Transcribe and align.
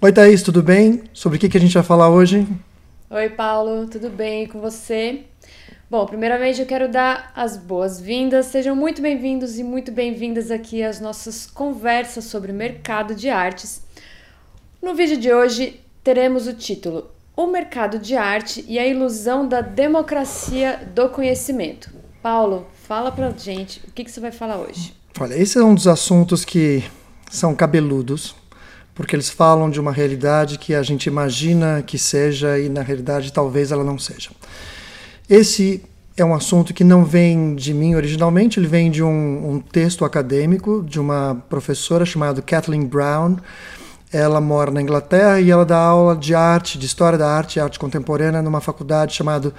Oi, 0.00 0.12
Thaís, 0.12 0.44
tudo 0.44 0.62
bem? 0.62 1.02
Sobre 1.12 1.38
o 1.38 1.40
que, 1.40 1.48
que 1.48 1.56
a 1.56 1.60
gente 1.60 1.74
vai 1.74 1.82
falar 1.82 2.08
hoje? 2.08 2.46
Oi, 3.10 3.30
Paulo, 3.30 3.84
tudo 3.88 4.08
bem 4.08 4.46
com 4.46 4.60
você? 4.60 5.24
Bom, 5.90 6.06
primeiramente 6.06 6.60
eu 6.60 6.66
quero 6.66 6.88
dar 6.88 7.32
as 7.34 7.56
boas-vindas. 7.56 8.46
Sejam 8.46 8.76
muito 8.76 9.02
bem-vindos 9.02 9.58
e 9.58 9.64
muito 9.64 9.90
bem-vindas 9.90 10.52
aqui 10.52 10.84
às 10.84 11.00
nossas 11.00 11.46
conversas 11.46 12.26
sobre 12.26 12.52
mercado 12.52 13.12
de 13.12 13.28
artes. 13.28 13.82
No 14.80 14.94
vídeo 14.94 15.16
de 15.16 15.32
hoje 15.32 15.80
teremos 16.04 16.46
o 16.46 16.52
título 16.52 17.10
O 17.36 17.48
mercado 17.48 17.98
de 17.98 18.14
arte 18.14 18.64
e 18.68 18.78
a 18.78 18.86
ilusão 18.86 19.48
da 19.48 19.60
democracia 19.60 20.80
do 20.94 21.08
conhecimento. 21.08 21.90
Paulo, 22.22 22.68
fala 22.86 23.10
pra 23.10 23.30
gente 23.30 23.80
o 23.88 23.90
que, 23.90 24.04
que 24.04 24.12
você 24.12 24.20
vai 24.20 24.30
falar 24.30 24.58
hoje. 24.58 24.94
Olha, 25.18 25.34
esse 25.34 25.58
é 25.58 25.64
um 25.64 25.74
dos 25.74 25.88
assuntos 25.88 26.44
que 26.44 26.84
são 27.28 27.52
cabeludos, 27.52 28.36
porque 28.98 29.14
eles 29.14 29.30
falam 29.30 29.70
de 29.70 29.78
uma 29.78 29.92
realidade 29.92 30.58
que 30.58 30.74
a 30.74 30.82
gente 30.82 31.06
imagina 31.06 31.84
que 31.86 31.96
seja 31.96 32.58
e 32.58 32.68
na 32.68 32.82
realidade 32.82 33.32
talvez 33.32 33.70
ela 33.70 33.84
não 33.84 33.96
seja. 33.96 34.30
Esse 35.30 35.84
é 36.16 36.24
um 36.24 36.34
assunto 36.34 36.74
que 36.74 36.82
não 36.82 37.04
vem 37.04 37.54
de 37.54 37.72
mim 37.72 37.94
originalmente, 37.94 38.58
ele 38.58 38.66
vem 38.66 38.90
de 38.90 39.00
um, 39.00 39.52
um 39.52 39.60
texto 39.60 40.04
acadêmico 40.04 40.82
de 40.82 40.98
uma 40.98 41.40
professora 41.48 42.04
chamada 42.04 42.42
Kathleen 42.42 42.84
Brown. 42.86 43.36
Ela 44.12 44.40
mora 44.40 44.72
na 44.72 44.82
Inglaterra 44.82 45.40
e 45.40 45.48
ela 45.48 45.64
dá 45.64 45.78
aula 45.78 46.16
de 46.16 46.34
arte, 46.34 46.76
de 46.76 46.86
história 46.86 47.16
da 47.16 47.30
arte 47.30 47.56
e 47.56 47.60
arte 47.60 47.78
contemporânea 47.78 48.42
numa 48.42 48.60
faculdade 48.60 49.14
chamada 49.14 49.54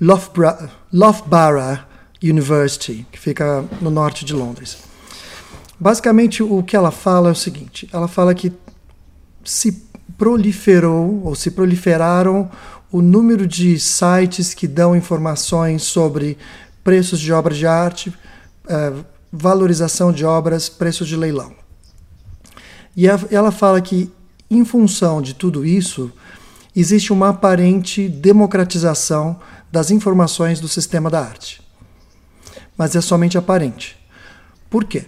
Loughborough, 0.00 0.66
Loughborough 0.90 1.78
University, 2.22 3.06
que 3.12 3.18
fica 3.18 3.66
no 3.82 3.90
norte 3.90 4.24
de 4.24 4.32
Londres. 4.32 4.78
Basicamente, 5.78 6.42
o 6.42 6.62
que 6.62 6.74
ela 6.74 6.90
fala 6.90 7.28
é 7.28 7.32
o 7.32 7.36
seguinte: 7.36 7.86
ela 7.92 8.08
fala 8.08 8.34
que 8.34 8.50
se 9.48 9.82
proliferou 10.18 11.22
ou 11.24 11.34
se 11.34 11.50
proliferaram 11.50 12.50
o 12.92 13.00
número 13.00 13.46
de 13.46 13.78
sites 13.80 14.52
que 14.52 14.68
dão 14.68 14.94
informações 14.94 15.82
sobre 15.84 16.36
preços 16.84 17.18
de 17.18 17.32
obras 17.32 17.56
de 17.56 17.66
arte, 17.66 18.12
eh, 18.68 18.92
valorização 19.32 20.12
de 20.12 20.24
obras, 20.24 20.68
preços 20.68 21.08
de 21.08 21.16
leilão. 21.16 21.52
E 22.94 23.06
ela 23.06 23.50
fala 23.50 23.80
que, 23.80 24.12
em 24.50 24.64
função 24.64 25.22
de 25.22 25.34
tudo 25.34 25.64
isso, 25.64 26.12
existe 26.76 27.10
uma 27.10 27.30
aparente 27.30 28.06
democratização 28.06 29.38
das 29.72 29.90
informações 29.90 30.60
do 30.60 30.68
sistema 30.68 31.08
da 31.08 31.20
arte. 31.20 31.62
Mas 32.76 32.94
é 32.94 33.00
somente 33.00 33.38
aparente. 33.38 33.96
Por 34.68 34.84
quê? 34.84 35.06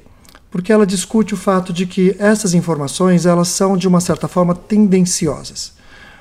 Porque 0.50 0.72
ela 0.72 0.86
discute 0.86 1.34
o 1.34 1.36
fato 1.36 1.72
de 1.72 1.86
que 1.86 2.16
essas 2.18 2.54
informações 2.54 3.24
elas 3.24 3.48
são 3.48 3.76
de 3.76 3.86
uma 3.86 4.00
certa 4.00 4.26
forma 4.26 4.54
tendenciosas, 4.54 5.72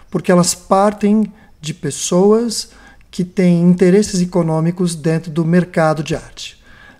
porque 0.09 0.31
elas 0.31 0.53
partem 0.53 1.31
de 1.59 1.73
pessoas 1.73 2.69
que 3.11 3.23
têm 3.23 3.63
interesses 3.63 4.21
econômicos 4.21 4.95
dentro 4.95 5.31
do 5.31 5.43
mercado 5.43 6.03
de 6.03 6.15
arte. 6.15 6.59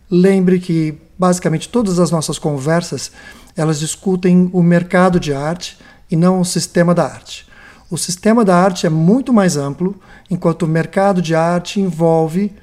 Lembre 0.09 0.59
que 0.59 0.97
basicamente 1.17 1.69
todas 1.69 1.99
as 1.99 2.09
nossas 2.09 2.39
conversas 2.39 3.11
elas 3.55 3.79
discutem 3.79 4.49
o 4.53 4.63
mercado 4.63 5.19
de 5.19 5.33
arte 5.33 5.77
e 6.09 6.15
não 6.15 6.39
o 6.39 6.45
sistema 6.45 6.95
da 6.95 7.05
arte. 7.05 7.47
O 7.91 7.97
sistema 7.97 8.45
da 8.45 8.55
arte 8.55 8.85
é 8.85 8.89
muito 8.89 9.33
mais 9.33 9.57
amplo, 9.57 9.99
enquanto 10.29 10.63
o 10.63 10.67
mercado 10.67 11.21
de 11.21 11.35
arte 11.35 11.79
envolve 11.79 12.53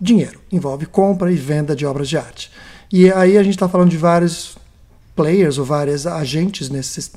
dinheiro, 0.00 0.40
envolve 0.50 0.86
compra 0.86 1.32
e 1.32 1.36
venda 1.36 1.74
de 1.74 1.86
obras 1.86 2.08
de 2.08 2.16
arte. 2.16 2.50
E 2.92 3.10
aí 3.10 3.38
a 3.38 3.42
gente 3.42 3.54
está 3.54 3.68
falando 3.68 3.88
de 3.88 3.96
vários 3.96 4.56
players 5.16 5.56
ou 5.56 5.64
vários 5.64 6.06
agentes 6.06 6.68
nesse 6.68 7.10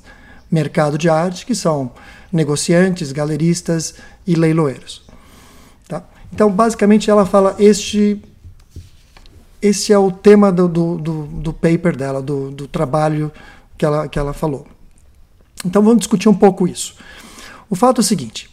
mercado 0.49 0.97
de 0.97 1.09
arte, 1.09 1.45
que 1.45 1.53
são 1.53 1.91
negociantes, 2.31 3.11
galeristas 3.11 3.95
e 4.25 4.35
leiloeiros. 4.35 5.03
Tá? 5.87 6.03
Então, 6.31 6.49
basicamente, 6.49 7.11
ela 7.11 7.25
fala 7.25 7.55
este 7.59 8.21
esse 9.61 9.91
é 9.91 9.97
o 9.97 10.11
tema 10.11 10.51
do, 10.51 10.67
do, 10.67 10.97
do, 10.97 11.23
do 11.23 11.53
paper 11.53 11.97
dela, 11.97 12.21
do, 12.21 12.51
do 12.51 12.67
trabalho 12.67 13.31
que 13.77 13.83
ela, 13.83 14.07
que 14.07 14.19
ela 14.19 14.31
falou. 14.31 14.67
Então 15.65 15.81
vamos 15.81 15.99
discutir 15.99 16.29
um 16.29 16.35
pouco 16.35 16.67
isso. 16.67 16.95
O 17.67 17.75
fato 17.75 17.99
é 17.99 18.01
o 18.01 18.03
seguinte: 18.03 18.49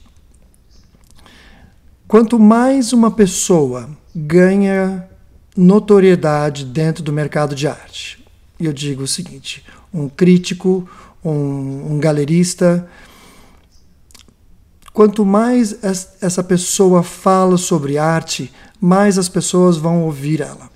quanto 2.09 2.39
mais 2.39 2.93
uma 2.94 3.10
pessoa 3.10 3.91
ganha 4.15 5.06
notoriedade 5.57 6.65
dentro 6.65 7.03
do 7.03 7.13
mercado 7.13 7.55
de 7.55 7.67
arte, 7.69 8.25
e 8.59 8.67
eu 8.67 8.73
digo 8.73 9.03
o 9.03 9.09
seguinte: 9.09 9.65
um 9.93 10.09
crítico, 10.09 10.89
um, 11.25 11.95
um 11.95 12.01
galerista, 12.01 12.89
quanto 14.93 15.25
mais 15.25 15.77
essa 16.21 16.43
pessoa 16.43 17.03
fala 17.03 17.57
sobre 17.57 17.99
arte, 17.99 18.53
mais 18.81 19.19
as 19.19 19.29
pessoas 19.29 19.77
vão 19.77 20.03
ouvir 20.03 20.41
ela. 20.41 20.71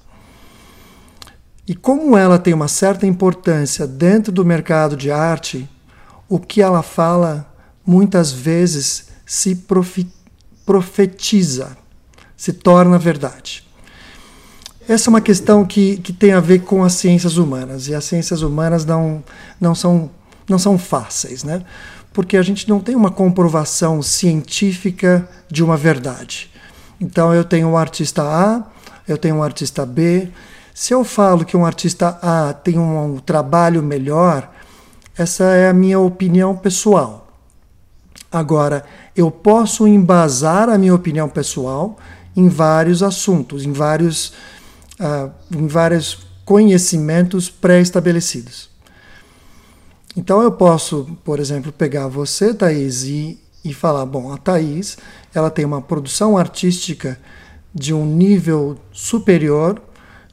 E 1.67 1.75
como 1.75 2.17
ela 2.17 2.39
tem 2.39 2.55
uma 2.55 2.69
certa 2.69 3.07
importância 3.07 3.87
dentro 3.87 4.31
do 4.31 4.45
mercado 4.45 4.97
de 4.97 5.11
arte, 5.11 5.69
o 6.29 6.39
que 6.39 6.63
ela 6.63 6.83
fala 6.83 7.53
muitas 7.85 8.31
vezes 8.31 9.09
se 9.25 9.65
profetiza, 10.65 11.77
se 12.37 12.53
torna 12.53 12.99
verdade. 12.99 13.66
Essa 14.89 15.09
é 15.09 15.11
uma 15.11 15.21
questão 15.21 15.65
que, 15.65 15.97
que 15.97 16.13
tem 16.13 16.33
a 16.33 16.41
ver 16.41 16.61
com 16.61 16.85
as 16.85 16.93
ciências 16.95 17.37
humanas, 17.37 17.89
e 17.89 17.95
as 17.95 18.05
ciências 18.05 18.43
humanas 18.43 18.85
não, 18.85 19.23
não, 19.61 19.75
são, 19.75 20.11
não 20.49 20.59
são 20.59 20.79
fáceis, 20.79 21.43
né? 21.43 21.63
porque 22.17 22.39
a 22.39 22.43
gente 22.43 22.67
não 22.67 22.81
tem 22.81 22.97
uma 22.97 23.11
comprovação 23.11 24.01
científica 24.01 25.29
de 25.51 25.63
uma 25.63 25.77
verdade. 25.77 26.51
Então 26.99 27.35
eu 27.35 27.45
tenho 27.45 27.69
um 27.69 27.77
artista 27.77 28.23
A, 28.23 28.65
eu 29.07 29.19
tenho 29.19 29.35
um 29.37 29.43
artista 29.43 29.85
B, 29.85 30.31
se 30.73 30.95
eu 30.95 31.05
falo 31.05 31.45
que 31.45 31.55
um 31.55 31.67
artista 31.67 32.19
A 32.23 32.55
tem 32.55 32.79
um, 32.79 33.17
um 33.17 33.19
trabalho 33.19 33.83
melhor, 33.83 34.51
essa 35.15 35.45
é 35.45 35.69
a 35.69 35.75
minha 35.75 36.01
opinião 36.01 36.57
pessoal. 36.57 37.29
Agora, 38.33 38.83
eu 39.15 39.31
posso 39.31 39.87
embasar 39.87 40.71
a 40.71 40.79
minha 40.79 40.95
opinião 40.95 41.29
pessoal 41.29 41.99
em 42.35 42.49
vários 42.49 43.03
assuntos, 43.03 43.67
em 43.67 43.73
vários, 43.73 44.33
em 45.51 45.67
vários 45.67 46.27
conhecimentos 46.45 47.51
pré-estabelecidos. 47.51 48.71
Então 50.17 50.41
eu 50.43 50.53
posso, 50.53 51.19
por 51.25 51.39
exemplo, 51.39 51.71
pegar 51.71 52.09
você, 52.09 52.55
Thaís, 52.55 53.05
e, 53.05 53.39
e 53.65 53.75
falar, 53.75 54.07
bom, 54.07 54.33
a 54.33 54.39
Thaís, 54.39 54.97
ela 55.35 55.51
tem 55.51 55.65
uma 55.65 55.83
produção 55.83 56.39
artística 56.39 57.19
de 57.75 57.93
um 57.93 58.07
nível 58.07 58.79
superior 58.93 59.83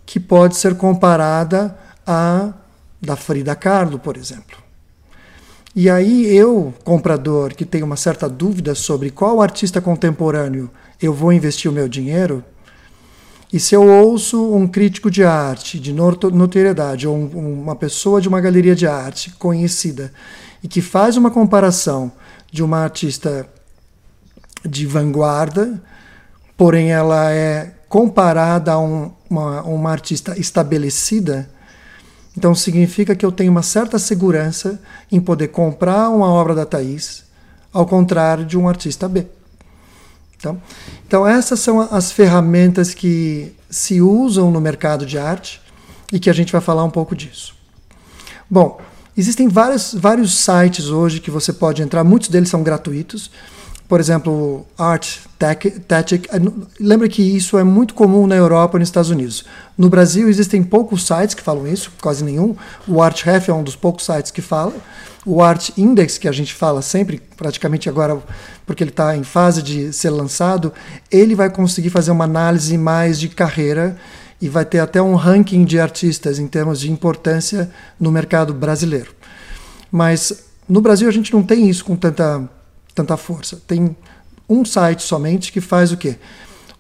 que 0.06 0.20
pode 0.20 0.56
ser 0.56 0.76
comparada 0.76 1.78
à 2.08 2.54
da 3.02 3.18
Frida 3.18 3.54
Kahlo, 3.56 4.00
por 4.00 4.16
exemplo. 4.16 4.64
E 5.76 5.90
aí 5.90 6.34
eu, 6.34 6.74
comprador, 6.84 7.54
que 7.54 7.66
tenho 7.66 7.86
uma 7.86 7.98
certa 7.98 8.30
dúvida 8.30 8.76
sobre 8.76 9.10
qual 9.10 9.42
artista 9.42 9.82
contemporâneo 9.82 10.70
eu 11.02 11.14
vou 11.14 11.34
investir 11.34 11.70
o 11.70 11.74
meu 11.74 11.90
dinheiro, 11.90 12.46
e 13.54 13.60
se 13.60 13.76
eu 13.76 13.88
ouço 13.88 14.52
um 14.52 14.68
crítico 14.68 15.12
de 15.12 15.24
arte, 15.24 15.80
de 15.80 15.94
notoriedade, 15.94 17.08
ou 17.08 17.16
um, 17.16 17.62
uma 17.62 17.76
pessoa 17.76 18.20
de 18.20 18.28
uma 18.28 18.42
galeria 18.42 18.76
de 18.76 18.88
arte 18.88 19.30
conhecida, 19.38 20.12
e 20.64 20.68
que 20.68 20.82
faz 20.82 21.18
uma 21.18 21.30
comparação 21.30 22.12
de 22.52 22.64
uma 22.64 22.80
artista 22.80 23.48
de 24.66 24.88
vanguarda, 24.88 25.80
porém 26.58 26.92
ela 26.92 27.32
é 27.32 27.76
comparada 27.88 28.72
a 28.72 28.80
um, 28.80 29.12
uma, 29.30 29.62
uma 29.62 29.92
artista 29.92 30.36
estabelecida, 30.40 31.48
então 32.36 32.56
significa 32.56 33.16
que 33.16 33.24
eu 33.24 33.32
tenho 33.32 33.52
uma 33.52 33.62
certa 33.62 34.00
segurança 34.00 34.82
em 35.12 35.22
poder 35.22 35.50
comprar 35.50 36.10
uma 36.10 36.28
obra 36.28 36.56
da 36.56 36.66
Thaís, 36.66 37.24
ao 37.72 37.86
contrário 37.86 38.46
de 38.46 38.58
um 38.58 38.68
artista 38.68 39.08
B. 39.08 39.28
Então, 40.44 40.62
então 41.08 41.28
essas 41.28 41.62
são 41.62 41.80
as 41.80 42.12
ferramentas 42.12 42.94
que 42.94 43.56
se 43.70 44.02
usam 44.02 44.52
no 44.52 44.60
mercado 44.60 45.06
de 45.06 45.18
arte 45.18 45.62
e 46.12 46.20
que 46.20 46.30
a 46.30 46.34
gente 46.34 46.52
vai 46.52 46.60
falar 46.60 46.84
um 46.84 46.90
pouco 46.90 47.16
disso. 47.16 47.56
Bom, 48.50 48.82
existem 49.18 49.48
vários, 49.48 49.94
vários 49.94 50.34
sites 50.36 50.88
hoje 50.88 51.22
que 51.22 51.32
você 51.32 51.54
pode 51.54 51.82
entrar, 51.82 52.04
muitos 52.04 52.28
deles 52.28 52.50
são 52.50 52.62
gratuitos 52.62 53.32
por 53.88 54.00
exemplo, 54.00 54.66
Art 54.76 55.18
Tactic. 55.38 56.28
Lembra 56.80 57.08
que 57.08 57.22
isso 57.22 57.60
é 57.60 57.64
muito 57.64 57.94
comum 57.94 58.26
na 58.26 58.36
Europa 58.36 58.76
e 58.76 58.80
nos 58.80 58.88
Estados 58.88 59.12
Unidos. 59.12 59.46
No 59.78 59.88
Brasil 59.88 60.28
existem 60.28 60.64
poucos 60.64 61.06
sites 61.06 61.36
que 61.36 61.44
falam 61.44 61.68
isso, 61.68 61.92
quase 62.02 62.24
nenhum. 62.24 62.56
O 62.88 63.04
ArtRef 63.04 63.50
é 63.50 63.54
um 63.54 63.62
dos 63.62 63.76
poucos 63.76 64.06
sites 64.06 64.32
que 64.32 64.42
fala. 64.42 64.74
O 65.26 65.42
Art 65.42 65.70
Index, 65.78 66.18
que 66.18 66.28
a 66.28 66.32
gente 66.32 66.54
fala 66.54 66.82
sempre, 66.82 67.22
praticamente 67.38 67.88
agora, 67.88 68.22
porque 68.66 68.84
ele 68.84 68.92
está 68.92 69.16
em 69.16 69.24
fase 69.24 69.62
de 69.62 69.94
ser 69.94 70.10
lançado, 70.10 70.74
ele 71.10 71.34
vai 71.34 71.50
conseguir 71.50 71.90
fazer 71.90 72.12
uma 72.12 72.26
análise 72.26 72.78
mais 72.78 73.20
de 73.20 73.30
carreira 73.30 73.98
e 74.42 74.50
vai 74.50 74.66
ter 74.66 74.80
até 74.80 75.02
um 75.02 75.16
ranking 75.16 75.64
de 75.64 75.80
artistas 75.80 76.40
em 76.40 76.48
termos 76.48 76.80
de 76.80 76.92
importância 76.92 77.72
no 77.98 78.12
mercado 78.12 78.54
brasileiro. 78.54 79.16
Mas 79.90 80.44
no 80.68 80.82
Brasil 80.82 81.08
a 81.08 81.12
gente 81.12 81.32
não 81.32 81.42
tem 81.42 81.70
isso 81.70 81.86
com 81.86 81.96
tanta, 81.96 82.50
tanta 82.94 83.16
força. 83.16 83.62
Tem 83.66 83.96
um 84.50 84.66
site 84.66 85.04
somente 85.04 85.52
que 85.52 85.62
faz 85.62 85.94
o 85.94 85.98
quê? 85.98 86.18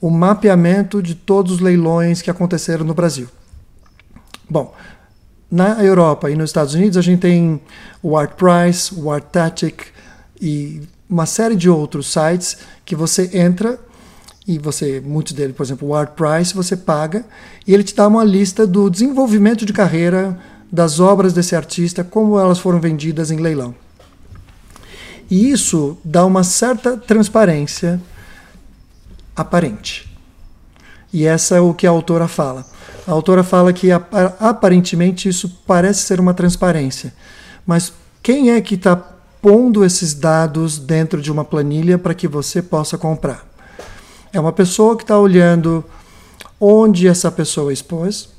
O 0.01 0.09
mapeamento 0.09 1.01
de 1.01 1.15
todos 1.15 1.53
os 1.53 1.59
leilões 1.61 2.21
que 2.21 2.29
aconteceram 2.29 2.83
no 2.83 2.93
Brasil. 2.93 3.29
Bom, 4.49 4.73
na 5.53 5.83
Europa 5.83 6.31
e 6.31 6.35
nos 6.35 6.49
Estados 6.49 6.73
Unidos 6.73 6.97
a 6.97 7.01
gente 7.01 7.19
tem 7.19 7.61
o 8.01 8.17
Art 8.17 8.31
Price, 8.31 8.91
o 8.95 9.11
Artatic 9.11 9.83
e 10.41 10.81
uma 11.07 11.27
série 11.27 11.55
de 11.55 11.69
outros 11.69 12.11
sites 12.11 12.57
que 12.83 12.95
você 12.95 13.29
entra 13.37 13.79
e 14.47 14.57
você, 14.57 14.99
muitos 14.99 15.31
deles, 15.33 15.55
por 15.55 15.61
exemplo, 15.61 15.87
o 15.87 15.95
Art 15.95 16.13
Price, 16.15 16.55
você 16.55 16.75
paga 16.75 17.23
e 17.67 17.73
ele 17.73 17.83
te 17.83 17.93
dá 17.93 18.07
uma 18.07 18.23
lista 18.23 18.65
do 18.65 18.89
desenvolvimento 18.89 19.63
de 19.63 19.71
carreira 19.71 20.39
das 20.71 20.99
obras 20.99 21.33
desse 21.33 21.55
artista, 21.55 22.03
como 22.03 22.39
elas 22.39 22.57
foram 22.57 22.79
vendidas 22.79 23.29
em 23.29 23.37
leilão. 23.37 23.75
E 25.29 25.51
isso 25.51 25.95
dá 26.03 26.25
uma 26.25 26.43
certa 26.43 26.97
transparência 26.97 28.01
aparente. 29.35 30.11
E 31.13 31.27
essa 31.27 31.55
é 31.55 31.59
o 31.59 31.75
que 31.75 31.85
a 31.85 31.91
autora 31.91 32.27
fala. 32.27 32.65
A 33.05 33.11
autora 33.11 33.43
fala 33.43 33.73
que 33.73 33.89
aparentemente 33.91 35.27
isso 35.27 35.61
parece 35.67 36.03
ser 36.03 36.19
uma 36.19 36.33
transparência, 36.33 37.13
mas 37.65 37.91
quem 38.21 38.51
é 38.51 38.61
que 38.61 38.75
está 38.75 38.95
pondo 38.95 39.83
esses 39.83 40.13
dados 40.13 40.77
dentro 40.77 41.21
de 41.21 41.29
uma 41.29 41.43
planilha 41.43 41.97
para 41.97 42.13
que 42.13 42.27
você 42.27 42.61
possa 42.61 42.97
comprar? 42.97 43.45
É 44.31 44.39
uma 44.39 44.53
pessoa 44.53 44.95
que 44.95 45.03
está 45.03 45.19
olhando 45.19 45.83
onde 46.59 47.07
essa 47.07 47.29
pessoa 47.29 47.73
expôs, 47.73 48.29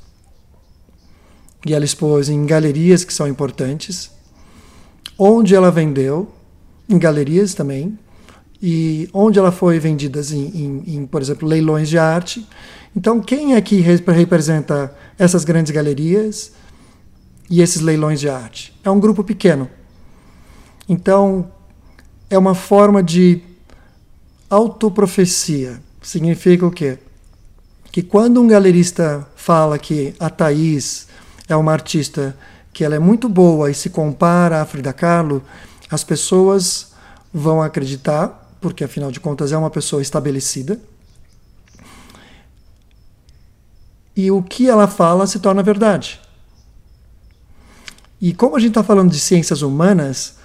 e 1.66 1.74
ela 1.74 1.84
expôs 1.84 2.30
em 2.30 2.46
galerias 2.46 3.04
que 3.04 3.12
são 3.12 3.28
importantes, 3.28 4.10
onde 5.18 5.54
ela 5.54 5.70
vendeu, 5.70 6.32
em 6.88 6.98
galerias 6.98 7.52
também, 7.52 7.98
e 8.62 9.08
onde 9.12 9.38
ela 9.38 9.52
foi 9.52 9.78
vendida 9.78 10.20
em, 10.32 10.46
em, 10.46 10.96
em, 10.96 11.06
por 11.06 11.20
exemplo, 11.20 11.46
leilões 11.46 11.88
de 11.88 11.98
arte. 11.98 12.46
Então, 12.96 13.20
quem 13.20 13.54
é 13.54 13.60
que 13.60 13.80
representa 13.80 14.94
essas 15.18 15.44
grandes 15.44 15.72
galerias 15.72 16.52
e 17.50 17.60
esses 17.60 17.80
leilões 17.80 18.20
de 18.20 18.28
arte? 18.28 18.78
É 18.84 18.90
um 18.90 19.00
grupo 19.00 19.24
pequeno. 19.24 19.68
Então, 20.88 21.50
é 22.30 22.38
uma 22.38 22.54
forma 22.54 23.02
de 23.02 23.40
autoprofecia. 24.48 25.80
Significa 26.00 26.66
o 26.66 26.70
quê? 26.70 26.98
Que 27.90 28.02
quando 28.02 28.40
um 28.40 28.46
galerista 28.46 29.26
fala 29.34 29.78
que 29.78 30.14
a 30.18 30.30
Thaís 30.30 31.08
é 31.48 31.56
uma 31.56 31.72
artista 31.72 32.36
que 32.72 32.84
ela 32.84 32.94
é 32.94 32.98
muito 32.98 33.28
boa 33.28 33.70
e 33.70 33.74
se 33.74 33.90
compara 33.90 34.60
à 34.60 34.66
Frida 34.66 34.92
Kahlo, 34.92 35.42
as 35.90 36.02
pessoas 36.02 36.92
vão 37.32 37.62
acreditar, 37.62 38.56
porque 38.60 38.84
afinal 38.84 39.10
de 39.10 39.20
contas 39.20 39.52
é 39.52 39.56
uma 39.56 39.70
pessoa 39.70 40.02
estabelecida. 40.02 40.80
E 44.16 44.30
o 44.30 44.42
que 44.42 44.68
ela 44.68 44.86
fala 44.86 45.26
se 45.26 45.38
torna 45.38 45.62
verdade. 45.62 46.20
E 48.20 48.32
como 48.32 48.56
a 48.56 48.60
gente 48.60 48.70
está 48.70 48.82
falando 48.82 49.10
de 49.10 49.18
ciências 49.18 49.62
humanas, 49.62 50.36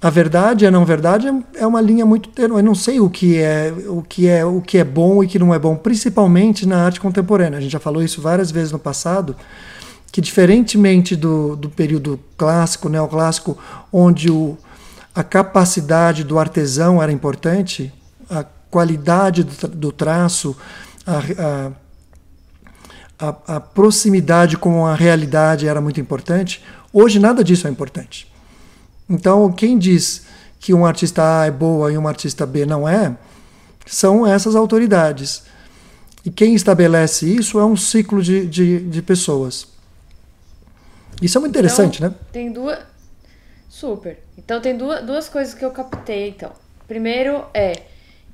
a 0.00 0.10
verdade 0.10 0.64
e 0.64 0.68
a 0.68 0.70
não 0.70 0.84
verdade 0.84 1.28
é 1.54 1.66
uma 1.66 1.80
linha 1.80 2.06
muito 2.06 2.28
tênue. 2.28 2.58
Eu 2.58 2.62
não 2.62 2.74
sei 2.74 3.00
o 3.00 3.10
que 3.10 3.38
é 3.38 3.72
o 3.88 4.02
que 4.02 4.28
é 4.28 4.44
o 4.44 4.60
que 4.60 4.78
é 4.78 4.84
bom 4.84 5.22
e 5.22 5.26
o 5.26 5.28
que 5.28 5.38
não 5.38 5.52
é 5.52 5.58
bom, 5.58 5.76
principalmente 5.76 6.66
na 6.66 6.84
arte 6.84 7.00
contemporânea. 7.00 7.58
A 7.58 7.60
gente 7.60 7.72
já 7.72 7.80
falou 7.80 8.02
isso 8.02 8.20
várias 8.20 8.50
vezes 8.50 8.70
no 8.72 8.78
passado, 8.78 9.36
que 10.12 10.20
diferentemente 10.20 11.16
do, 11.16 11.56
do 11.56 11.68
período 11.68 12.18
clássico, 12.36 12.88
neoclássico, 12.88 13.58
onde 13.92 14.30
o, 14.30 14.56
a 15.14 15.24
capacidade 15.24 16.22
do 16.22 16.38
artesão 16.38 17.02
era 17.02 17.10
importante, 17.10 17.92
a 18.30 18.44
qualidade 18.70 19.42
do, 19.42 19.68
do 19.68 19.92
traço, 19.92 20.56
a, 21.04 21.18
a, 21.18 21.72
a, 23.18 23.56
a 23.56 23.60
proximidade 23.60 24.56
com 24.56 24.86
a 24.86 24.94
realidade 24.94 25.66
era 25.66 25.80
muito 25.80 26.00
importante. 26.00 26.62
Hoje 26.92 27.18
nada 27.18 27.42
disso 27.42 27.66
é 27.66 27.70
importante. 27.70 28.30
Então, 29.08 29.50
quem 29.52 29.78
diz 29.78 30.26
que 30.60 30.74
um 30.74 30.84
artista 30.84 31.40
A 31.40 31.46
é 31.46 31.50
boa 31.50 31.92
e 31.92 31.98
um 31.98 32.06
artista 32.06 32.46
B 32.46 32.66
não 32.66 32.88
é, 32.88 33.16
são 33.86 34.26
essas 34.26 34.54
autoridades. 34.54 35.44
E 36.24 36.30
quem 36.30 36.54
estabelece 36.54 37.26
isso 37.26 37.58
é 37.58 37.64
um 37.64 37.76
ciclo 37.76 38.22
de, 38.22 38.46
de, 38.46 38.80
de 38.80 39.02
pessoas. 39.02 39.66
Isso 41.22 41.38
é 41.38 41.40
muito 41.40 41.52
interessante, 41.52 41.98
então, 41.98 42.10
né? 42.10 42.16
Tem 42.32 42.52
duas. 42.52 42.78
Super. 43.68 44.18
Então, 44.36 44.60
tem 44.60 44.76
duas, 44.76 45.04
duas 45.04 45.28
coisas 45.28 45.54
que 45.54 45.64
eu 45.64 45.70
captei. 45.70 46.28
Então, 46.28 46.52
primeiro 46.86 47.44
é 47.54 47.82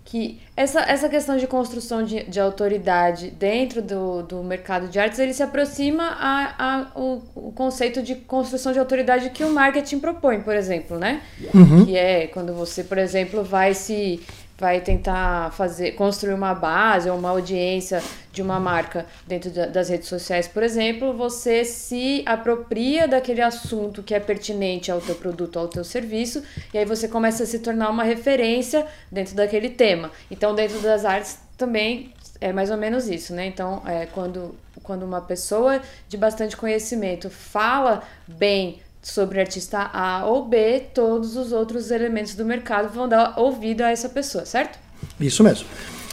que 0.05 0.39
essa, 0.55 0.81
essa 0.81 1.09
questão 1.09 1.37
de 1.37 1.47
construção 1.47 2.05
de, 2.05 2.25
de 2.25 2.39
autoridade 2.39 3.31
dentro 3.31 3.81
do, 3.81 4.23
do 4.23 4.43
mercado 4.45 4.87
de 4.87 4.99
artes, 4.99 5.19
ele 5.19 5.33
se 5.33 5.43
aproxima 5.43 6.05
a, 6.05 6.55
a, 6.59 7.01
o, 7.01 7.23
o 7.35 7.53
conceito 7.53 8.03
de 8.03 8.15
construção 8.15 8.73
de 8.73 8.79
autoridade 8.79 9.31
que 9.31 9.43
o 9.43 9.51
marketing 9.51 9.99
propõe, 9.99 10.41
por 10.41 10.55
exemplo, 10.55 10.99
né? 10.99 11.23
Uhum. 11.55 11.87
Que 11.87 11.97
é 11.97 12.27
quando 12.27 12.53
você, 12.53 12.85
por 12.85 12.99
exemplo, 12.99 13.43
vai 13.43 13.73
se 13.73 14.21
vai 14.57 14.81
tentar 14.81 15.53
fazer 15.53 15.93
construir 15.93 16.35
uma 16.35 16.55
base 16.55 17.11
ou 17.11 17.19
uma 17.19 17.31
audiência 17.31 18.03
de 18.33 18.43
uma 18.43 18.59
marca 18.59 19.07
dentro 19.27 19.51
das 19.51 19.89
redes 19.89 20.09
sociais, 20.09 20.49
por 20.49 20.63
exemplo, 20.63 21.13
você 21.13 21.65
se 21.65 22.23
apropria 22.27 23.07
daquele 23.07 23.41
assunto 23.41 24.03
que 24.03 24.15
é 24.15 24.21
pertinente 24.21 24.91
ao 24.91 25.01
teu 25.01 25.15
produto, 25.15 25.59
ao 25.59 25.69
teu 25.69 25.85
serviço, 25.85 26.43
e 26.73 26.79
aí 26.79 26.85
você 26.85 27.07
começa 27.07 27.45
a 27.45 27.47
se 27.47 27.61
tornar 27.61 27.91
uma 27.91 28.03
referência 28.03 28.87
dentro 29.11 29.35
daquele 29.35 29.71
tema. 29.71 30.11
Então, 30.31 30.55
dentro 30.55 30.81
das 30.81 31.05
artes 31.05 31.39
também 31.57 32.13
é 32.41 32.53
mais 32.53 32.71
ou 32.71 32.77
menos 32.77 33.09
isso, 33.09 33.33
né? 33.33 33.47
Então, 33.47 33.83
é, 33.87 34.07
quando, 34.07 34.55
quando 34.83 35.05
uma 35.05 35.21
pessoa 35.21 35.81
de 36.09 36.17
bastante 36.17 36.57
conhecimento 36.57 37.31
fala 37.31 38.03
bem 38.27 38.81
sobre 39.05 39.39
artista 39.39 39.91
A 39.93 40.25
ou 40.25 40.47
B, 40.47 40.87
todos 40.95 41.37
os 41.37 41.53
outros 41.53 41.91
elementos 41.91 42.35
do 42.35 42.45
mercado 42.45 42.93
vão 42.93 43.07
dar 43.07 43.39
ouvido 43.39 43.83
a 43.83 43.91
essa 43.91 44.09
pessoa, 44.09 44.47
certo? 44.47 44.79
Isso 45.21 45.45
mesmo. 45.45 45.67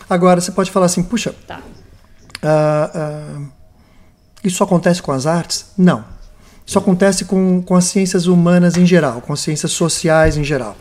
Agora 0.10 0.42
você 0.42 0.52
pode 0.52 0.70
falar 0.70 0.88
assim, 0.88 1.02
puxa, 1.02 1.34
tá. 1.48 1.62
Uh, 2.44 3.40
uh, 3.40 3.52
isso 4.44 4.62
acontece 4.62 5.02
com 5.02 5.12
as 5.12 5.26
artes? 5.26 5.68
Não. 5.78 6.04
Isso 6.66 6.78
acontece 6.78 7.26
com, 7.26 7.62
com 7.62 7.76
as 7.76 7.86
ciências 7.86 8.28
humanas 8.28 8.76
em 8.76 8.86
geral, 8.86 9.22
com 9.22 9.32
as 9.32 9.40
ciências 9.40 9.72
sociais 9.72 10.36
em 10.36 10.44
geral. 10.44 10.76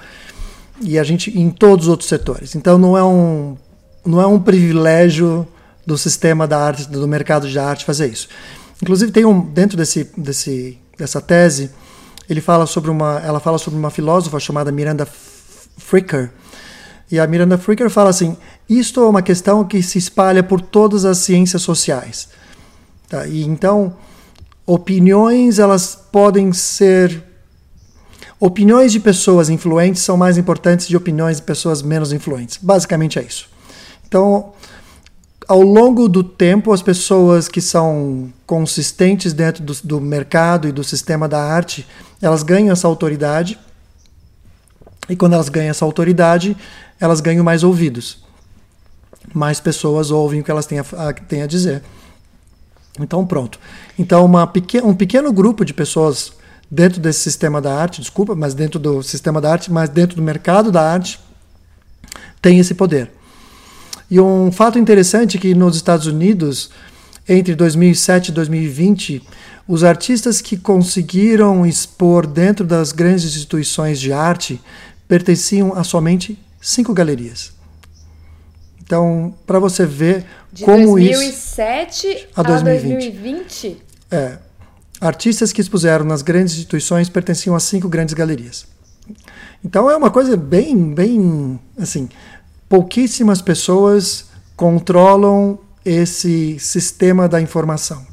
E 0.80 0.98
a 0.98 1.04
gente 1.04 1.38
em 1.38 1.48
todos 1.50 1.86
os 1.86 1.90
outros 1.90 2.08
setores. 2.08 2.54
Então 2.56 2.76
não 2.76 2.98
é 2.98 3.04
um 3.04 3.56
não 4.04 4.20
é 4.20 4.26
um 4.26 4.40
privilégio 4.40 5.46
do 5.86 5.96
sistema 5.96 6.48
da 6.48 6.58
arte, 6.58 6.88
do 6.88 7.06
mercado 7.06 7.48
de 7.48 7.58
arte 7.58 7.84
fazer 7.84 8.06
isso. 8.08 8.28
Inclusive 8.82 9.12
tem 9.12 9.24
um 9.24 9.40
dentro 9.40 9.76
desse, 9.76 10.10
desse 10.16 10.78
dessa 10.96 11.20
tese 11.20 11.70
ele 12.30 12.40
fala 12.40 12.64
sobre 12.64 12.90
uma, 12.90 13.18
ela 13.24 13.40
fala 13.40 13.58
sobre 13.58 13.78
uma 13.78 13.90
filósofa 13.90 14.38
chamada 14.38 14.70
Miranda 14.70 15.06
Fricker. 15.76 16.30
E 17.10 17.18
a 17.18 17.26
Miranda 17.26 17.58
Fricker 17.58 17.90
fala 17.90 18.10
assim: 18.10 18.36
isto 18.68 19.00
é 19.00 19.08
uma 19.08 19.20
questão 19.20 19.64
que 19.64 19.82
se 19.82 19.98
espalha 19.98 20.42
por 20.42 20.60
todas 20.60 21.04
as 21.04 21.18
ciências 21.18 21.62
sociais. 21.62 22.28
Tá? 23.08 23.26
E 23.26 23.42
então, 23.42 23.96
opiniões 24.64 25.58
elas 25.58 25.96
podem 26.12 26.52
ser 26.52 27.24
opiniões 28.38 28.92
de 28.92 29.00
pessoas 29.00 29.50
influentes 29.50 30.02
são 30.02 30.16
mais 30.16 30.38
importantes 30.38 30.86
de 30.86 30.96
opiniões 30.96 31.38
de 31.38 31.42
pessoas 31.42 31.82
menos 31.82 32.12
influentes. 32.12 32.58
Basicamente 32.62 33.18
é 33.18 33.22
isso. 33.22 33.48
Então, 34.06 34.52
ao 35.48 35.62
longo 35.62 36.08
do 36.08 36.22
tempo, 36.22 36.72
as 36.72 36.80
pessoas 36.80 37.48
que 37.48 37.60
são 37.60 38.32
consistentes 38.46 39.32
dentro 39.32 39.64
do, 39.64 39.74
do 39.82 40.00
mercado 40.00 40.68
e 40.68 40.72
do 40.72 40.84
sistema 40.84 41.28
da 41.28 41.42
arte, 41.42 41.84
elas 42.20 42.42
ganham 42.42 42.72
essa 42.72 42.86
autoridade. 42.86 43.58
E 45.08 45.16
quando 45.16 45.34
elas 45.34 45.48
ganham 45.48 45.70
essa 45.70 45.84
autoridade, 45.84 46.56
elas 47.00 47.20
ganham 47.20 47.44
mais 47.44 47.64
ouvidos. 47.64 48.18
Mais 49.34 49.60
pessoas 49.60 50.10
ouvem 50.10 50.40
o 50.40 50.44
que 50.44 50.50
elas 50.50 50.66
têm 50.66 50.78
a, 50.78 50.84
a, 50.96 51.12
têm 51.12 51.42
a 51.42 51.46
dizer. 51.46 51.82
Então, 52.98 53.26
pronto. 53.26 53.58
Então, 53.98 54.24
uma 54.24 54.50
um 54.84 54.94
pequeno 54.94 55.32
grupo 55.32 55.64
de 55.64 55.72
pessoas 55.72 56.32
dentro 56.70 57.00
desse 57.00 57.20
sistema 57.20 57.60
da 57.60 57.74
arte, 57.74 58.00
desculpa, 58.00 58.34
mas 58.34 58.54
dentro 58.54 58.78
do 58.78 59.02
sistema 59.02 59.40
da 59.40 59.50
arte, 59.50 59.72
mas 59.72 59.88
dentro 59.88 60.16
do 60.16 60.22
mercado 60.22 60.70
da 60.70 60.82
arte, 60.92 61.18
tem 62.40 62.58
esse 62.58 62.74
poder. 62.74 63.10
E 64.10 64.20
um 64.20 64.50
fato 64.50 64.78
interessante 64.78 65.36
é 65.36 65.40
que 65.40 65.54
nos 65.54 65.76
Estados 65.76 66.06
Unidos, 66.06 66.70
entre 67.28 67.54
2007 67.54 68.28
e 68.28 68.32
2020, 68.32 69.22
os 69.70 69.84
artistas 69.84 70.40
que 70.40 70.56
conseguiram 70.56 71.64
expor 71.64 72.26
dentro 72.26 72.66
das 72.66 72.90
grandes 72.90 73.24
instituições 73.24 74.00
de 74.00 74.12
arte 74.12 74.60
pertenciam 75.06 75.72
a 75.76 75.84
somente 75.84 76.36
cinco 76.60 76.92
galerias. 76.92 77.52
Então, 78.82 79.32
para 79.46 79.60
você 79.60 79.86
ver 79.86 80.26
de 80.52 80.64
como 80.64 80.98
2007 80.98 82.06
isso. 82.08 82.26
A 82.34 82.42
2020. 82.42 82.92
2020? 83.12 83.82
É. 84.10 84.38
Artistas 85.00 85.52
que 85.52 85.60
expuseram 85.60 86.04
nas 86.04 86.20
grandes 86.20 86.54
instituições 86.54 87.08
pertenciam 87.08 87.54
a 87.54 87.60
cinco 87.60 87.88
grandes 87.88 88.12
galerias. 88.12 88.66
Então 89.64 89.88
é 89.88 89.96
uma 89.96 90.10
coisa 90.10 90.36
bem, 90.36 90.92
bem, 90.92 91.60
assim, 91.78 92.08
pouquíssimas 92.68 93.40
pessoas 93.40 94.24
controlam 94.56 95.60
esse 95.84 96.58
sistema 96.58 97.28
da 97.28 97.40
informação. 97.40 98.04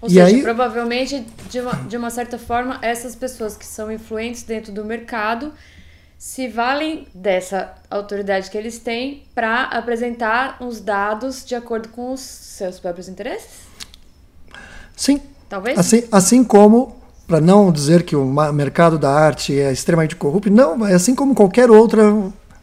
Ou 0.00 0.08
e 0.08 0.12
seja, 0.12 0.26
aí, 0.26 0.42
provavelmente, 0.42 1.24
de 1.50 1.60
uma, 1.60 1.72
de 1.72 1.96
uma 1.96 2.10
certa 2.10 2.38
forma, 2.38 2.78
essas 2.82 3.14
pessoas 3.14 3.56
que 3.56 3.64
são 3.64 3.90
influentes 3.90 4.42
dentro 4.42 4.72
do 4.72 4.84
mercado 4.84 5.52
se 6.18 6.48
valem 6.48 7.06
dessa 7.14 7.74
autoridade 7.90 8.50
que 8.50 8.56
eles 8.56 8.78
têm 8.78 9.24
para 9.34 9.64
apresentar 9.64 10.56
os 10.60 10.80
dados 10.80 11.44
de 11.44 11.54
acordo 11.54 11.88
com 11.90 12.12
os 12.12 12.20
seus 12.20 12.80
próprios 12.80 13.08
interesses? 13.08 13.66
Sim. 14.96 15.20
Talvez? 15.48 15.78
Assim, 15.78 16.04
assim 16.10 16.44
como, 16.44 16.96
para 17.26 17.40
não 17.40 17.70
dizer 17.70 18.02
que 18.02 18.16
o 18.16 18.24
mercado 18.52 18.98
da 18.98 19.12
arte 19.12 19.58
é 19.58 19.70
extremamente 19.70 20.16
corrupto, 20.16 20.50
não, 20.50 20.86
é 20.86 20.94
assim 20.94 21.14
como 21.14 21.34
qualquer 21.34 21.70
outra 21.70 22.02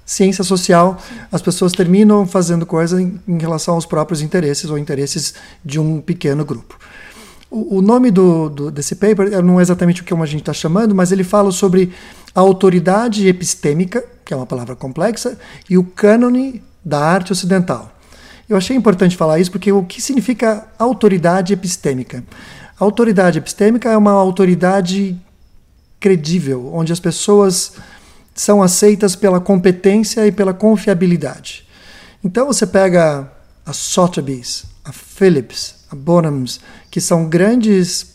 ciência 0.06 0.44
social, 0.44 0.98
as 1.32 1.42
pessoas 1.42 1.72
terminam 1.72 2.26
fazendo 2.26 2.66
coisas 2.66 3.00
em, 3.00 3.20
em 3.28 3.38
relação 3.38 3.76
aos 3.76 3.86
próprios 3.86 4.22
interesses 4.22 4.70
ou 4.70 4.78
interesses 4.78 5.34
de 5.64 5.80
um 5.80 6.02
pequeno 6.02 6.44
grupo. 6.44 6.78
O, 7.56 7.84
nome 7.84 8.10
do, 8.10 8.50
do, 8.50 8.72
desse 8.72 8.96
paper 8.96 9.44
não 9.44 9.60
é 9.60 9.62
exatamente 9.62 10.02
o 10.02 10.04
que 10.04 10.12
a 10.12 10.26
gente 10.26 10.40
está 10.40 10.54
chamando, 10.54 10.96
mas 10.96 11.12
ele 11.12 11.24
fala 11.24 11.52
sobre 11.52 11.94
a 12.34 12.40
autoridade 12.40 13.28
epistêmica, 13.28 14.04
que 14.26 14.34
é 14.34 14.36
uma 14.36 14.48
palavra 14.48 14.76
complexa, 14.76 15.38
e 15.70 15.78
o 15.78 15.84
cânone 15.84 16.64
da 16.84 17.00
arte 17.00 17.32
ocidental. 17.32 17.92
Eu 18.50 18.58
achei 18.58 18.76
importante 18.76 19.16
falar 19.16 19.40
isso 19.40 19.52
porque 19.52 19.72
o 19.72 19.84
que 19.84 20.02
significa 20.02 20.68
autoridade 20.80 21.54
epistêmica? 21.54 22.24
A 22.80 22.84
autoridade 22.84 23.38
epistêmica 23.38 23.90
é 23.90 23.98
uma 23.98 24.14
autoridade 24.14 25.16
credível, 26.00 26.72
onde 26.74 26.92
as 26.92 27.00
pessoas 27.00 27.74
são 28.34 28.64
aceitas 28.64 29.16
pela 29.16 29.40
competência 29.40 30.26
e 30.26 30.32
pela 30.32 30.56
confiabilidade. 30.56 31.68
Então 32.24 32.48
você 32.48 32.66
pega 32.66 33.32
a 33.64 33.74
Sotheby's, 33.74 34.66
a 34.84 34.92
Phillips, 34.92 35.76
a 35.92 35.96
Bonhams, 35.96 36.60
que 36.94 37.02
são 37.02 37.28
grandes 37.28 38.14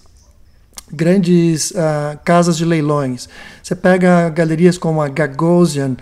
grandes 0.92 1.72
uh, 1.72 2.16
casas 2.24 2.56
de 2.56 2.64
leilões. 2.64 3.28
Você 3.60 3.74
pega 3.74 4.28
galerias 4.28 4.78
como 4.78 5.02
a 5.02 5.08
Gagosian, 5.08 5.96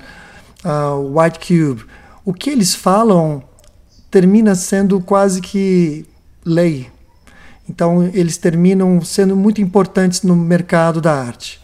a 0.62 0.94
White 0.94 1.38
Cube. 1.38 1.86
O 2.22 2.34
que 2.34 2.50
eles 2.50 2.74
falam 2.74 3.42
termina 4.10 4.54
sendo 4.54 5.00
quase 5.00 5.40
que 5.40 6.04
lei. 6.44 6.90
Então, 7.66 8.10
eles 8.12 8.36
terminam 8.36 9.00
sendo 9.00 9.34
muito 9.34 9.62
importantes 9.62 10.20
no 10.20 10.36
mercado 10.36 11.00
da 11.00 11.14
arte. 11.14 11.58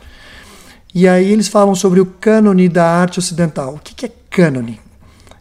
E 0.94 1.06
aí 1.06 1.30
eles 1.30 1.46
falam 1.46 1.74
sobre 1.74 2.00
o 2.00 2.06
cânone 2.06 2.70
da 2.70 2.86
arte 2.86 3.18
ocidental. 3.18 3.74
O 3.74 3.78
que 3.78 4.06
é 4.06 4.12
cânone? 4.30 4.80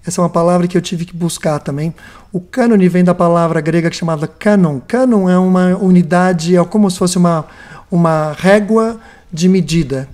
Essa 0.05 0.19
é 0.19 0.23
uma 0.23 0.29
palavra 0.29 0.67
que 0.67 0.75
eu 0.75 0.81
tive 0.81 1.05
que 1.05 1.15
buscar 1.15 1.59
também. 1.59 1.93
O 2.31 2.39
cânone 2.39 2.89
vem 2.89 3.03
da 3.03 3.13
palavra 3.13 3.61
grega 3.61 3.91
chamada 3.91 4.27
canon. 4.27 4.79
Canon 4.79 5.29
é 5.29 5.37
uma 5.37 5.77
unidade, 5.77 6.55
é 6.55 6.63
como 6.63 6.89
se 6.89 6.97
fosse 6.97 7.17
uma, 7.17 7.45
uma 7.89 8.33
régua 8.33 8.99
de 9.31 9.47
medida. 9.47 10.09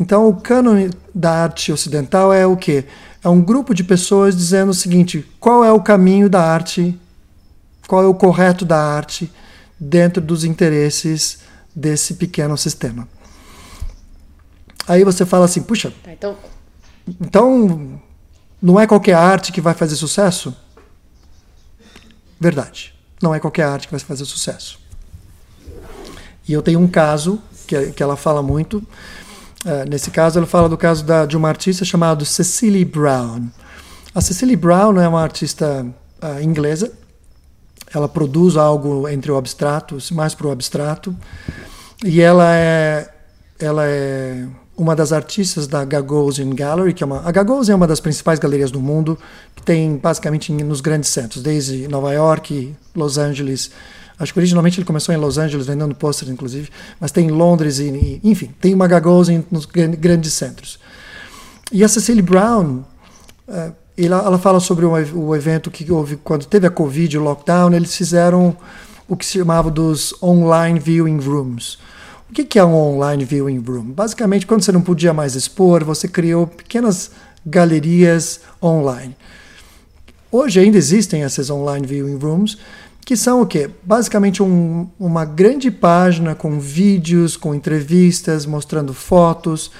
Então, 0.00 0.28
o 0.28 0.34
cânone 0.34 0.90
da 1.14 1.42
arte 1.42 1.72
ocidental 1.72 2.32
é 2.32 2.46
o 2.46 2.56
quê? 2.56 2.84
É 3.22 3.28
um 3.28 3.42
grupo 3.42 3.74
de 3.74 3.84
pessoas 3.84 4.36
dizendo 4.36 4.70
o 4.70 4.74
seguinte: 4.74 5.26
qual 5.38 5.64
é 5.64 5.72
o 5.72 5.80
caminho 5.80 6.28
da 6.28 6.42
arte, 6.42 6.98
qual 7.86 8.02
é 8.02 8.06
o 8.06 8.14
correto 8.14 8.64
da 8.64 8.78
arte 8.78 9.30
dentro 9.78 10.22
dos 10.22 10.44
interesses 10.44 11.40
desse 11.74 12.14
pequeno 12.14 12.56
sistema. 12.56 13.06
Aí 14.88 15.04
você 15.04 15.26
fala 15.26 15.44
assim: 15.44 15.62
puxa, 15.62 15.92
tá, 16.02 16.12
então... 16.12 16.36
então 17.20 18.00
não 18.60 18.80
é 18.80 18.86
qualquer 18.86 19.14
arte 19.14 19.52
que 19.52 19.60
vai 19.60 19.74
fazer 19.74 19.96
sucesso? 19.96 20.54
Verdade. 22.40 22.94
Não 23.22 23.34
é 23.34 23.40
qualquer 23.40 23.64
arte 23.64 23.86
que 23.86 23.92
vai 23.92 24.00
fazer 24.00 24.24
sucesso. 24.24 24.78
E 26.48 26.52
eu 26.52 26.62
tenho 26.62 26.80
um 26.80 26.86
caso 26.86 27.40
que, 27.66 27.92
que 27.92 28.02
ela 28.02 28.16
fala 28.16 28.42
muito. 28.42 28.78
Uh, 29.64 29.88
nesse 29.88 30.10
caso, 30.10 30.38
ela 30.38 30.46
fala 30.46 30.68
do 30.68 30.76
caso 30.76 31.04
da, 31.04 31.26
de 31.26 31.36
uma 31.36 31.48
artista 31.48 31.84
chamada 31.84 32.24
Cecily 32.24 32.84
Brown. 32.84 33.48
A 34.14 34.20
Cecily 34.20 34.54
Brown 34.54 35.00
é 35.00 35.08
uma 35.08 35.22
artista 35.22 35.86
uh, 36.22 36.42
inglesa. 36.42 36.92
Ela 37.92 38.08
produz 38.08 38.56
algo 38.56 39.08
entre 39.08 39.30
o 39.30 39.36
abstrato, 39.36 39.98
mais 40.12 40.34
para 40.34 40.46
o 40.46 40.50
abstrato. 40.50 41.16
E 42.04 42.20
ela 42.20 42.54
é, 42.54 43.12
ela 43.58 43.84
é 43.84 44.46
uma 44.76 44.94
das 44.94 45.12
artistas 45.12 45.66
da 45.66 45.84
Gagosian 45.84 46.50
Gallery, 46.50 46.92
que 46.92 47.02
é 47.02 47.06
uma, 47.06 47.26
a 47.26 47.32
Gagosian 47.32 47.72
é 47.72 47.76
uma 47.76 47.86
das 47.86 48.00
principais 48.00 48.38
galerias 48.38 48.70
do 48.70 48.80
mundo, 48.80 49.18
que 49.54 49.62
tem 49.62 49.96
basicamente 49.96 50.52
nos 50.52 50.80
grandes 50.80 51.10
centros, 51.10 51.42
desde 51.42 51.88
Nova 51.88 52.12
York, 52.12 52.74
Los 52.94 53.18
Angeles, 53.18 53.70
Acho 54.18 54.32
que 54.32 54.38
originalmente 54.38 54.78
ele 54.78 54.86
começou 54.86 55.14
em 55.14 55.18
Los 55.18 55.36
Angeles, 55.36 55.66
vendendo 55.66 55.94
pôster, 55.94 56.28
inclusive, 56.30 56.70
mas 56.98 57.12
tem 57.12 57.26
em 57.26 57.30
Londres, 57.30 57.78
e, 57.78 58.18
enfim, 58.24 58.50
tem 58.60 58.72
uma 58.72 58.86
Gagosian 58.86 59.44
nos 59.50 59.66
grandes 59.66 60.32
centros. 60.32 60.78
E 61.70 61.84
a 61.84 61.88
Cecily 61.88 62.22
Brown, 62.22 62.82
uh, 63.46 63.74
ela, 63.96 64.24
ela, 64.24 64.38
fala 64.38 64.58
sobre 64.58 64.86
o, 64.86 65.34
evento 65.34 65.70
que 65.70 65.90
houve 65.92 66.16
quando 66.16 66.46
teve 66.46 66.66
a 66.66 66.70
Covid, 66.70 67.18
o 67.18 67.22
lockdown, 67.22 67.74
eles 67.74 67.94
fizeram 67.94 68.56
o 69.06 69.16
que 69.16 69.26
se 69.26 69.38
chamava 69.38 69.70
dos 69.70 70.14
online 70.22 70.78
viewing 70.78 71.18
rooms. 71.18 71.78
O 72.28 72.32
que, 72.32 72.58
é 72.58 72.64
um 72.64 72.74
online 72.74 73.24
viewing 73.24 73.58
room? 73.60 73.92
Basicamente, 73.92 74.46
quando 74.46 74.62
você 74.62 74.72
não 74.72 74.82
podia 74.82 75.12
mais 75.12 75.36
expor, 75.36 75.84
você 75.84 76.08
criou 76.08 76.46
pequenas 76.46 77.12
galerias 77.46 78.40
online. 78.60 79.16
Hoje 80.30 80.58
ainda 80.58 80.76
existem 80.76 81.22
essas 81.22 81.50
online 81.50 81.86
viewing 81.86 82.18
rooms, 82.18 82.58
que 83.04 83.16
são 83.16 83.40
o 83.40 83.46
quê? 83.46 83.70
Basicamente 83.84 84.42
um, 84.42 84.88
uma 84.98 85.24
grande 85.24 85.70
página 85.70 86.34
com 86.34 86.58
vídeos, 86.58 87.36
com 87.36 87.54
entrevistas, 87.54 88.44
mostrando 88.44 88.92
fotos. 88.92 89.70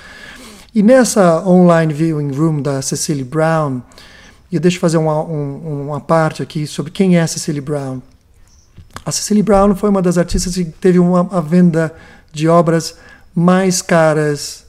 E 0.72 0.84
nessa 0.84 1.44
online 1.44 1.92
viewing 1.92 2.30
room 2.30 2.62
da 2.62 2.80
Cecily 2.80 3.24
Brown, 3.24 3.82
e 4.52 4.60
deixa 4.60 4.76
eu 4.76 4.80
fazer 4.80 4.98
uma, 4.98 5.20
um, 5.20 5.86
uma 5.88 6.00
parte 6.00 6.44
aqui 6.44 6.64
sobre 6.64 6.92
quem 6.92 7.18
é 7.18 7.26
Cecily 7.26 7.60
Brown. 7.60 8.00
A 9.04 9.10
Cecily 9.10 9.42
Brown 9.42 9.74
foi 9.74 9.90
uma 9.90 10.00
das 10.00 10.16
artistas 10.16 10.54
que 10.54 10.64
teve 10.64 11.00
uma, 11.00 11.22
uma 11.22 11.42
venda 11.42 11.92
de 12.36 12.48
obras 12.48 12.96
mais 13.34 13.80
caras 13.80 14.66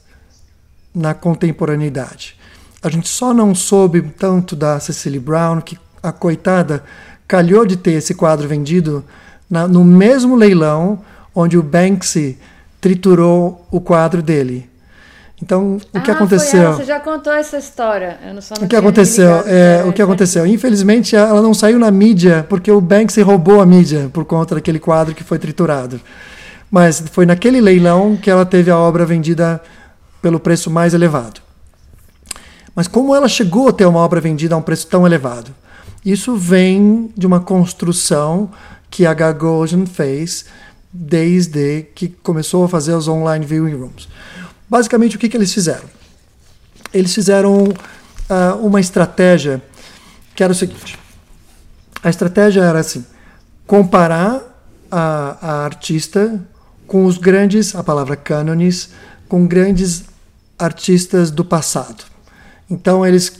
na 0.94 1.12
contemporaneidade. 1.12 2.36
A 2.82 2.88
gente 2.88 3.08
só 3.08 3.34
não 3.34 3.54
soube 3.54 4.00
tanto 4.02 4.56
da 4.56 4.80
Cecily 4.80 5.18
Brown 5.18 5.60
que 5.60 5.78
a 6.02 6.10
coitada 6.10 6.82
calhou 7.26 7.66
de 7.66 7.76
ter 7.76 7.92
esse 7.92 8.14
quadro 8.14 8.48
vendido 8.48 9.04
na, 9.50 9.68
no 9.68 9.84
mesmo 9.84 10.34
leilão 10.34 11.00
onde 11.34 11.58
o 11.58 11.62
Banksy 11.62 12.38
triturou 12.80 13.66
o 13.70 13.80
quadro 13.80 14.22
dele. 14.22 14.68
Então, 15.40 15.76
o 15.94 16.00
que 16.00 16.10
ah, 16.10 16.14
aconteceu? 16.14 16.72
Você 16.72 16.84
já 16.84 16.98
contou 16.98 17.32
essa 17.32 17.58
história. 17.58 18.18
Eu 18.26 18.34
não 18.34 18.40
só 18.42 18.54
não 18.56 18.64
o 18.64 18.68
que 18.68 18.74
aconteceu? 18.74 19.44
É, 19.46 19.84
o 19.84 19.92
que 19.92 20.02
aconteceu? 20.02 20.44
Infelizmente, 20.46 21.14
ela 21.14 21.40
não 21.40 21.54
saiu 21.54 21.78
na 21.78 21.90
mídia 21.90 22.44
porque 22.48 22.72
o 22.72 22.80
Banksy 22.80 23.20
roubou 23.22 23.60
a 23.60 23.66
mídia 23.66 24.10
por 24.12 24.24
conta 24.24 24.56
daquele 24.56 24.80
quadro 24.80 25.14
que 25.14 25.22
foi 25.22 25.38
triturado. 25.38 26.00
Mas 26.70 27.02
foi 27.12 27.24
naquele 27.24 27.60
leilão 27.60 28.16
que 28.16 28.30
ela 28.30 28.44
teve 28.44 28.70
a 28.70 28.78
obra 28.78 29.06
vendida 29.06 29.62
pelo 30.20 30.38
preço 30.38 30.70
mais 30.70 30.94
elevado. 30.94 31.40
Mas 32.74 32.86
como 32.86 33.14
ela 33.14 33.28
chegou 33.28 33.68
a 33.68 33.72
ter 33.72 33.86
uma 33.86 34.00
obra 34.00 34.20
vendida 34.20 34.54
a 34.54 34.58
um 34.58 34.62
preço 34.62 34.86
tão 34.86 35.06
elevado? 35.06 35.54
Isso 36.04 36.36
vem 36.36 37.12
de 37.16 37.26
uma 37.26 37.40
construção 37.40 38.50
que 38.90 39.04
a 39.04 39.12
Gagosian 39.12 39.84
fez 39.86 40.46
desde 40.92 41.82
que 41.94 42.08
começou 42.08 42.64
a 42.64 42.68
fazer 42.68 42.94
os 42.94 43.08
online 43.08 43.44
viewing 43.44 43.74
rooms. 43.74 44.08
Basicamente, 44.68 45.16
o 45.16 45.18
que, 45.18 45.28
que 45.28 45.36
eles 45.36 45.52
fizeram? 45.52 45.88
Eles 46.92 47.14
fizeram 47.14 47.64
uh, 47.64 48.56
uma 48.62 48.80
estratégia 48.80 49.62
que 50.34 50.42
era 50.42 50.52
o 50.52 50.56
seguinte: 50.56 50.98
a 52.02 52.08
estratégia 52.08 52.62
era 52.62 52.78
assim, 52.78 53.04
comparar 53.66 54.40
a, 54.90 55.36
a 55.40 55.64
artista 55.64 56.40
com 56.88 57.04
os 57.04 57.18
grandes, 57.18 57.76
a 57.76 57.84
palavra 57.84 58.16
cânones, 58.16 58.90
com 59.28 59.46
grandes 59.46 60.06
artistas 60.58 61.30
do 61.30 61.44
passado. 61.44 62.02
Então 62.70 63.06
eles, 63.06 63.30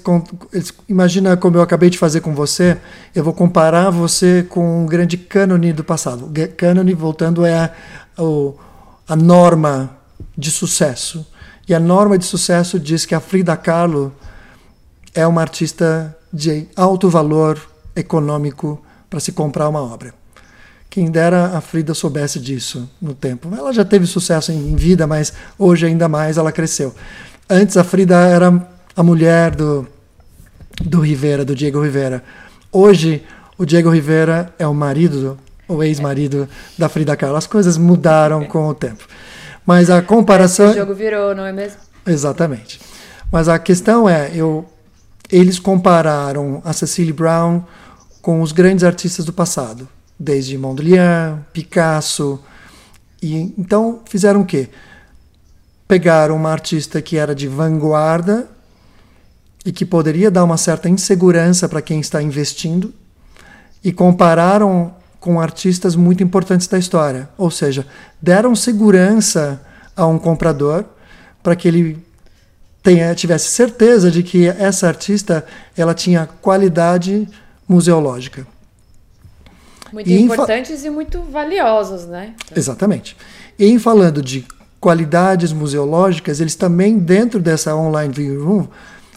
eles, 0.53 0.73
imagina 0.89 1.37
como 1.37 1.57
eu 1.57 1.63
acabei 1.63 1.91
de 1.91 1.99
fazer 1.99 2.21
com 2.21 2.35
você, 2.35 2.79
eu 3.15 3.25
vou 3.25 3.33
comparar 3.33 3.91
você 3.91 4.47
com 4.49 4.85
um 4.85 4.87
grande 4.87 5.17
cânone 5.17 5.73
do 5.73 5.83
passado. 5.83 6.31
Cânone, 6.57 6.95
voltando, 6.95 7.45
é 7.45 7.55
a, 7.55 7.71
a 9.09 9.17
norma 9.17 9.97
de 10.37 10.51
sucesso. 10.51 11.27
E 11.67 11.75
a 11.75 11.81
norma 11.81 12.17
de 12.17 12.25
sucesso 12.25 12.79
diz 12.79 13.05
que 13.05 13.15
a 13.15 13.21
Frida 13.21 13.57
Kahlo 13.57 14.13
é 15.15 15.27
uma 15.27 15.41
artista 15.41 16.17
de 16.33 16.67
alto 16.77 17.09
valor 17.09 17.61
econômico 17.97 18.81
para 19.09 19.21
se 19.21 19.33
comprar 19.33 19.69
uma 19.69 19.81
obra. 19.81 20.18
Quem 20.91 21.11
dera 21.11 21.57
a 21.57 21.61
Frida 21.61 21.93
soubesse 21.93 22.41
disso 22.41 22.89
no 23.01 23.15
tempo. 23.15 23.49
Ela 23.55 23.73
já 23.73 23.85
teve 23.85 24.07
sucesso 24.07 24.51
em 24.51 24.75
vida, 24.75 25.07
mas 25.07 25.33
hoje 25.59 25.87
ainda 25.87 26.09
mais 26.09 26.39
ela 26.39 26.51
cresceu. 26.51 26.95
Antes 27.49 27.77
a 27.77 27.85
Frida 27.85 28.17
era 28.17 28.67
a 28.97 29.03
mulher 29.03 29.55
do, 29.55 29.87
do 30.83 31.01
Rivera, 31.01 31.45
do 31.45 31.55
Diego 31.55 31.83
Rivera. 31.83 32.23
Hoje 32.73 33.23
o 33.59 33.65
Diego 33.65 33.91
Rivera 33.91 34.53
é 34.59 34.67
o 34.67 34.75
marido, 34.75 35.39
o 35.67 35.83
ex-marido 35.83 36.49
da 36.77 36.89
Frida 36.89 37.17
Kahlo. 37.17 37.37
As 37.37 37.47
coisas 37.47 37.77
mudaram 37.77 38.45
com 38.45 38.69
o 38.69 38.75
tempo. 38.75 39.05
Mas 39.67 39.91
a 39.91 40.01
comparação. 40.01 40.71
O 40.71 40.75
jogo 40.75 40.95
virou, 40.95 41.35
não 41.35 41.45
é 41.45 41.53
mesmo? 41.53 41.79
Exatamente. 42.07 42.81
Mas 43.31 43.49
a 43.49 43.59
questão 43.59 44.09
é, 44.09 44.31
eu, 44.35 44.65
eles 45.31 45.59
compararam 45.59 46.63
a 46.65 46.73
Cecily 46.73 47.13
Brown 47.13 47.63
com 48.23 48.41
os 48.41 48.53
grandes 48.53 48.85
artistas 48.85 49.25
do 49.25 49.33
passado, 49.33 49.87
desde 50.19 50.59
Mondrian, 50.59 51.45
Picasso. 51.53 52.41
E 53.23 53.37
então 53.57 54.01
fizeram 54.07 54.41
o 54.41 54.47
quê? 54.47 54.69
Pegaram 55.87 56.37
uma 56.37 56.51
artista 56.51 57.01
que 57.01 57.17
era 57.17 57.35
de 57.35 57.47
vanguarda 57.47 58.49
e 59.65 59.73
que 59.73 59.85
poderia 59.85 60.31
dar 60.31 60.45
uma 60.45 60.57
certa 60.57 60.89
insegurança 60.89 61.69
para 61.69 61.83
quem 61.83 62.01
está 62.01 62.23
investindo 62.23 62.93
e 63.83 63.93
compararam 63.93 64.95
com 65.21 65.41
artistas 65.41 65.97
muito 65.97 66.23
importantes 66.23 66.67
da 66.67 66.79
história, 66.79 67.29
ou 67.37 67.51
seja, 67.51 67.87
deram 68.21 68.55
segurança 68.55 69.61
a 69.97 70.07
um 70.07 70.19
comprador 70.19 70.85
para 71.43 71.57
que 71.57 71.67
ele 71.67 71.99
tenha, 72.83 73.15
tivesse 73.15 73.49
certeza 73.49 74.11
de 74.11 74.23
que 74.23 74.47
essa 74.47 74.87
artista 74.87 75.45
ela 75.77 75.95
tinha 75.95 76.29
qualidade 76.41 77.29
museológica. 77.69 78.47
Muito 79.93 80.09
e 80.09 80.23
importantes 80.23 80.85
e 80.85 80.91
muito 80.91 81.23
valiosos, 81.23 82.07
né? 82.07 82.35
Exatamente. 82.55 83.17
E 83.59 83.67
em 83.67 83.79
falando 83.79 84.23
de 84.23 84.45
qualidades 84.81 85.53
museológicas, 85.53 86.41
eles 86.41 86.55
também, 86.55 86.99
dentro 86.99 87.41
dessa 87.41 87.75
online 87.75 88.13
viewing 88.13 88.45
room, 88.45 88.69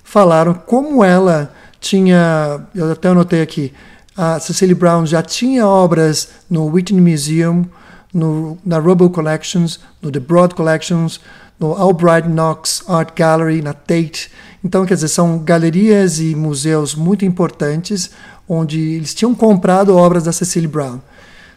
falaram 0.03 0.53
como 0.53 1.03
ela 1.03 1.53
tinha. 1.79 2.61
Eu 2.73 2.91
até 2.91 3.09
anotei 3.09 3.41
aqui 3.41 3.73
a 4.15 4.39
Cecily 4.39 4.73
Brown 4.73 5.05
já 5.05 5.21
tinha 5.21 5.65
obras 5.65 6.29
no 6.49 6.65
Whitney 6.65 7.01
Museum, 7.01 7.65
no, 8.13 8.57
na 8.65 8.77
Robo 8.77 9.09
Collections, 9.09 9.79
no 10.01 10.11
The 10.11 10.19
Broad 10.19 10.53
Collections, 10.53 11.19
no 11.59 11.73
Albright 11.73 12.27
Knox 12.27 12.83
Art 12.87 13.15
Gallery, 13.15 13.61
na 13.61 13.73
Tate. 13.73 14.31
Então, 14.63 14.85
quer 14.85 14.95
dizer, 14.95 15.07
são 15.07 15.39
galerias 15.39 16.19
e 16.19 16.35
museus 16.35 16.93
muito 16.93 17.23
importantes 17.25 18.11
onde 18.53 18.95
eles 18.95 19.13
tinham 19.13 19.33
comprado 19.33 19.95
obras 19.95 20.25
da 20.25 20.33
Cecily 20.33 20.67
Brown. 20.67 20.99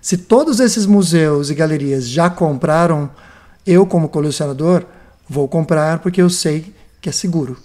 Se 0.00 0.16
todos 0.16 0.60
esses 0.60 0.86
museus 0.86 1.50
e 1.50 1.54
galerias 1.54 2.08
já 2.08 2.30
compraram, 2.30 3.10
eu, 3.66 3.84
como 3.84 4.08
colecionador, 4.08 4.84
vou 5.28 5.48
comprar 5.48 5.98
porque 5.98 6.22
eu 6.22 6.30
sei 6.30 6.72
que 7.00 7.08
é 7.08 7.12
seguro. 7.12 7.56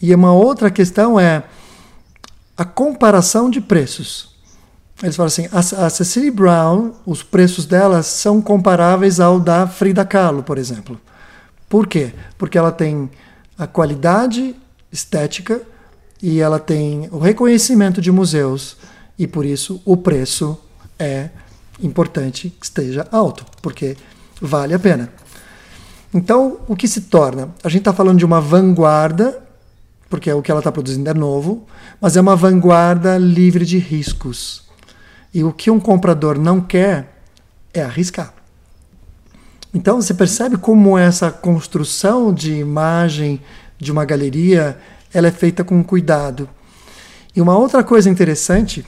E 0.00 0.12
uma 0.12 0.32
outra 0.32 0.68
questão 0.68 1.20
é 1.20 1.44
a 2.56 2.64
comparação 2.64 3.48
de 3.48 3.60
preços. 3.60 4.34
Eles 5.00 5.14
falam 5.14 5.28
assim, 5.28 5.48
a, 5.52 5.88
Cecily 5.90 6.30
Brown, 6.30 6.90
os 7.06 7.22
preços 7.22 7.66
dela 7.66 8.02
são 8.02 8.42
comparáveis 8.42 9.20
ao 9.20 9.38
da 9.38 9.68
Frida 9.68 10.04
Kahlo, 10.04 10.42
por 10.42 10.58
exemplo. 10.58 11.00
Por 11.68 11.86
quê? 11.86 12.12
Porque 12.36 12.58
ela 12.58 12.72
tem 12.72 13.08
a 13.56 13.68
qualidade 13.68 14.56
estética 14.90 15.62
e 16.22 16.40
ela 16.40 16.58
tem 16.58 17.08
o 17.10 17.18
reconhecimento 17.18 18.00
de 18.00 18.12
museus 18.12 18.76
e 19.18 19.26
por 19.26 19.44
isso 19.44 19.82
o 19.84 19.96
preço 19.96 20.58
é 20.98 21.30
importante 21.82 22.50
que 22.60 22.64
esteja 22.64 23.06
alto, 23.10 23.44
porque 23.60 23.96
vale 24.40 24.72
a 24.72 24.78
pena. 24.78 25.12
Então, 26.14 26.60
o 26.68 26.76
que 26.76 26.86
se 26.86 27.02
torna? 27.02 27.48
A 27.64 27.68
gente 27.68 27.80
está 27.80 27.92
falando 27.92 28.18
de 28.18 28.24
uma 28.24 28.40
vanguarda 28.40 29.42
porque 30.12 30.28
é 30.28 30.34
o 30.34 30.42
que 30.42 30.50
ela 30.50 30.60
está 30.60 30.70
produzindo 30.70 31.08
é 31.08 31.14
novo, 31.14 31.66
mas 31.98 32.18
é 32.18 32.20
uma 32.20 32.36
vanguarda 32.36 33.16
livre 33.16 33.64
de 33.64 33.78
riscos. 33.78 34.62
E 35.32 35.42
o 35.42 35.54
que 35.54 35.70
um 35.70 35.80
comprador 35.80 36.38
não 36.38 36.60
quer 36.60 37.16
é 37.72 37.82
arriscar. 37.82 38.34
Então 39.72 40.02
você 40.02 40.12
percebe 40.12 40.58
como 40.58 40.98
essa 40.98 41.30
construção 41.30 42.30
de 42.30 42.52
imagem 42.52 43.40
de 43.78 43.90
uma 43.90 44.04
galeria 44.04 44.78
ela 45.12 45.28
é 45.28 45.30
feita 45.30 45.62
com 45.62 45.82
cuidado. 45.82 46.48
E 47.34 47.40
uma 47.40 47.56
outra 47.56 47.82
coisa 47.82 48.10
interessante 48.10 48.84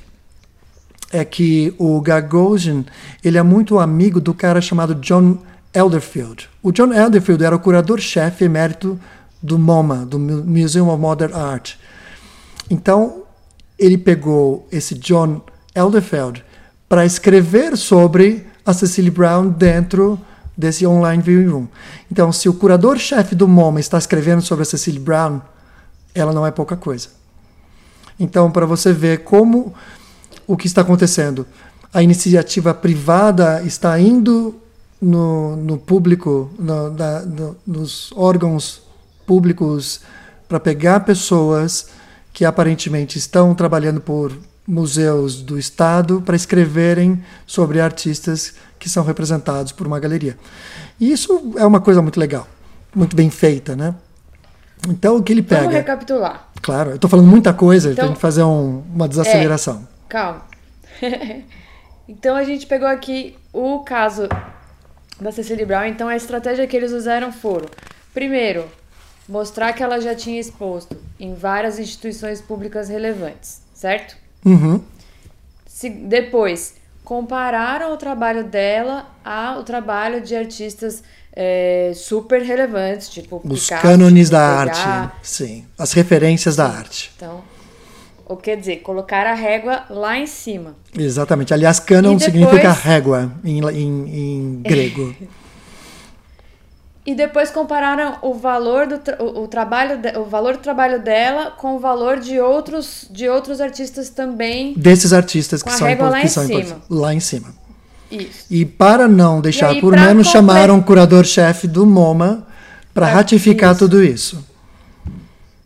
é 1.13 1.25
que 1.25 1.75
o 1.79 2.01
Gagosian 2.01 2.85
ele 3.23 3.39
é 3.39 3.43
muito 3.43 3.79
amigo 3.79 4.21
do 4.21 4.35
cara 4.35 4.61
chamado 4.61 4.95
John 4.97 5.39
Elderfield. 5.73 6.49
O 6.63 6.73
John 6.73 6.93
Elderfield 6.93 7.45
era 7.45 7.57
o 7.57 7.61
curador-chefe 7.61 8.45
emérito 8.45 8.99
do 9.43 9.59
MoMA, 9.59 10.07
do 10.07 10.19
Museum 10.19 10.89
of 10.89 11.01
Modern 11.01 11.35
Art. 11.35 11.75
Então, 12.71 13.25
ele 13.79 13.99
pegou 13.99 14.67
esse 14.73 14.95
John 14.95 15.43
Elderfeld 15.75 16.45
para 16.89 17.05
escrever 17.05 17.77
sobre 17.77 18.47
a 18.65 18.73
Cecily 18.73 19.11
Brown 19.11 19.49
dentro 19.49 20.19
desse 20.57 20.87
online 20.87 21.23
viewing 21.23 21.49
room. 21.49 21.69
Então, 22.11 22.33
se 22.33 22.49
o 22.49 22.55
curador-chefe 22.55 23.35
do 23.35 23.49
MoMA 23.49 23.81
está 23.81 23.99
escrevendo 23.99 24.41
sobre 24.41 24.63
a 24.63 24.65
Cecily 24.65 24.99
Brown, 24.99 25.41
ela 26.15 26.33
não 26.33 26.47
é 26.47 26.51
pouca 26.51 26.77
coisa. 26.77 27.09
Então, 28.19 28.51
para 28.51 28.67
você 28.67 28.93
ver 28.93 29.25
como 29.25 29.75
o 30.47 30.57
que 30.57 30.67
está 30.67 30.83
acontecendo, 30.83 31.47
a 31.93 32.03
iniciativa 32.03 32.73
privada 32.73 33.63
está 33.63 33.99
indo 33.99 34.55
no, 35.01 35.57
no 35.57 35.79
público, 35.79 36.51
no, 36.59 36.91
no, 36.91 37.57
nos 37.67 38.13
órgãos 38.13 38.83
públicos 39.27 40.01
para 40.49 40.61
pegar 40.61 41.01
pessoas 41.01 41.89
que 42.33 42.45
aparentemente 42.45 43.19
estão 43.19 43.55
trabalhando 43.55 44.01
por 44.01 44.33
museus 44.67 45.43
do 45.43 45.59
estado 45.59 46.23
para 46.25 46.35
escreverem 46.35 47.23
sobre 47.47 47.81
artistas 47.81 48.55
que 48.79 48.89
são 48.89 49.05
representados 49.05 49.73
por 49.73 49.87
uma 49.87 50.01
galeria. 50.01 50.37
E 50.99 51.13
isso 51.13 51.53
é 51.57 51.67
uma 51.67 51.81
coisa 51.81 52.01
muito 52.01 52.19
legal, 52.19 52.49
muito 52.95 53.15
bem 53.15 53.31
feita, 53.31 53.77
né? 53.77 53.95
Então 54.89 55.17
o 55.17 55.23
que 55.23 55.33
ele 55.33 55.43
pega? 55.43 55.63
Vamos 55.63 55.77
recapitular. 55.77 56.49
Claro, 56.63 56.91
eu 56.91 56.95
estou 56.97 57.11
falando 57.11 57.27
muita 57.27 57.53
coisa, 57.53 57.93
então, 57.93 58.07
tem 58.07 58.15
que 58.15 58.21
fazer 58.21 58.43
um, 58.43 58.83
uma 58.95 59.07
desaceleração. 59.09 59.87
É, 60.09 60.09
calma. 60.09 60.43
então 62.09 62.37
a 62.37 62.45
gente 62.45 62.67
pegou 62.67 62.89
aqui 62.89 63.37
o 63.53 63.81
caso 63.81 64.29
da 65.21 65.31
Cecily 65.31 65.65
Brown. 65.65 65.85
Então 65.85 66.09
a 66.09 66.17
estratégia 66.17 66.67
que 66.67 66.77
eles 66.77 66.93
usaram 66.93 67.33
foram, 67.33 67.69
primeiro, 68.13 68.67
mostrar 69.29 69.73
que 69.73 69.83
ela 69.83 70.01
já 70.01 70.15
tinha 70.15 70.41
exposto 70.41 70.97
em 71.19 71.35
várias 71.35 71.79
instituições 71.79 72.41
públicas 72.41 72.89
relevantes, 72.89 73.61
certo? 73.75 74.17
Uhum. 74.45 74.83
Se, 75.67 75.89
depois, 75.89 76.77
compararam 77.05 77.93
o 77.93 77.97
trabalho 77.97 78.45
dela 78.45 79.07
ao 79.25 79.63
trabalho 79.65 80.21
de 80.21 80.35
artistas 80.35 81.03
é, 81.37 81.93
super 81.95 82.43
relevantes, 82.43 83.09
tipo 83.09 83.41
os 83.45 83.65
Picasso, 83.65 83.83
cânones 83.83 84.31
da 84.31 84.65
Degas. 84.65 84.79
arte, 84.79 85.15
sim, 85.23 85.65
as 85.77 85.93
referências 85.93 86.57
da 86.57 86.67
arte. 86.67 87.13
Então, 87.17 87.43
ou 88.27 88.37
quer 88.37 88.57
dizer, 88.57 88.77
colocar 88.77 89.27
a 89.27 89.35
régua 89.35 89.85
lá 89.91 90.19
em 90.19 90.27
cima. 90.27 90.77
Exatamente. 90.97 91.53
Aliás, 91.53 91.79
cânon 91.79 92.17
depois... 92.17 92.25
significa 92.25 92.73
régua 92.73 93.33
em, 93.45 93.61
em, 93.61 94.09
em 94.09 94.63
grego. 94.65 95.15
E 97.07 97.15
depois 97.15 97.51
compararam 97.51 98.17
o 98.23 98.33
valor 98.33 98.87
do 98.87 98.99
tra 98.99 99.23
o, 99.23 99.43
o, 99.43 99.49
trabalho 99.49 99.99
de, 99.99 100.17
o 100.17 100.25
valor 100.25 100.55
do 100.57 100.61
trabalho 100.61 101.03
dela 101.03 101.51
com 101.51 101.77
o 101.77 101.79
valor 101.79 102.19
de 102.19 102.41
outros 102.41 103.07
de 103.11 103.29
outros 103.29 103.61
artistas 103.61 104.09
também. 104.09 104.73
Desses 104.75 105.13
artistas 105.13 105.63
que 105.63 105.71
são, 105.71 105.87
que 105.87 106.29
são 106.29 106.47
cima. 106.47 106.81
lá 106.89 107.13
em 107.13 107.21
cima. 107.21 107.64
Isso. 108.17 108.47
E 108.51 108.65
para 108.65 109.09
não 109.09 109.41
deixar 109.41 109.71
aí, 109.71 109.81
por 109.81 109.95
menos, 109.95 110.29
chamaram 110.29 110.79
o 110.79 110.83
curador-chefe 110.83 111.67
do 111.67 111.85
MoMA 111.85 112.47
para 112.93 113.07
ratificar 113.07 113.73
isso. 113.73 113.79
tudo 113.81 114.03
isso. 114.03 114.47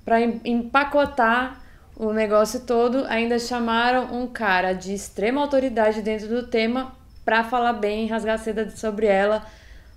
Para 0.05 0.21
empacotar 0.21 1.61
o 1.97 2.13
negócio 2.13 2.61
todo, 2.61 3.05
ainda 3.09 3.39
chamaram 3.39 4.15
um 4.15 4.27
cara 4.27 4.73
de 4.73 4.95
extrema 4.95 5.41
autoridade 5.41 6.01
dentro 6.01 6.29
do 6.29 6.45
tema 6.45 6.93
para 7.25 7.45
falar 7.45 7.75
bem, 7.75 8.07
rasgar 8.07 8.39
seda 8.39 8.71
sobre 8.75 9.07
ela 9.07 9.45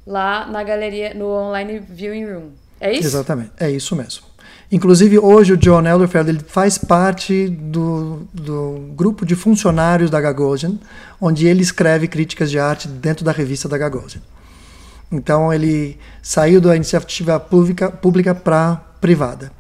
lá 0.06 0.46
na 0.48 0.64
galeria, 0.64 1.14
no 1.14 1.28
online 1.28 1.80
viewing 1.80 2.26
room. 2.26 2.50
É 2.80 2.92
isso? 2.92 3.08
Exatamente, 3.08 3.52
é 3.60 3.70
isso 3.70 3.96
mesmo. 3.96 4.24
Inclusive, 4.72 5.20
hoje 5.20 5.52
o 5.52 5.58
John 5.58 5.86
Elderfeld 5.86 6.30
ele 6.30 6.40
faz 6.48 6.78
parte 6.78 7.50
do, 7.50 8.22
do 8.34 8.94
grupo 8.96 9.26
de 9.26 9.36
funcionários 9.36 10.10
da 10.10 10.22
Gagosian, 10.22 10.80
onde 11.20 11.46
ele 11.46 11.62
escreve 11.62 12.08
críticas 12.08 12.50
de 12.50 12.58
arte 12.58 12.88
dentro 12.88 13.26
da 13.26 13.34
revista 13.34 13.68
da 13.68 13.78
Gagosian. 13.78 14.22
Então, 15.12 15.54
ele 15.54 15.98
saiu 16.22 16.62
da 16.62 16.74
iniciativa 16.74 17.38
pública, 17.38 18.34
para 18.34 18.78
privada. 19.02 19.52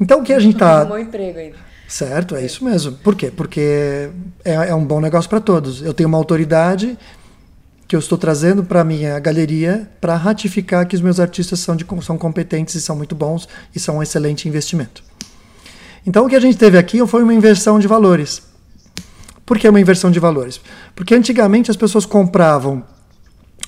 Então, 0.00 0.20
o 0.20 0.24
que 0.24 0.32
a 0.32 0.40
gente 0.40 0.54
está. 0.54 0.84
Um 0.84 0.88
bom 0.88 0.98
emprego 0.98 1.38
ainda. 1.38 1.56
Certo, 1.86 2.34
é 2.34 2.44
isso 2.44 2.64
mesmo. 2.64 2.92
Por 2.92 3.14
quê? 3.14 3.30
Porque 3.30 4.08
é, 4.42 4.54
é 4.54 4.74
um 4.74 4.84
bom 4.84 5.02
negócio 5.02 5.28
para 5.28 5.38
todos. 5.38 5.82
Eu 5.82 5.92
tenho 5.92 6.08
uma 6.08 6.16
autoridade 6.16 6.98
que 7.86 7.94
eu 7.94 8.00
estou 8.00 8.16
trazendo 8.16 8.64
para 8.64 8.80
a 8.80 8.84
minha 8.84 9.18
galeria 9.18 9.90
para 10.00 10.16
ratificar 10.16 10.86
que 10.86 10.96
os 10.96 11.02
meus 11.02 11.20
artistas 11.20 11.60
são, 11.60 11.76
de, 11.76 11.86
são 12.02 12.16
competentes 12.16 12.74
e 12.74 12.80
são 12.80 12.96
muito 12.96 13.14
bons 13.14 13.48
e 13.74 13.80
são 13.80 13.98
um 13.98 14.02
excelente 14.02 14.48
investimento. 14.48 15.02
Então 16.06 16.26
o 16.26 16.28
que 16.28 16.36
a 16.36 16.40
gente 16.40 16.56
teve 16.56 16.78
aqui 16.78 17.06
foi 17.06 17.22
uma 17.22 17.34
inversão 17.34 17.78
de 17.78 17.86
valores. 17.86 18.42
Por 19.44 19.58
que 19.58 19.68
uma 19.68 19.80
inversão 19.80 20.10
de 20.10 20.18
valores? 20.18 20.60
Porque 20.94 21.14
antigamente 21.14 21.70
as 21.70 21.76
pessoas 21.76 22.06
compravam 22.06 22.82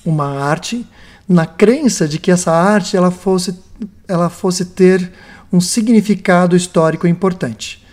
uma 0.03 0.39
arte 0.41 0.85
na 1.27 1.45
crença 1.45 2.07
de 2.07 2.17
que 2.17 2.31
essa 2.31 2.51
arte 2.51 2.95
ela 2.95 3.11
fosse, 3.11 3.59
ela 4.07 4.29
fosse 4.29 4.65
ter 4.65 5.11
um 5.51 5.59
significado 5.59 6.55
histórico 6.55 7.07
importante. 7.07 7.85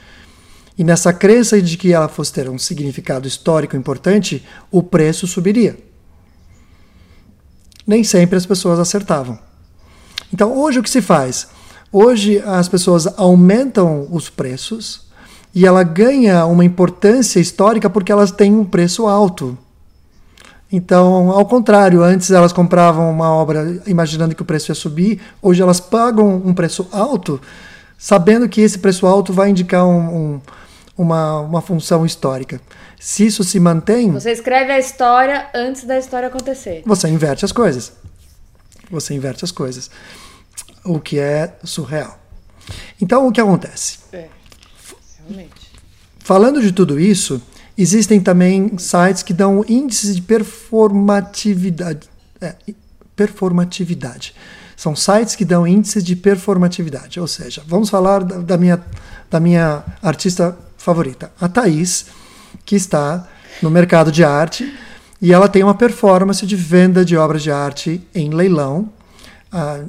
E 0.76 0.82
nessa 0.82 1.12
crença 1.12 1.60
de 1.60 1.76
que 1.76 1.92
ela 1.92 2.08
fosse 2.08 2.32
ter 2.32 2.48
um 2.48 2.58
significado 2.58 3.28
histórico 3.28 3.76
importante, 3.76 4.44
o 4.70 4.82
preço 4.82 5.26
subiria. 5.26 5.76
Nem 7.86 8.02
sempre 8.02 8.36
as 8.36 8.46
pessoas 8.46 8.78
acertavam. 8.78 9.38
Então, 10.32 10.56
hoje 10.56 10.78
o 10.78 10.82
que 10.82 10.90
se 10.90 11.02
faz? 11.02 11.48
Hoje 11.92 12.42
as 12.44 12.68
pessoas 12.68 13.06
aumentam 13.18 14.08
os 14.10 14.28
preços 14.28 15.02
e 15.54 15.64
ela 15.64 15.84
ganha 15.84 16.44
uma 16.46 16.64
importância 16.64 17.38
histórica 17.38 17.88
porque 17.88 18.10
elas 18.10 18.32
têm 18.32 18.52
um 18.52 18.64
preço 18.64 19.06
alto. 19.06 19.56
Então, 20.72 21.30
ao 21.30 21.46
contrário, 21.46 22.02
antes 22.02 22.32
elas 22.32 22.52
compravam 22.52 23.08
uma 23.08 23.30
obra 23.30 23.80
imaginando 23.86 24.34
que 24.34 24.42
o 24.42 24.44
preço 24.44 24.72
ia 24.72 24.74
subir, 24.74 25.20
hoje 25.40 25.62
elas 25.62 25.78
pagam 25.78 26.42
um 26.44 26.52
preço 26.52 26.88
alto, 26.90 27.40
sabendo 27.96 28.48
que 28.48 28.60
esse 28.60 28.80
preço 28.80 29.06
alto 29.06 29.32
vai 29.32 29.50
indicar 29.50 29.86
um, 29.86 30.16
um, 30.16 30.40
uma, 30.96 31.40
uma 31.40 31.60
função 31.60 32.04
histórica. 32.06 32.60
Se 32.98 33.26
isso 33.26 33.44
se 33.44 33.58
mantém. 33.60 34.10
Você 34.10 34.32
escreve 34.32 34.72
a 34.72 34.78
história 34.78 35.48
antes 35.54 35.84
da 35.84 35.98
história 35.98 36.28
acontecer. 36.28 36.82
Você 36.86 37.08
inverte 37.08 37.44
as 37.44 37.52
coisas. 37.52 37.92
Você 38.90 39.14
inverte 39.14 39.44
as 39.44 39.50
coisas. 39.50 39.90
O 40.84 41.00
que 41.00 41.18
é 41.18 41.56
surreal. 41.64 42.18
Então, 43.00 43.26
o 43.26 43.32
que 43.32 43.40
acontece? 43.40 43.98
É, 44.12 44.28
realmente. 45.18 45.72
Falando 46.18 46.62
de 46.62 46.72
tudo 46.72 46.98
isso, 46.98 47.42
existem 47.76 48.20
também 48.20 48.78
sites 48.78 49.22
que 49.22 49.34
dão 49.34 49.64
índices 49.68 50.16
de 50.16 50.22
performatividade. 50.22 52.08
É, 52.40 52.54
performatividade. 53.14 54.34
São 54.76 54.96
sites 54.96 55.36
que 55.36 55.44
dão 55.44 55.66
índices 55.66 56.02
de 56.02 56.16
performatividade. 56.16 57.20
Ou 57.20 57.28
seja, 57.28 57.62
vamos 57.66 57.90
falar 57.90 58.24
da, 58.24 58.38
da 58.38 58.56
minha, 58.56 58.82
da 59.30 59.38
minha 59.38 59.84
artista 60.02 60.56
favorita, 60.84 61.32
a 61.40 61.48
Thaís, 61.48 62.06
que 62.64 62.76
está 62.76 63.26
no 63.62 63.70
mercado 63.70 64.12
de 64.12 64.22
arte 64.22 64.70
e 65.20 65.32
ela 65.32 65.48
tem 65.48 65.62
uma 65.62 65.74
performance 65.74 66.44
de 66.44 66.54
venda 66.54 67.02
de 67.02 67.16
obras 67.16 67.42
de 67.42 67.50
arte 67.50 68.06
em 68.14 68.28
leilão. 68.28 68.92
Ah, 69.50 69.80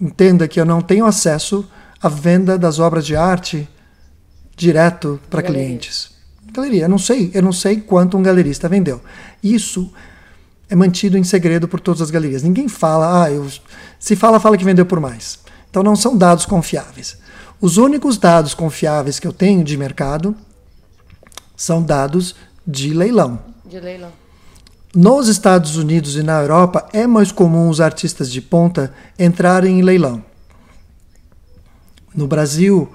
entenda 0.00 0.48
que 0.48 0.58
eu 0.58 0.64
não 0.64 0.80
tenho 0.80 1.06
acesso 1.06 1.64
à 2.02 2.08
venda 2.08 2.58
das 2.58 2.80
obras 2.80 3.06
de 3.06 3.14
arte 3.14 3.68
direto 4.56 5.20
para 5.30 5.42
clientes. 5.42 6.10
Galeria, 6.52 6.86
eu 6.86 6.88
não 6.88 6.98
sei, 6.98 7.30
eu 7.32 7.42
não 7.42 7.52
sei 7.52 7.80
quanto 7.80 8.16
um 8.16 8.22
galerista 8.22 8.68
vendeu. 8.68 9.00
Isso 9.42 9.92
é 10.68 10.74
mantido 10.74 11.16
em 11.16 11.22
segredo 11.22 11.68
por 11.68 11.78
todas 11.78 12.02
as 12.02 12.10
galerias. 12.10 12.42
Ninguém 12.42 12.68
fala, 12.68 13.22
ah, 13.22 13.30
eu, 13.30 13.46
se 13.96 14.16
fala, 14.16 14.40
fala 14.40 14.58
que 14.58 14.64
vendeu 14.64 14.84
por 14.84 14.98
mais. 14.98 15.38
Então 15.70 15.84
não 15.84 15.94
são 15.94 16.16
dados 16.16 16.44
confiáveis. 16.44 17.21
Os 17.62 17.76
únicos 17.76 18.18
dados 18.18 18.54
confiáveis 18.54 19.20
que 19.20 19.26
eu 19.26 19.32
tenho 19.32 19.62
de 19.62 19.76
mercado 19.76 20.34
são 21.56 21.80
dados 21.80 22.34
de 22.66 22.92
leilão. 22.92 23.38
De 23.64 23.78
leilão. 23.78 24.10
Nos 24.92 25.28
Estados 25.28 25.76
Unidos 25.76 26.16
e 26.16 26.24
na 26.24 26.40
Europa 26.40 26.88
é 26.92 27.06
mais 27.06 27.30
comum 27.30 27.68
os 27.68 27.80
artistas 27.80 28.32
de 28.32 28.40
ponta 28.40 28.92
entrarem 29.16 29.78
em 29.78 29.82
leilão. 29.82 30.24
No 32.12 32.26
Brasil, 32.26 32.92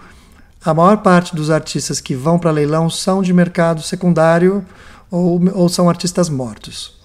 a 0.62 0.74
maior 0.74 0.98
parte 0.98 1.34
dos 1.34 1.50
artistas 1.50 2.02
que 2.02 2.14
vão 2.14 2.38
para 2.38 2.52
leilão 2.52 2.90
são 2.90 3.22
de 3.22 3.32
mercado 3.32 3.82
secundário 3.82 4.66
ou, 5.10 5.40
ou 5.56 5.70
são 5.70 5.88
artistas 5.88 6.28
mortos. 6.28 7.00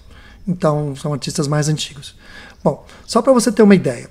Então, 0.45 0.97
são 0.97 1.13
artistas 1.13 1.47
mais 1.47 1.69
antigos. 1.69 2.13
Bom, 2.61 2.85
só 3.07 3.21
para 3.21 3.31
você 3.31 3.53
ter 3.53 3.63
uma 3.63 3.73
ideia, 3.73 4.09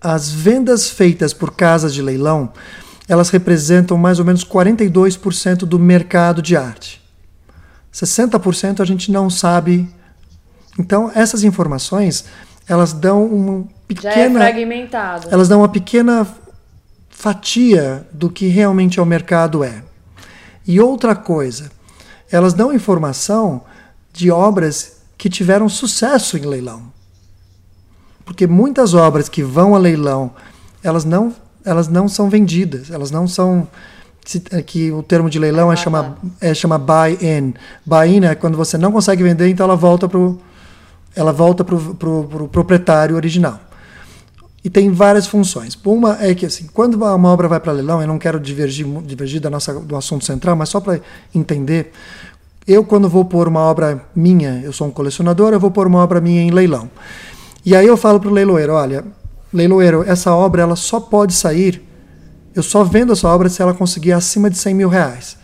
as 0.00 0.30
vendas 0.30 0.88
feitas 0.88 1.32
por 1.32 1.54
casas 1.54 1.92
de 1.92 2.02
leilão, 2.02 2.52
elas 3.08 3.30
representam 3.30 3.96
mais 3.96 4.18
ou 4.18 4.24
menos 4.24 4.44
42% 4.44 5.58
do 5.60 5.78
mercado 5.78 6.42
de 6.42 6.56
arte. 6.56 7.02
60% 7.92 8.80
a 8.80 8.84
gente 8.84 9.10
não 9.10 9.28
sabe. 9.30 9.88
Então, 10.78 11.10
essas 11.14 11.42
informações, 11.42 12.26
elas 12.68 12.92
dão 12.92 13.24
uma 13.26 13.66
pequena 13.86 14.14
Já 14.14 14.20
é 14.20 14.30
fragmentado. 14.30 15.28
Elas 15.30 15.48
dão 15.48 15.60
uma 15.60 15.68
pequena 15.68 16.26
fatia 17.08 18.06
do 18.12 18.30
que 18.30 18.46
realmente 18.46 19.00
o 19.00 19.04
mercado 19.04 19.64
é. 19.64 19.82
E 20.66 20.78
outra 20.80 21.16
coisa, 21.16 21.70
elas 22.30 22.52
dão 22.52 22.72
informação 22.72 23.64
de 24.12 24.30
obras 24.30 24.98
que 25.16 25.28
tiveram 25.28 25.68
sucesso 25.68 26.36
em 26.36 26.42
leilão 26.42 26.97
porque 28.28 28.46
muitas 28.46 28.92
obras 28.92 29.26
que 29.26 29.42
vão 29.42 29.74
a 29.74 29.78
leilão, 29.78 30.30
elas 30.84 31.02
não, 31.02 31.34
elas 31.64 31.88
não 31.88 32.06
são 32.06 32.28
vendidas, 32.28 32.90
elas 32.90 33.10
não 33.10 33.26
são 33.26 33.66
é 34.50 34.60
que 34.60 34.92
o 34.92 35.02
termo 35.02 35.30
de 35.30 35.38
leilão 35.38 35.72
é 35.72 35.76
chamar 35.76 36.18
é 36.38 36.52
chama 36.52 36.76
buy-in. 36.76 37.54
Buy-in 37.86 38.26
é 38.26 38.34
quando 38.34 38.54
você 38.54 38.76
não 38.76 38.92
consegue 38.92 39.22
vender, 39.22 39.48
então 39.48 39.64
ela 39.64 39.76
volta 39.76 40.06
para 40.06 40.20
ela 41.16 41.32
volta 41.32 41.64
pro, 41.64 41.94
pro 41.94 42.48
proprietário 42.52 43.16
original. 43.16 43.58
E 44.62 44.68
tem 44.68 44.90
várias 44.90 45.26
funções. 45.26 45.74
Uma 45.82 46.18
é 46.20 46.34
que 46.34 46.44
assim, 46.44 46.66
quando 46.74 47.02
uma 47.02 47.30
obra 47.30 47.48
vai 47.48 47.58
para 47.58 47.72
leilão, 47.72 48.02
eu 48.02 48.06
não 48.06 48.18
quero 48.18 48.38
divergir, 48.38 48.86
divergir 49.04 49.40
da 49.40 49.48
nossa, 49.48 49.72
do 49.72 49.96
assunto 49.96 50.26
central, 50.26 50.54
mas 50.54 50.68
só 50.68 50.80
para 50.80 51.00
entender, 51.34 51.92
eu 52.66 52.84
quando 52.84 53.08
vou 53.08 53.24
pôr 53.24 53.48
uma 53.48 53.60
obra 53.60 54.04
minha, 54.14 54.60
eu 54.62 54.72
sou 54.74 54.86
um 54.86 54.90
colecionador, 54.90 55.54
eu 55.54 55.60
vou 55.60 55.70
pôr 55.70 55.86
uma 55.86 56.00
obra 56.00 56.20
minha 56.20 56.42
em 56.42 56.50
leilão. 56.50 56.90
E 57.68 57.76
aí 57.76 57.86
eu 57.86 57.98
falo 57.98 58.18
para 58.18 58.30
o 58.30 58.32
leiloeiro, 58.32 58.72
olha, 58.72 59.04
leiloeiro, 59.52 60.02
essa 60.06 60.32
obra 60.32 60.62
ela 60.62 60.74
só 60.74 60.98
pode 60.98 61.34
sair, 61.34 61.86
eu 62.54 62.62
só 62.62 62.82
vendo 62.82 63.12
essa 63.12 63.28
obra 63.28 63.46
se 63.50 63.60
ela 63.60 63.74
conseguir 63.74 64.12
acima 64.12 64.48
de 64.48 64.56
100 64.56 64.72
mil 64.74 64.88
reais. 64.88 65.36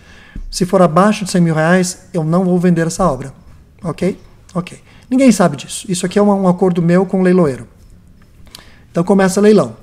Se 0.50 0.64
for 0.64 0.80
abaixo 0.80 1.26
de 1.26 1.30
100 1.30 1.40
mil 1.42 1.54
reais, 1.54 2.06
eu 2.14 2.24
não 2.24 2.42
vou 2.42 2.58
vender 2.58 2.86
essa 2.86 3.04
obra. 3.06 3.30
Ok? 3.82 4.18
Ok. 4.54 4.78
Ninguém 5.10 5.30
sabe 5.30 5.58
disso. 5.58 5.84
Isso 5.86 6.06
aqui 6.06 6.18
é 6.18 6.22
um, 6.22 6.30
um 6.30 6.48
acordo 6.48 6.80
meu 6.80 7.04
com 7.04 7.20
o 7.20 7.22
leiloeiro. 7.22 7.68
Então 8.90 9.04
começa 9.04 9.38
leilão. 9.38 9.76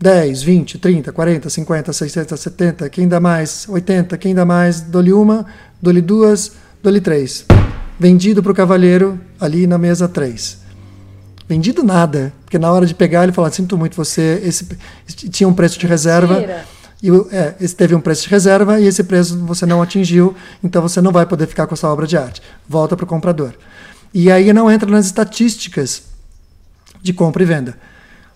10, 0.00 0.42
20, 0.42 0.78
30, 0.78 1.12
40, 1.12 1.48
50, 1.48 1.92
60, 1.92 2.36
70, 2.36 2.88
quem 2.88 3.06
dá 3.06 3.20
mais? 3.20 3.68
80, 3.68 4.18
quem 4.18 4.34
dá 4.34 4.44
mais? 4.44 4.80
Dou-lhe 4.80 5.12
uma, 5.12 5.46
dou-lhe 5.80 6.02
duas, 6.02 6.50
dou-lhe 6.82 7.00
três. 7.00 7.46
Vendido 7.96 8.42
para 8.42 8.50
o 8.50 8.54
cavalheiro 8.56 9.20
ali 9.38 9.68
na 9.68 9.78
mesa 9.78 10.08
3 10.08 10.61
vendido 11.52 11.82
nada. 11.82 12.32
Porque 12.44 12.58
na 12.58 12.72
hora 12.72 12.86
de 12.86 12.94
pegar, 12.94 13.24
ele 13.24 13.32
falou: 13.32 13.50
Sinto 13.50 13.76
muito, 13.76 13.94
você. 13.94 14.40
Esse, 14.42 14.66
tinha 15.28 15.46
um 15.46 15.52
preço 15.52 15.78
de 15.78 15.86
reserva. 15.86 16.64
E 17.02 17.10
é, 17.32 17.54
esse 17.60 17.74
teve 17.74 17.94
um 17.94 18.00
preço 18.00 18.22
de 18.22 18.28
reserva 18.28 18.80
e 18.80 18.86
esse 18.86 19.02
preço 19.02 19.36
você 19.44 19.66
não 19.66 19.82
atingiu, 19.82 20.36
então 20.62 20.80
você 20.80 21.00
não 21.00 21.10
vai 21.10 21.26
poder 21.26 21.48
ficar 21.48 21.66
com 21.66 21.74
essa 21.74 21.88
obra 21.88 22.06
de 22.06 22.16
arte. 22.16 22.40
Volta 22.68 22.96
para 22.96 23.02
o 23.02 23.08
comprador. 23.08 23.54
E 24.14 24.30
aí 24.30 24.52
não 24.52 24.70
entra 24.70 24.88
nas 24.88 25.06
estatísticas 25.06 26.04
de 27.02 27.12
compra 27.12 27.42
e 27.42 27.46
venda. 27.46 27.76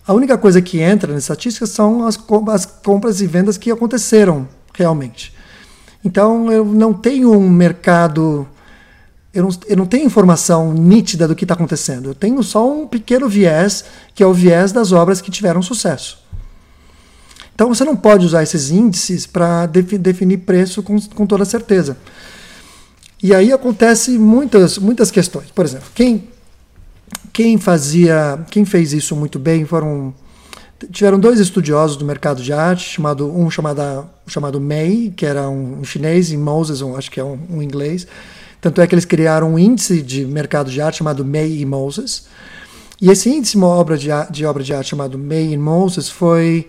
A 0.05 0.13
única 0.13 0.37
coisa 0.37 0.61
que 0.61 0.81
entra 0.81 1.13
nas 1.13 1.23
estatísticas 1.23 1.69
são 1.69 2.05
as, 2.05 2.19
as 2.49 2.65
compras 2.65 3.21
e 3.21 3.27
vendas 3.27 3.57
que 3.57 3.71
aconteceram 3.71 4.45
realmente. 4.73 5.33
Então 6.03 6.51
eu 6.51 6.65
não 6.65 6.93
tenho 6.93 7.31
um 7.31 7.49
mercado 7.49 8.45
eu 9.37 9.43
não, 9.43 9.49
eu 9.67 9.77
não 9.77 9.85
tenho 9.85 10.03
informação 10.03 10.73
nítida 10.73 11.27
do 11.27 11.35
que 11.35 11.43
está 11.43 11.53
acontecendo. 11.53 12.09
Eu 12.09 12.15
tenho 12.15 12.41
só 12.41 12.67
um 12.67 12.87
pequeno 12.87 13.29
viés, 13.29 13.85
que 14.15 14.23
é 14.23 14.25
o 14.25 14.33
viés 14.33 14.71
das 14.71 14.91
obras 14.91 15.21
que 15.21 15.29
tiveram 15.29 15.61
sucesso. 15.61 16.17
Então 17.53 17.67
você 17.69 17.83
não 17.83 17.95
pode 17.95 18.25
usar 18.25 18.41
esses 18.41 18.71
índices 18.71 19.27
para 19.27 19.67
defi 19.67 19.99
definir 19.99 20.39
preço 20.39 20.81
com, 20.81 20.99
com 20.99 21.27
toda 21.27 21.45
certeza. 21.45 21.95
E 23.21 23.31
aí 23.31 23.53
acontece 23.53 24.17
muitas, 24.17 24.79
muitas 24.79 25.11
questões. 25.11 25.51
Por 25.51 25.63
exemplo, 25.63 25.89
quem, 25.93 26.29
quem 27.31 27.59
fazia, 27.59 28.43
quem 28.49 28.65
fez 28.65 28.91
isso 28.91 29.15
muito 29.15 29.37
bem 29.37 29.65
foram 29.65 30.15
tiveram 30.91 31.19
dois 31.19 31.39
estudiosos 31.39 31.95
do 31.95 32.05
mercado 32.05 32.41
de 32.41 32.53
arte, 32.53 32.89
chamado 32.89 33.31
um 33.31 33.51
chamado 33.51 34.09
chamado 34.25 34.59
Mei, 34.59 35.13
que 35.15 35.27
era 35.27 35.47
um, 35.47 35.83
chinês, 35.83 36.31
e 36.31 36.37
Moses, 36.37 36.81
um, 36.81 36.95
acho 36.95 37.11
que 37.11 37.19
é 37.19 37.23
um, 37.23 37.39
um 37.51 37.61
inglês 37.61 38.07
tanto 38.67 38.81
é 38.81 38.87
que 38.87 38.93
eles 38.93 39.05
criaram 39.05 39.53
um 39.53 39.59
índice 39.59 40.01
de 40.01 40.25
mercado 40.25 40.69
de 40.69 40.81
arte 40.81 40.97
chamado 40.97 41.23
May 41.23 41.59
e 41.59 41.65
Moses. 41.65 42.27
E 43.01 43.09
esse 43.09 43.29
índice 43.29 43.57
de 43.57 43.63
obra 43.63 43.97
de, 43.97 44.09
de 44.29 44.45
obra 44.45 44.61
de 44.61 44.73
arte 44.73 44.89
chamado 44.89 45.17
May 45.17 45.53
e 45.53 45.57
Moses 45.57 46.09
foi 46.09 46.67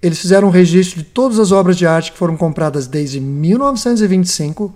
eles 0.00 0.18
fizeram 0.18 0.48
um 0.48 0.50
registro 0.50 1.00
de 1.00 1.04
todas 1.04 1.38
as 1.38 1.52
obras 1.52 1.76
de 1.76 1.86
arte 1.86 2.12
que 2.12 2.16
foram 2.16 2.36
compradas 2.36 2.86
desde 2.86 3.20
1925 3.20 4.74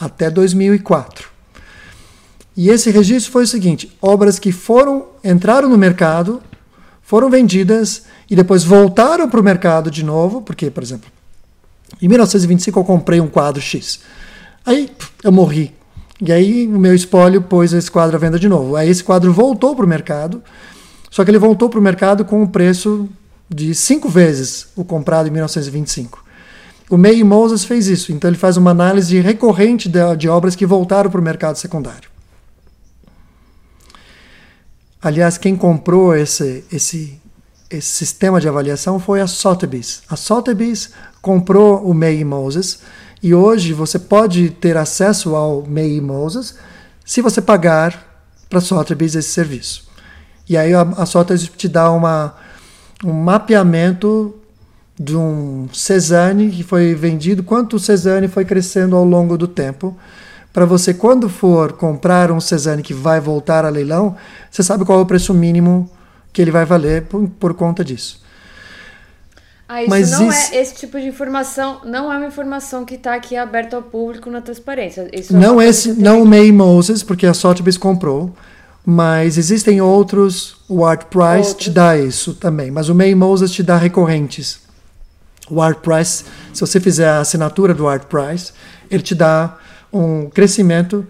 até 0.00 0.28
2004. 0.28 1.28
E 2.56 2.68
esse 2.68 2.90
registro 2.90 3.30
foi 3.30 3.44
o 3.44 3.46
seguinte: 3.46 3.96
obras 4.02 4.40
que 4.40 4.50
foram 4.50 5.06
entraram 5.22 5.68
no 5.68 5.78
mercado, 5.78 6.42
foram 7.00 7.30
vendidas 7.30 8.04
e 8.28 8.34
depois 8.34 8.64
voltaram 8.64 9.28
para 9.28 9.40
o 9.40 9.44
mercado 9.44 9.88
de 9.88 10.02
novo, 10.02 10.42
porque, 10.42 10.68
por 10.68 10.82
exemplo, 10.82 11.08
em 12.02 12.08
1925 12.08 12.80
eu 12.80 12.84
comprei 12.84 13.20
um 13.20 13.28
quadro 13.28 13.62
X. 13.62 14.00
Aí 14.64 14.90
eu 15.22 15.32
morri. 15.32 15.74
E 16.20 16.32
aí 16.32 16.66
o 16.66 16.78
meu 16.78 16.94
espólio 16.94 17.42
pôs 17.42 17.72
esse 17.72 17.90
quadro 17.90 18.16
à 18.16 18.18
venda 18.18 18.38
de 18.38 18.48
novo. 18.48 18.76
Aí 18.76 18.88
esse 18.88 19.02
quadro 19.02 19.32
voltou 19.32 19.74
para 19.74 19.84
o 19.84 19.88
mercado, 19.88 20.42
só 21.10 21.24
que 21.24 21.30
ele 21.30 21.38
voltou 21.38 21.68
para 21.68 21.78
o 21.78 21.82
mercado 21.82 22.24
com 22.24 22.42
um 22.42 22.46
preço 22.46 23.08
de 23.48 23.74
cinco 23.74 24.08
vezes 24.08 24.68
o 24.74 24.84
comprado 24.84 25.28
em 25.28 25.30
1925. 25.30 26.24
O 26.90 26.96
May 26.96 27.22
Moses 27.22 27.64
fez 27.64 27.88
isso, 27.88 28.12
então 28.12 28.28
ele 28.28 28.36
faz 28.36 28.56
uma 28.56 28.70
análise 28.70 29.18
recorrente 29.20 29.88
de, 29.88 30.16
de 30.16 30.28
obras 30.28 30.54
que 30.54 30.66
voltaram 30.66 31.10
para 31.10 31.20
o 31.20 31.24
mercado 31.24 31.56
secundário. 31.56 32.08
Aliás, 35.02 35.36
quem 35.36 35.54
comprou 35.56 36.14
esse, 36.14 36.64
esse, 36.72 37.20
esse 37.68 37.88
sistema 37.88 38.40
de 38.40 38.48
avaliação 38.48 38.98
foi 38.98 39.20
a 39.20 39.26
Sotheby's. 39.26 40.02
A 40.08 40.16
Sotheby's 40.16 40.90
comprou 41.20 41.84
o 41.84 41.92
May 41.92 42.24
Moses 42.24 42.80
e 43.24 43.34
hoje 43.34 43.72
você 43.72 43.98
pode 43.98 44.50
ter 44.50 44.76
acesso 44.76 45.34
ao 45.34 45.64
May 45.66 45.98
Moses 45.98 46.56
se 47.06 47.22
você 47.22 47.40
pagar 47.40 48.18
para 48.50 48.58
a 48.58 48.60
Sotheby's 48.60 49.14
esse 49.14 49.30
serviço. 49.30 49.88
E 50.46 50.58
aí 50.58 50.74
a, 50.74 50.82
a 50.82 51.06
Sotheby's 51.06 51.48
te 51.48 51.66
dá 51.66 51.90
uma, 51.90 52.34
um 53.02 53.14
mapeamento 53.14 54.34
de 55.00 55.16
um 55.16 55.66
Cezanne 55.72 56.50
que 56.50 56.62
foi 56.62 56.94
vendido, 56.94 57.42
quanto 57.42 57.76
o 57.76 57.80
Cezanne 57.80 58.28
foi 58.28 58.44
crescendo 58.44 58.94
ao 58.94 59.06
longo 59.06 59.38
do 59.38 59.48
tempo, 59.48 59.96
para 60.52 60.66
você, 60.66 60.92
quando 60.92 61.26
for 61.30 61.72
comprar 61.72 62.30
um 62.30 62.40
Cezanne 62.40 62.82
que 62.82 62.92
vai 62.92 63.20
voltar 63.20 63.64
a 63.64 63.70
leilão, 63.70 64.16
você 64.50 64.62
sabe 64.62 64.84
qual 64.84 64.98
é 64.98 65.02
o 65.02 65.06
preço 65.06 65.32
mínimo 65.32 65.90
que 66.30 66.42
ele 66.42 66.50
vai 66.50 66.66
valer 66.66 67.04
por, 67.04 67.26
por 67.40 67.54
conta 67.54 67.82
disso. 67.82 68.22
Ah, 69.68 69.82
isso 69.82 69.90
Mas 69.90 70.10
não 70.10 70.28
isso... 70.28 70.54
é 70.54 70.60
esse 70.60 70.74
tipo 70.74 71.00
de 71.00 71.06
informação, 71.06 71.80
não 71.84 72.12
é 72.12 72.16
uma 72.16 72.26
informação 72.26 72.84
que 72.84 72.96
está 72.96 73.14
aqui 73.14 73.34
aberta 73.34 73.76
ao 73.76 73.82
público 73.82 74.30
na 74.30 74.40
transparência. 74.40 75.08
Isso 75.12 75.34
é 75.34 75.38
não 75.38 75.60
esse, 75.60 75.92
não 75.94 76.22
o 76.22 76.26
May 76.26 76.52
Moses, 76.52 77.02
porque 77.02 77.26
a 77.26 77.32
Sotheby's 77.32 77.78
comprou. 77.78 78.34
Mas 78.86 79.38
existem 79.38 79.80
outros, 79.80 80.58
o 80.68 80.84
Art 80.84 81.06
Price 81.06 81.48
outros. 81.48 81.64
te 81.64 81.70
dá 81.70 81.96
isso 81.96 82.34
também, 82.34 82.70
mas 82.70 82.90
o 82.90 82.94
May 82.94 83.14
Moses 83.14 83.50
te 83.50 83.62
dá 83.62 83.78
recorrentes. 83.78 84.60
O 85.48 85.62
Art 85.62 85.78
Price, 85.78 86.24
se 86.52 86.60
você 86.60 86.78
fizer 86.78 87.08
a 87.08 87.20
assinatura 87.20 87.72
do 87.72 87.88
Art 87.88 88.04
Price, 88.04 88.52
ele 88.90 89.02
te 89.02 89.14
dá 89.14 89.56
um 89.90 90.28
crescimento 90.28 91.06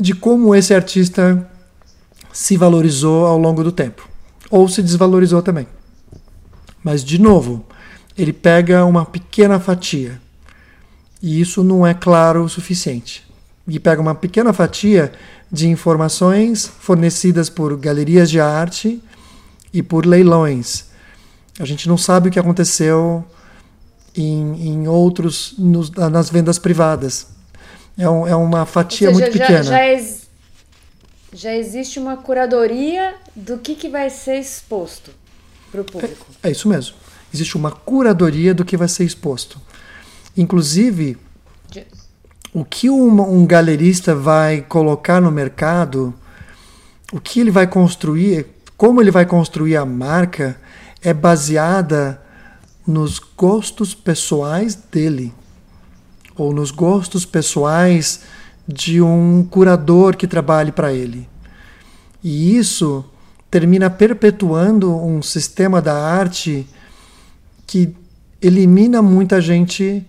de 0.00 0.14
como 0.14 0.54
esse 0.54 0.72
artista 0.72 1.46
se 2.32 2.56
valorizou 2.56 3.26
ao 3.26 3.38
longo 3.38 3.62
do 3.62 3.70
tempo, 3.70 4.08
ou 4.50 4.66
se 4.66 4.82
desvalorizou 4.82 5.42
também. 5.42 5.68
Mas, 6.84 7.02
de 7.02 7.18
novo, 7.18 7.64
ele 8.16 8.32
pega 8.32 8.84
uma 8.84 9.06
pequena 9.06 9.58
fatia, 9.58 10.20
e 11.22 11.40
isso 11.40 11.64
não 11.64 11.86
é 11.86 11.94
claro 11.94 12.44
o 12.44 12.48
suficiente. 12.48 13.24
E 13.66 13.80
pega 13.80 14.02
uma 14.02 14.14
pequena 14.14 14.52
fatia 14.52 15.10
de 15.50 15.66
informações 15.68 16.66
fornecidas 16.66 17.48
por 17.48 17.74
galerias 17.78 18.30
de 18.30 18.38
arte 18.38 19.02
e 19.72 19.82
por 19.82 20.04
leilões. 20.04 20.90
A 21.58 21.64
gente 21.64 21.88
não 21.88 21.96
sabe 21.96 22.28
o 22.28 22.32
que 22.32 22.38
aconteceu 22.38 23.24
em, 24.14 24.68
em 24.68 24.86
outros, 24.86 25.54
nos, 25.56 25.90
nas 25.90 26.28
vendas 26.28 26.58
privadas. 26.58 27.28
É, 27.96 28.08
um, 28.08 28.26
é 28.26 28.36
uma 28.36 28.66
fatia 28.66 29.08
seja, 29.08 29.20
muito 29.20 29.32
pequena. 29.32 29.62
Já, 29.62 29.70
já, 29.70 29.86
ex, 29.86 30.22
já, 31.32 31.54
existe 31.54 31.98
uma 31.98 32.18
curadoria 32.18 33.14
do 33.34 33.56
que, 33.56 33.74
que 33.74 33.88
vai 33.88 34.10
ser 34.10 34.38
exposto 34.38 35.23
para 35.74 35.80
o 35.80 35.84
público. 35.84 36.26
É, 36.42 36.48
é 36.48 36.52
isso 36.52 36.68
mesmo. 36.68 36.94
Existe 37.32 37.56
uma 37.56 37.72
curadoria 37.72 38.54
do 38.54 38.64
que 38.64 38.76
vai 38.76 38.86
ser 38.86 39.04
exposto. 39.04 39.60
Inclusive, 40.36 41.16
o 42.52 42.64
que 42.64 42.88
um, 42.88 43.20
um 43.20 43.44
galerista 43.44 44.14
vai 44.14 44.60
colocar 44.60 45.20
no 45.20 45.32
mercado, 45.32 46.14
o 47.12 47.20
que 47.20 47.40
ele 47.40 47.50
vai 47.50 47.66
construir, 47.66 48.46
como 48.76 49.00
ele 49.00 49.10
vai 49.10 49.26
construir 49.26 49.76
a 49.76 49.84
marca, 49.84 50.56
é 51.02 51.12
baseada 51.12 52.20
nos 52.86 53.18
gostos 53.18 53.94
pessoais 53.94 54.74
dele, 54.74 55.34
ou 56.36 56.52
nos 56.52 56.70
gostos 56.70 57.24
pessoais 57.24 58.20
de 58.66 59.02
um 59.02 59.44
curador 59.50 60.16
que 60.16 60.26
trabalhe 60.26 60.70
para 60.70 60.92
ele. 60.92 61.28
E 62.22 62.56
isso 62.56 63.04
termina 63.54 63.88
perpetuando 63.88 64.92
um 64.96 65.22
sistema 65.22 65.80
da 65.80 65.94
arte 65.94 66.66
que 67.64 67.94
elimina 68.42 69.00
muita 69.00 69.40
gente 69.40 70.04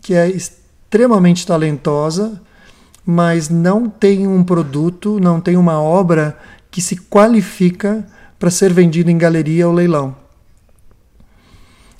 que 0.00 0.14
é 0.14 0.30
extremamente 0.30 1.46
talentosa, 1.46 2.40
mas 3.04 3.50
não 3.50 3.90
tem 3.90 4.26
um 4.26 4.42
produto, 4.42 5.20
não 5.20 5.38
tem 5.38 5.58
uma 5.58 5.78
obra 5.82 6.38
que 6.70 6.80
se 6.80 6.96
qualifica 6.96 8.06
para 8.38 8.50
ser 8.50 8.72
vendido 8.72 9.10
em 9.10 9.18
galeria 9.18 9.68
ou 9.68 9.74
leilão. 9.74 10.16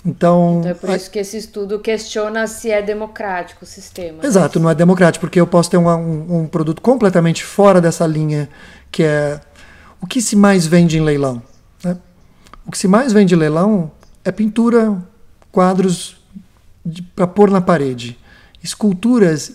Então, 0.06 0.60
então 0.60 0.70
é 0.70 0.72
por 0.72 0.88
isso 0.88 1.10
que 1.10 1.18
esse 1.18 1.36
estudo 1.36 1.78
questiona 1.80 2.46
se 2.46 2.70
é 2.70 2.80
democrático 2.80 3.64
o 3.64 3.68
sistema. 3.68 4.22
Né? 4.22 4.26
Exato, 4.26 4.58
não 4.58 4.70
é 4.70 4.74
democrático, 4.74 5.26
porque 5.26 5.38
eu 5.38 5.46
posso 5.46 5.70
ter 5.70 5.76
um, 5.76 5.86
um, 5.86 6.40
um, 6.40 6.46
produto 6.46 6.80
completamente 6.80 7.44
fora 7.44 7.78
dessa 7.78 8.06
linha, 8.06 8.48
que 8.90 9.02
é 9.02 9.38
o 10.04 10.06
que 10.06 10.20
se 10.20 10.36
mais 10.36 10.66
vende 10.66 10.98
em 10.98 11.00
leilão. 11.00 11.42
Né? 11.82 11.96
O 12.66 12.70
que 12.70 12.76
se 12.76 12.86
mais 12.86 13.10
vende 13.10 13.34
em 13.34 13.38
leilão 13.38 13.90
é 14.22 14.30
pintura, 14.30 15.02
quadros 15.50 16.18
para 17.16 17.26
pôr 17.26 17.50
na 17.50 17.62
parede. 17.62 18.18
Esculturas 18.62 19.50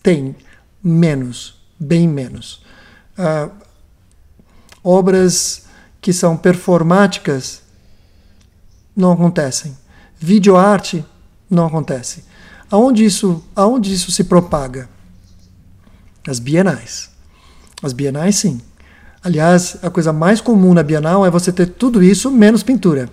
tem 0.00 0.36
menos, 0.80 1.60
bem 1.76 2.06
menos. 2.06 2.62
Uh, 3.18 3.50
obras 4.84 5.64
que 6.00 6.12
são 6.12 6.36
performáticas 6.36 7.60
não 8.94 9.10
acontecem. 9.10 9.76
Videoarte 10.20 11.04
não 11.50 11.66
acontece. 11.66 12.22
Aonde 12.70 13.04
isso, 13.04 13.44
aonde 13.56 13.92
isso 13.92 14.12
se 14.12 14.22
propaga? 14.22 14.88
As 16.28 16.38
bienais. 16.38 17.10
As 17.82 17.92
bienais, 17.92 18.36
sim. 18.36 18.60
Aliás, 19.24 19.78
a 19.82 19.88
coisa 19.88 20.12
mais 20.12 20.38
comum 20.38 20.74
na 20.74 20.82
Bienal 20.82 21.24
é 21.24 21.30
você 21.30 21.50
ter 21.50 21.66
tudo 21.66 22.02
isso 22.02 22.30
menos 22.30 22.62
pintura. 22.62 23.08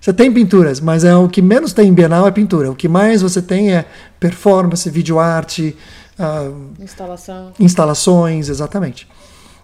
Você 0.00 0.10
tem 0.10 0.32
pinturas, 0.32 0.80
mas 0.80 1.04
é 1.04 1.14
o 1.14 1.28
que 1.28 1.42
menos 1.42 1.74
tem 1.74 1.88
em 1.88 1.92
Bienal 1.92 2.26
é 2.26 2.30
pintura. 2.30 2.70
O 2.70 2.74
que 2.74 2.88
mais 2.88 3.20
você 3.20 3.42
tem 3.42 3.70
é 3.70 3.84
performance, 4.18 4.88
videoarte, 4.88 5.76
uh, 6.18 6.82
Instalação. 6.82 7.52
instalações, 7.60 8.48
exatamente. 8.48 9.06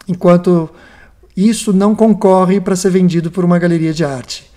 Enquanto 0.07 0.69
isso 1.35 1.73
não 1.73 1.95
concorre 1.95 2.61
para 2.61 2.77
ser 2.77 2.91
vendido 2.91 3.31
por 3.31 3.47
uma 3.47 3.59
galeria 3.59 3.95
de 3.95 4.05
arte. 4.05 4.51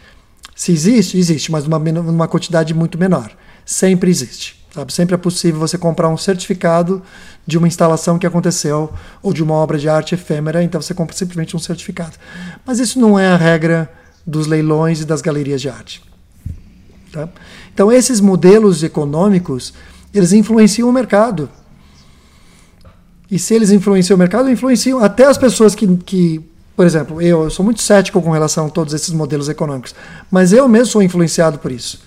Se 0.54 0.74
existe, 0.74 1.18
existe, 1.18 1.50
mas 1.50 1.64
numa, 1.64 1.80
numa 1.80 2.28
quantidade 2.28 2.74
muito 2.74 2.98
menor. 2.98 3.32
Sempre 3.66 4.10
existe. 4.10 4.59
Sabe? 4.74 4.94
Sempre 4.94 5.16
é 5.16 5.18
possível 5.18 5.60
você 5.60 5.78
comprar 5.78 6.10
um 6.10 6.18
certificado 6.18 7.02
de 7.46 7.58
uma 7.58 7.68
instalação 7.68 8.20
que 8.20 8.28
aconteceu 8.28 8.94
ou 9.22 9.34
de 9.34 9.42
uma 9.42 9.56
obra 9.56 9.78
de 9.78 9.90
arte 9.90 10.14
efêmera, 10.14 10.64
então 10.64 10.82
você 10.82 10.94
compra 10.94 11.16
simplesmente 11.16 11.56
um 11.56 11.60
certificado. 11.60 12.18
Mas 12.66 12.80
isso 12.80 13.00
não 13.00 13.18
é 13.18 13.28
a 13.28 13.36
regra 13.36 13.92
dos 14.26 14.46
leilões 14.46 15.02
e 15.02 15.06
das 15.06 15.22
galerias 15.22 15.60
de 15.60 15.70
arte. 15.70 16.04
Tá? 17.12 17.28
Então, 17.74 17.92
esses 17.92 18.20
modelos 18.20 18.84
econômicos, 18.84 19.74
eles 20.14 20.34
influenciam 20.34 20.88
o 20.88 20.94
mercado. 20.94 21.50
E 23.32 23.40
se 23.40 23.56
eles 23.56 23.72
influenciam 23.72 24.16
o 24.16 24.20
mercado, 24.20 24.50
influenciam 24.50 25.00
até 25.04 25.26
as 25.26 25.38
pessoas 25.38 25.74
que, 25.74 25.88
que 25.98 26.44
por 26.76 26.86
exemplo, 26.86 27.22
eu, 27.22 27.44
eu 27.44 27.50
sou 27.50 27.66
muito 27.66 27.82
cético 27.82 28.22
com 28.22 28.32
relação 28.32 28.68
a 28.68 28.70
todos 28.70 28.94
esses 28.94 29.10
modelos 29.10 29.50
econômicos, 29.50 29.94
mas 30.32 30.54
eu 30.54 30.68
mesmo 30.68 30.86
sou 30.86 31.02
influenciado 31.02 31.60
por 31.60 31.72
isso. 31.72 32.02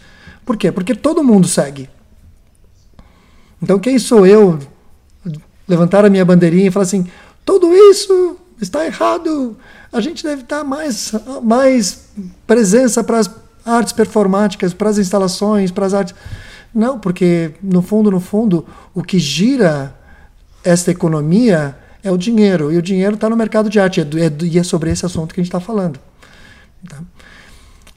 Por 0.47 0.57
quê? 0.57 0.73
Porque 0.73 0.95
todo 0.95 1.23
mundo 1.23 1.47
segue. 1.47 1.91
Então, 3.63 3.79
quem 3.79 3.99
sou 3.99 4.27
eu 4.27 4.59
levantar 5.69 6.05
a 6.05 6.11
minha 6.11 6.25
bandeirinha 6.25 6.67
e 6.67 6.71
falar 6.71 6.85
assim: 6.85 7.07
tudo 7.45 7.73
isso 7.73 8.37
está 8.61 8.85
errado, 8.85 9.57
a 9.93 10.01
gente 10.01 10.23
deve 10.23 10.43
dar 10.43 10.65
mais, 10.65 11.13
mais 11.43 12.07
presença 12.47 13.03
para 13.05 13.19
as 13.19 13.31
artes 13.65 13.93
performáticas, 13.93 14.75
para 14.75 14.91
as 14.91 14.99
instalações, 14.99 15.71
para 15.71 15.87
as 15.87 15.95
artes. 15.95 16.15
Não, 16.75 16.99
porque 16.99 17.53
no 17.63 17.83
fundo, 17.83 18.11
no 18.11 18.21
fundo, 18.21 18.67
o 18.95 19.03
que 19.03 19.19
gira 19.19 19.95
esta 20.65 20.91
economia 20.91 21.77
é 22.03 22.11
o 22.11 22.17
dinheiro. 22.17 22.73
E 22.73 22.79
o 22.79 22.83
dinheiro 22.83 23.15
está 23.15 23.29
no 23.29 23.37
mercado 23.37 23.69
de 23.69 23.79
arte. 23.79 24.01
É, 24.01 24.05
é, 24.05 24.33
e 24.43 24.59
é 24.59 24.63
sobre 24.63 24.91
esse 24.91 25.05
assunto 25.05 25.35
que 25.35 25.41
a 25.41 25.45
gente 25.45 25.51
está 25.51 25.61
falando. 25.61 26.01
Tá? 26.89 26.99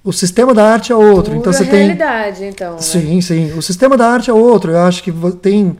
O 0.05 0.13
sistema 0.13 0.53
da 0.53 0.71
arte 0.71 0.91
é 0.91 0.95
outro. 0.95 1.31
Pura 1.31 1.37
então 1.37 1.51
você 1.51 1.63
realidade, 1.63 2.39
tem. 2.41 2.49
então. 2.49 2.73
Né? 2.73 2.81
Sim, 2.81 3.21
sim. 3.21 3.53
O 3.57 3.61
sistema 3.63 3.97
da 3.97 4.07
arte 4.07 4.29
é 4.29 4.33
outro. 4.33 4.71
Eu 4.71 4.81
acho 4.81 5.01
que 5.01 5.11
tem, 5.41 5.75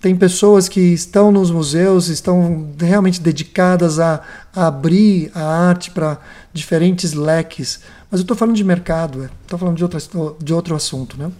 tem 0.00 0.16
pessoas 0.16 0.68
que 0.68 0.80
estão 0.80 1.30
nos 1.30 1.48
museus, 1.48 2.08
estão 2.08 2.70
realmente 2.76 3.20
dedicadas 3.20 4.00
a, 4.00 4.20
a 4.52 4.66
abrir 4.66 5.30
a 5.32 5.44
arte 5.44 5.92
para 5.92 6.18
diferentes 6.52 7.12
leques. 7.12 7.78
Mas 8.10 8.18
eu 8.18 8.22
estou 8.22 8.36
falando 8.36 8.56
de 8.56 8.64
mercado, 8.64 9.30
estou 9.42 9.56
falando 9.56 9.76
de, 9.76 9.84
outra, 9.84 10.00
de 10.42 10.52
outro 10.52 10.74
assunto. 10.74 11.16
Né? 11.16 11.30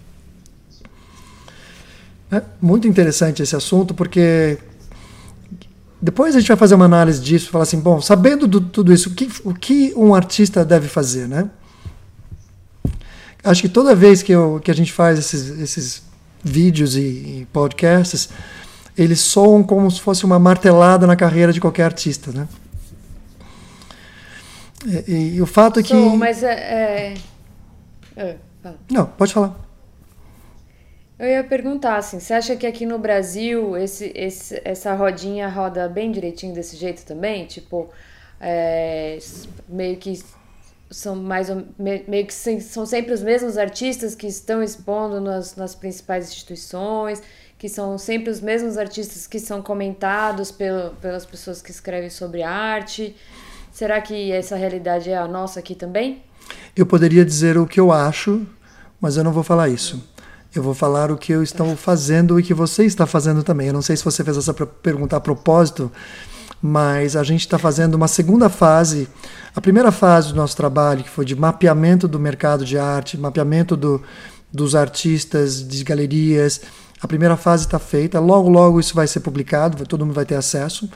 É 2.30 2.40
muito 2.62 2.86
interessante 2.86 3.42
esse 3.42 3.56
assunto, 3.56 3.94
porque 3.94 4.58
depois 6.00 6.36
a 6.36 6.38
gente 6.38 6.46
vai 6.46 6.56
fazer 6.56 6.76
uma 6.76 6.84
análise 6.84 7.20
disso, 7.20 7.50
falar 7.50 7.64
assim, 7.64 7.80
bom, 7.80 8.00
sabendo 8.00 8.46
de 8.46 8.60
tudo 8.60 8.92
isso, 8.92 9.08
o 9.08 9.12
que, 9.12 9.28
o 9.42 9.52
que 9.52 9.92
um 9.96 10.14
artista 10.14 10.64
deve 10.64 10.86
fazer, 10.86 11.26
né? 11.26 11.50
Acho 13.48 13.62
que 13.62 13.68
toda 13.68 13.94
vez 13.94 14.22
que, 14.22 14.30
eu, 14.30 14.60
que 14.62 14.70
a 14.70 14.74
gente 14.74 14.92
faz 14.92 15.18
esses, 15.18 15.58
esses 15.58 16.02
vídeos 16.44 16.96
e, 16.96 17.00
e 17.00 17.48
podcasts, 17.50 18.28
eles 18.96 19.20
soam 19.20 19.62
como 19.62 19.90
se 19.90 20.02
fosse 20.02 20.26
uma 20.26 20.38
martelada 20.38 21.06
na 21.06 21.16
carreira 21.16 21.50
de 21.50 21.58
qualquer 21.58 21.84
artista, 21.84 22.30
né? 22.30 22.46
E, 25.06 25.36
e 25.36 25.42
o 25.42 25.46
fato 25.46 25.80
é 25.80 25.82
que... 25.82 25.88
Sou, 25.88 26.16
mas 26.18 26.42
é... 26.42 26.52
é... 26.52 27.14
é 28.18 28.36
Não, 28.90 29.06
pode 29.06 29.32
falar. 29.32 29.58
Eu 31.18 31.28
ia 31.28 31.42
perguntar 31.42 31.96
assim, 31.96 32.20
você 32.20 32.34
acha 32.34 32.54
que 32.54 32.66
aqui 32.66 32.84
no 32.84 32.98
Brasil 32.98 33.78
esse, 33.78 34.12
esse, 34.14 34.60
essa 34.62 34.94
rodinha 34.94 35.48
roda 35.48 35.88
bem 35.88 36.12
direitinho 36.12 36.54
desse 36.54 36.76
jeito 36.76 37.02
também? 37.06 37.46
Tipo, 37.46 37.88
é, 38.38 39.18
meio 39.66 39.96
que 39.96 40.22
são 40.90 41.14
mais 41.14 41.48
meio 41.78 42.26
que 42.26 42.32
são 42.32 42.86
sempre 42.86 43.12
os 43.12 43.22
mesmos 43.22 43.58
artistas 43.58 44.14
que 44.14 44.26
estão 44.26 44.62
expondo 44.62 45.20
nas, 45.20 45.54
nas 45.54 45.74
principais 45.74 46.28
instituições, 46.28 47.22
que 47.58 47.68
são 47.68 47.98
sempre 47.98 48.30
os 48.30 48.40
mesmos 48.40 48.78
artistas 48.78 49.26
que 49.26 49.38
são 49.38 49.60
comentados 49.60 50.50
pelo, 50.50 50.90
pelas 50.96 51.26
pessoas 51.26 51.60
que 51.60 51.70
escrevem 51.70 52.08
sobre 52.08 52.42
arte. 52.42 53.14
Será 53.72 54.00
que 54.00 54.32
essa 54.32 54.56
realidade 54.56 55.10
é 55.10 55.16
a 55.16 55.28
nossa 55.28 55.60
aqui 55.60 55.74
também? 55.74 56.22
Eu 56.74 56.86
poderia 56.86 57.24
dizer 57.24 57.58
o 57.58 57.66
que 57.66 57.78
eu 57.78 57.92
acho, 57.92 58.46
mas 59.00 59.16
eu 59.16 59.24
não 59.24 59.32
vou 59.32 59.42
falar 59.42 59.68
isso. 59.68 60.02
Eu 60.54 60.62
vou 60.62 60.72
falar 60.72 61.10
o 61.10 61.16
que 61.18 61.32
eu 61.32 61.42
estou 61.42 61.76
fazendo 61.76 62.40
e 62.40 62.42
que 62.42 62.54
você 62.54 62.84
está 62.84 63.04
fazendo 63.04 63.42
também. 63.42 63.66
Eu 63.66 63.74
não 63.74 63.82
sei 63.82 63.96
se 63.96 64.04
você 64.04 64.24
fez 64.24 64.36
essa 64.36 64.54
pergunta 64.54 65.16
a 65.16 65.20
propósito, 65.20 65.92
mas 66.60 67.16
a 67.16 67.22
gente 67.22 67.40
está 67.40 67.58
fazendo 67.58 67.94
uma 67.94 68.08
segunda 68.08 68.48
fase. 68.48 69.08
A 69.54 69.60
primeira 69.60 69.92
fase 69.92 70.28
do 70.28 70.34
nosso 70.34 70.56
trabalho, 70.56 71.04
que 71.04 71.10
foi 71.10 71.24
de 71.24 71.36
mapeamento 71.36 72.08
do 72.08 72.18
mercado 72.18 72.64
de 72.64 72.78
arte, 72.78 73.16
mapeamento 73.16 73.76
do, 73.76 74.02
dos 74.52 74.74
artistas, 74.74 75.66
de 75.66 75.84
galerias. 75.84 76.60
A 77.00 77.06
primeira 77.06 77.36
fase 77.36 77.64
está 77.64 77.78
feita. 77.78 78.18
Logo, 78.18 78.48
logo 78.48 78.80
isso 78.80 78.94
vai 78.94 79.06
ser 79.06 79.20
publicado, 79.20 79.84
todo 79.86 80.04
mundo 80.04 80.14
vai 80.14 80.24
ter 80.24 80.34
acesso. 80.34 80.88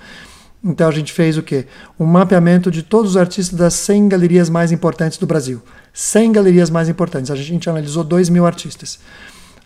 Então 0.65 0.89
a 0.89 0.93
gente 0.93 1.13
fez 1.13 1.37
o 1.37 1.43
quê? 1.43 1.67
Um 1.99 2.07
mapeamento 2.07 2.71
de 2.71 2.83
todos 2.83 3.13
os 3.13 3.17
artistas 3.17 3.59
das 3.59 3.75
100 3.75 4.09
galerias 4.09 4.49
mais 4.49 4.71
importantes 4.71 5.19
do 5.19 5.27
Brasil. 5.27 5.61
100 5.93 6.33
galerias 6.33 6.71
mais 6.71 6.89
importantes. 6.89 7.31
A 7.31 7.37
gente 7.37 7.69
analisou 7.69 8.05
2 8.05 8.29
mil 8.29 8.47
artistas. 8.47 8.99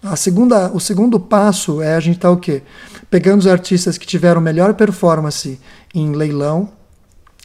A 0.02 0.16
segunda, 0.16 0.70
o 0.72 0.80
segundo 0.80 1.18
passo 1.18 1.82
é 1.82 1.94
a 1.94 2.00
gente 2.00 2.16
estar 2.16 2.28
tá, 2.28 2.34
o 2.34 2.36
quê? 2.36 2.62
Pegando 3.16 3.40
os 3.40 3.46
artistas 3.46 3.96
que 3.96 4.06
tiveram 4.06 4.42
melhor 4.42 4.74
performance 4.74 5.58
em 5.94 6.12
leilão, 6.12 6.68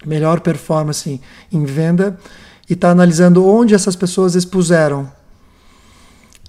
melhor 0.05 0.41
performance 0.41 1.21
em 1.49 1.63
venda, 1.63 2.19
e 2.69 2.73
está 2.73 2.89
analisando 2.89 3.47
onde 3.47 3.73
essas 3.73 3.95
pessoas 3.95 4.36
expuseram. 4.36 5.10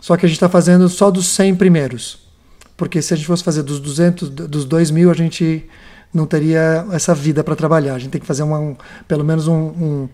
Só 0.00 0.16
que 0.16 0.26
a 0.26 0.28
gente 0.28 0.38
está 0.38 0.48
fazendo 0.48 0.88
só 0.88 1.08
dos 1.08 1.26
100 1.26 1.54
primeiros. 1.54 2.18
Porque 2.76 3.00
se 3.00 3.14
a 3.14 3.16
gente 3.16 3.28
fosse 3.28 3.44
fazer 3.44 3.62
dos 3.62 3.78
200, 3.78 4.28
dos 4.28 4.64
2 4.64 4.90
mil, 4.90 5.08
a 5.08 5.14
gente 5.14 5.68
não 6.12 6.26
teria 6.26 6.84
essa 6.90 7.14
vida 7.14 7.44
para 7.44 7.54
trabalhar. 7.54 7.94
A 7.94 8.00
gente 8.00 8.10
tem 8.10 8.20
que 8.20 8.26
fazer 8.26 8.42
uma, 8.42 8.58
um, 8.58 8.76
pelo 9.06 9.24
menos 9.24 9.46
um, 9.46 9.54
um, 9.54 10.08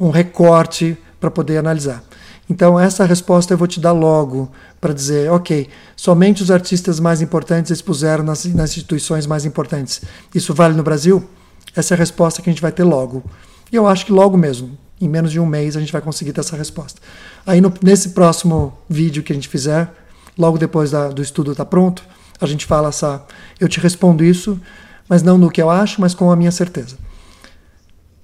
um 0.00 0.08
recorte 0.08 0.96
para 1.20 1.30
poder 1.30 1.58
analisar. 1.58 2.02
Então, 2.48 2.78
essa 2.78 3.04
resposta 3.04 3.52
eu 3.52 3.58
vou 3.58 3.66
te 3.66 3.80
dar 3.80 3.92
logo, 3.92 4.48
para 4.80 4.94
dizer, 4.94 5.30
ok, 5.30 5.68
somente 5.96 6.42
os 6.42 6.50
artistas 6.50 7.00
mais 7.00 7.20
importantes 7.20 7.72
expuseram 7.72 8.22
nas, 8.22 8.44
nas, 8.44 8.70
instituições 8.70 9.26
mais 9.26 9.44
importantes. 9.44 10.02
Isso 10.32 10.54
vale 10.54 10.74
no 10.74 10.82
Brasil? 10.82 11.28
Essa 11.74 11.94
é 11.94 11.96
a 11.96 11.98
resposta 11.98 12.40
que 12.40 12.48
a 12.48 12.52
gente 12.52 12.62
vai 12.62 12.70
ter 12.70 12.84
logo. 12.84 13.24
E 13.72 13.74
eu 13.74 13.86
acho 13.86 14.06
que 14.06 14.12
logo 14.12 14.36
mesmo, 14.36 14.78
em 15.00 15.08
menos 15.08 15.32
de 15.32 15.40
um 15.40 15.46
mês, 15.46 15.76
a 15.76 15.80
gente 15.80 15.92
vai 15.92 16.00
conseguir 16.00 16.32
ter 16.32 16.40
essa 16.40 16.56
resposta. 16.56 17.00
Aí, 17.44 17.60
no, 17.60 17.72
nesse 17.82 18.10
próximo 18.10 18.78
vídeo 18.88 19.24
que 19.24 19.32
a 19.32 19.34
gente 19.34 19.48
fizer, 19.48 19.90
logo 20.38 20.56
depois 20.56 20.92
da, 20.92 21.08
do 21.08 21.22
estudo 21.22 21.50
estar 21.50 21.64
tá 21.64 21.68
pronto, 21.68 22.04
a 22.40 22.46
gente 22.46 22.64
fala 22.64 22.90
essa. 22.90 23.24
Eu 23.58 23.68
te 23.68 23.80
respondo 23.80 24.22
isso, 24.22 24.60
mas 25.08 25.22
não 25.22 25.36
no 25.36 25.50
que 25.50 25.60
eu 25.60 25.68
acho, 25.68 26.00
mas 26.00 26.14
com 26.14 26.30
a 26.30 26.36
minha 26.36 26.52
certeza. 26.52 26.96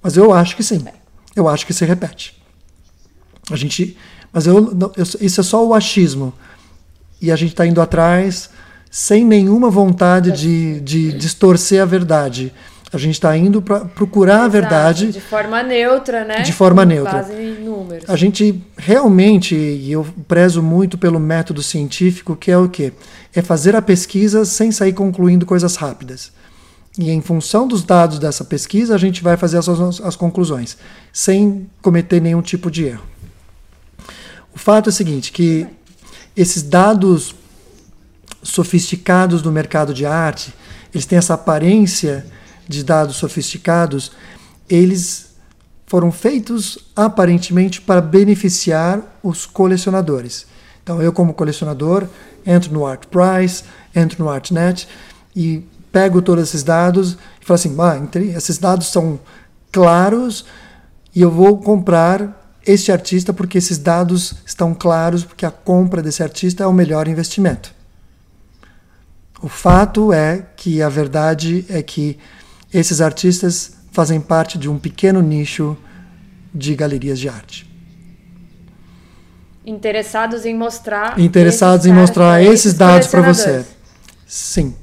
Mas 0.01 0.15
eu 0.15 0.31
acho 0.33 0.55
que 0.55 0.63
sim. 0.63 0.85
Eu 1.35 1.49
acho 1.49 1.65
que 1.65 1.73
se 1.73 1.83
repete. 1.83 2.42
A 3.51 3.55
gente, 3.55 3.97
mas 4.31 4.47
eu, 4.47 4.55
eu, 4.95 5.05
isso 5.21 5.41
é 5.41 5.43
só 5.43 5.65
o 5.65 5.73
achismo. 5.73 6.33
E 7.21 7.31
a 7.31 7.35
gente 7.35 7.51
está 7.51 7.65
indo 7.65 7.81
atrás 7.81 8.49
sem 8.89 9.25
nenhuma 9.25 9.69
vontade 9.69 10.31
de, 10.31 10.79
de 10.81 11.11
distorcer 11.13 11.81
a 11.81 11.85
verdade. 11.85 12.53
A 12.93 12.97
gente 12.99 13.15
está 13.15 13.35
indo 13.35 13.59
para 13.59 13.79
procurar 13.79 14.33
Exato, 14.33 14.45
a 14.45 14.49
verdade. 14.49 15.11
De 15.11 15.19
forma 15.19 15.63
neutra, 15.63 16.23
né? 16.23 16.41
De 16.41 16.53
forma 16.53 16.85
neutra. 16.85 17.13
Base 17.13 17.33
em 17.33 17.63
números. 17.63 18.07
A 18.07 18.15
gente 18.15 18.63
realmente, 18.77 19.55
e 19.55 19.91
eu 19.91 20.05
prezo 20.27 20.61
muito 20.61 20.95
pelo 20.95 21.19
método 21.19 21.63
científico, 21.63 22.35
que 22.35 22.51
é 22.51 22.57
o 22.57 22.69
quê? 22.69 22.93
É 23.33 23.41
fazer 23.41 23.75
a 23.75 23.81
pesquisa 23.81 24.45
sem 24.45 24.71
sair 24.71 24.93
concluindo 24.93 25.43
coisas 25.43 25.75
rápidas. 25.75 26.31
E 26.95 27.09
em 27.09 27.19
função 27.19 27.67
dos 27.67 27.83
dados 27.83 28.19
dessa 28.19 28.45
pesquisa, 28.45 28.93
a 28.93 28.99
gente 28.99 29.23
vai 29.23 29.37
fazer 29.37 29.57
as, 29.57 29.67
as 29.67 30.15
conclusões, 30.15 30.77
sem 31.11 31.67
cometer 31.81 32.21
nenhum 32.21 32.43
tipo 32.43 32.69
de 32.69 32.85
erro. 32.85 33.12
O 34.55 34.59
fato 34.59 34.89
é 34.89 34.91
o 34.91 34.93
seguinte, 34.93 35.31
que 35.31 35.67
esses 36.35 36.63
dados 36.63 37.35
sofisticados 38.41 39.41
do 39.41 39.51
mercado 39.51 39.93
de 39.93 40.05
arte, 40.05 40.53
eles 40.93 41.05
têm 41.05 41.17
essa 41.17 41.33
aparência 41.33 42.25
de 42.67 42.83
dados 42.83 43.15
sofisticados, 43.15 44.11
eles 44.69 45.33
foram 45.87 46.11
feitos 46.11 46.77
aparentemente 46.95 47.81
para 47.81 48.01
beneficiar 48.01 49.01
os 49.21 49.45
colecionadores. 49.45 50.45
Então 50.81 51.01
eu 51.01 51.13
como 51.13 51.33
colecionador 51.33 52.07
entro 52.45 52.73
no 52.73 52.85
ArtPrice, 52.85 53.63
entro 53.95 54.23
no 54.23 54.29
ArtNet 54.29 54.87
e 55.35 55.63
pego 55.91 56.21
todos 56.21 56.43
esses 56.49 56.63
dados 56.63 57.17
e 57.41 57.45
falo 57.45 57.55
assim, 57.55 57.75
ah, 57.79 58.19
esses 58.35 58.57
dados 58.57 58.87
são 58.87 59.19
claros 59.71 60.45
e 61.15 61.21
eu 61.21 61.29
vou 61.29 61.59
comprar 61.59 62.42
este 62.65 62.91
artista 62.91 63.33
porque 63.33 63.57
esses 63.57 63.77
dados 63.77 64.35
estão 64.45 64.73
claros, 64.73 65.23
porque 65.23 65.45
a 65.45 65.51
compra 65.51 66.01
desse 66.01 66.23
artista 66.23 66.63
é 66.63 66.67
o 66.67 66.73
melhor 66.73 67.07
investimento. 67.07 67.73
O 69.41 69.49
fato 69.49 70.13
é 70.13 70.45
que 70.55 70.81
a 70.81 70.87
verdade 70.87 71.65
é 71.67 71.81
que 71.81 72.17
esses 72.73 73.01
artistas 73.01 73.73
fazem 73.91 74.19
parte 74.19 74.57
de 74.57 74.69
um 74.69 74.79
pequeno 74.79 75.21
nicho 75.21 75.77
de 76.53 76.75
galerias 76.75 77.19
de 77.19 77.27
arte. 77.27 77.69
Interessados 79.65 80.45
em 80.45 80.55
mostrar. 80.55 81.19
Interessados 81.19 81.85
em 81.85 81.93
mostrar 81.93 82.41
esses 82.41 82.73
dados 82.73 83.07
para 83.07 83.21
você. 83.21 83.65
Sim. 84.25 84.73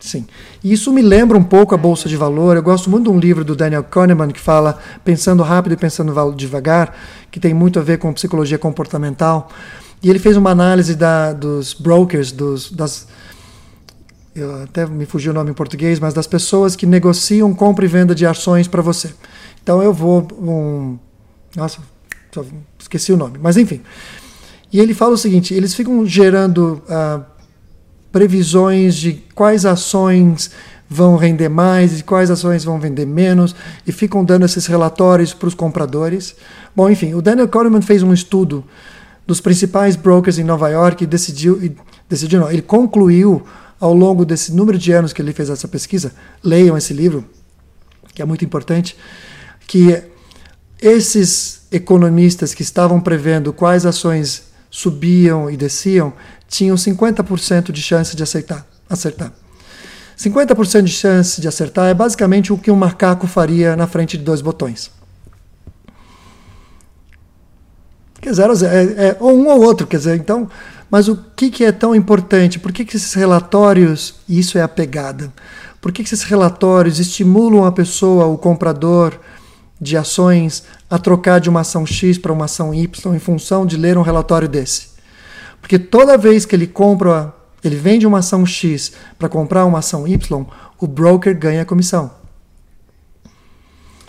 Sim. 0.00 0.26
E 0.64 0.72
isso 0.72 0.90
me 0.90 1.02
lembra 1.02 1.36
um 1.36 1.44
pouco 1.44 1.74
a 1.74 1.78
Bolsa 1.78 2.08
de 2.08 2.16
Valor. 2.16 2.56
Eu 2.56 2.62
gosto 2.62 2.88
muito 2.88 3.04
de 3.04 3.10
um 3.10 3.18
livro 3.18 3.44
do 3.44 3.54
Daniel 3.54 3.84
Kahneman 3.84 4.28
que 4.28 4.40
fala 4.40 4.78
Pensando 5.04 5.42
Rápido 5.42 5.74
e 5.74 5.76
Pensando 5.76 6.34
Devagar, 6.34 6.94
que 7.30 7.38
tem 7.38 7.52
muito 7.52 7.78
a 7.78 7.82
ver 7.82 7.98
com 7.98 8.10
psicologia 8.14 8.58
comportamental. 8.58 9.50
E 10.02 10.08
ele 10.08 10.18
fez 10.18 10.38
uma 10.38 10.50
análise 10.50 10.94
da, 10.94 11.34
dos 11.34 11.74
brokers, 11.74 12.32
dos, 12.32 12.72
das. 12.72 13.06
Eu 14.34 14.62
até 14.62 14.86
me 14.86 15.04
fugiu 15.04 15.32
o 15.32 15.34
nome 15.34 15.50
em 15.50 15.54
português, 15.54 16.00
mas 16.00 16.14
das 16.14 16.26
pessoas 16.26 16.74
que 16.74 16.86
negociam 16.86 17.52
compra 17.52 17.84
e 17.84 17.88
venda 17.88 18.14
de 18.14 18.24
ações 18.24 18.66
para 18.66 18.80
você. 18.80 19.12
Então 19.62 19.82
eu 19.82 19.92
vou. 19.92 20.26
Um, 20.40 20.98
nossa, 21.54 21.78
esqueci 22.78 23.12
o 23.12 23.16
nome, 23.18 23.38
mas 23.38 23.58
enfim. 23.58 23.82
E 24.72 24.80
ele 24.80 24.94
fala 24.94 25.12
o 25.12 25.18
seguinte: 25.18 25.52
eles 25.52 25.74
ficam 25.74 26.06
gerando. 26.06 26.82
Uh, 26.88 27.39
previsões 28.12 28.96
de 28.96 29.22
quais 29.34 29.64
ações 29.64 30.50
vão 30.88 31.16
render 31.16 31.48
mais 31.48 32.00
e 32.00 32.02
quais 32.02 32.30
ações 32.30 32.64
vão 32.64 32.80
vender 32.80 33.06
menos 33.06 33.54
e 33.86 33.92
ficam 33.92 34.24
dando 34.24 34.44
esses 34.44 34.66
relatórios 34.66 35.32
para 35.32 35.46
os 35.46 35.54
compradores. 35.54 36.34
Bom, 36.74 36.90
enfim, 36.90 37.14
o 37.14 37.22
Daniel 37.22 37.48
Kahneman 37.48 37.80
fez 37.80 38.02
um 38.02 38.12
estudo 38.12 38.64
dos 39.24 39.40
principais 39.40 39.94
brokers 39.94 40.38
em 40.38 40.44
Nova 40.44 40.68
York 40.68 41.04
e 41.04 41.06
decidiu, 41.06 41.62
e 41.62 41.76
decidiu 42.08 42.40
não, 42.40 42.50
ele 42.50 42.62
concluiu 42.62 43.44
ao 43.78 43.94
longo 43.94 44.24
desse 44.24 44.52
número 44.52 44.76
de 44.76 44.90
anos 44.90 45.12
que 45.12 45.22
ele 45.22 45.32
fez 45.32 45.48
essa 45.48 45.68
pesquisa, 45.68 46.12
leiam 46.42 46.76
esse 46.76 46.92
livro, 46.92 47.24
que 48.12 48.20
é 48.20 48.24
muito 48.24 48.44
importante, 48.44 48.96
que 49.66 50.02
esses 50.82 51.62
economistas 51.70 52.52
que 52.52 52.62
estavam 52.62 53.00
prevendo 53.00 53.52
quais 53.52 53.86
ações 53.86 54.50
subiam 54.68 55.48
e 55.50 55.56
desciam 55.56 56.12
tinham 56.50 56.76
50% 56.76 57.70
de 57.70 57.80
chance 57.80 58.16
de 58.16 58.22
aceitar, 58.24 58.66
acertar. 58.88 59.32
50% 60.18 60.82
de 60.82 60.92
chance 60.92 61.40
de 61.40 61.48
acertar 61.48 61.88
é 61.88 61.94
basicamente 61.94 62.52
o 62.52 62.58
que 62.58 62.70
um 62.70 62.76
macaco 62.76 63.26
faria 63.26 63.76
na 63.76 63.86
frente 63.86 64.18
de 64.18 64.24
dois 64.24 64.42
botões. 64.42 64.90
Quer 68.20 68.30
dizer, 68.30 68.66
é, 68.66 69.08
é, 69.08 69.16
ou 69.18 69.34
um 69.34 69.48
ou 69.48 69.62
outro, 69.62 69.86
quer 69.86 69.96
dizer, 69.96 70.16
então. 70.16 70.50
Mas 70.90 71.08
o 71.08 71.16
que, 71.16 71.50
que 71.50 71.64
é 71.64 71.70
tão 71.70 71.94
importante? 71.94 72.58
Por 72.58 72.72
que, 72.72 72.84
que 72.84 72.96
esses 72.96 73.14
relatórios, 73.14 74.16
e 74.28 74.38
isso 74.38 74.58
é 74.58 74.62
a 74.62 74.68
pegada, 74.68 75.32
por 75.80 75.92
que, 75.92 76.02
que 76.02 76.12
esses 76.12 76.24
relatórios 76.24 76.98
estimulam 76.98 77.64
a 77.64 77.72
pessoa, 77.72 78.26
o 78.26 78.36
comprador 78.36 79.18
de 79.80 79.96
ações, 79.96 80.64
a 80.90 80.98
trocar 80.98 81.40
de 81.40 81.48
uma 81.48 81.60
ação 81.60 81.86
X 81.86 82.18
para 82.18 82.32
uma 82.32 82.44
ação 82.46 82.74
Y 82.74 83.14
em 83.14 83.18
função 83.20 83.64
de 83.64 83.76
ler 83.76 83.96
um 83.96 84.02
relatório 84.02 84.48
desse? 84.48 84.89
Porque 85.60 85.78
toda 85.78 86.16
vez 86.16 86.46
que 86.46 86.54
ele 86.54 86.66
compra, 86.66 87.34
ele 87.62 87.76
vende 87.76 88.06
uma 88.06 88.18
ação 88.18 88.44
X 88.44 88.92
para 89.18 89.28
comprar 89.28 89.64
uma 89.66 89.78
ação 89.78 90.06
Y, 90.06 90.46
o 90.78 90.86
broker 90.86 91.36
ganha 91.38 91.64
comissão. 91.64 92.10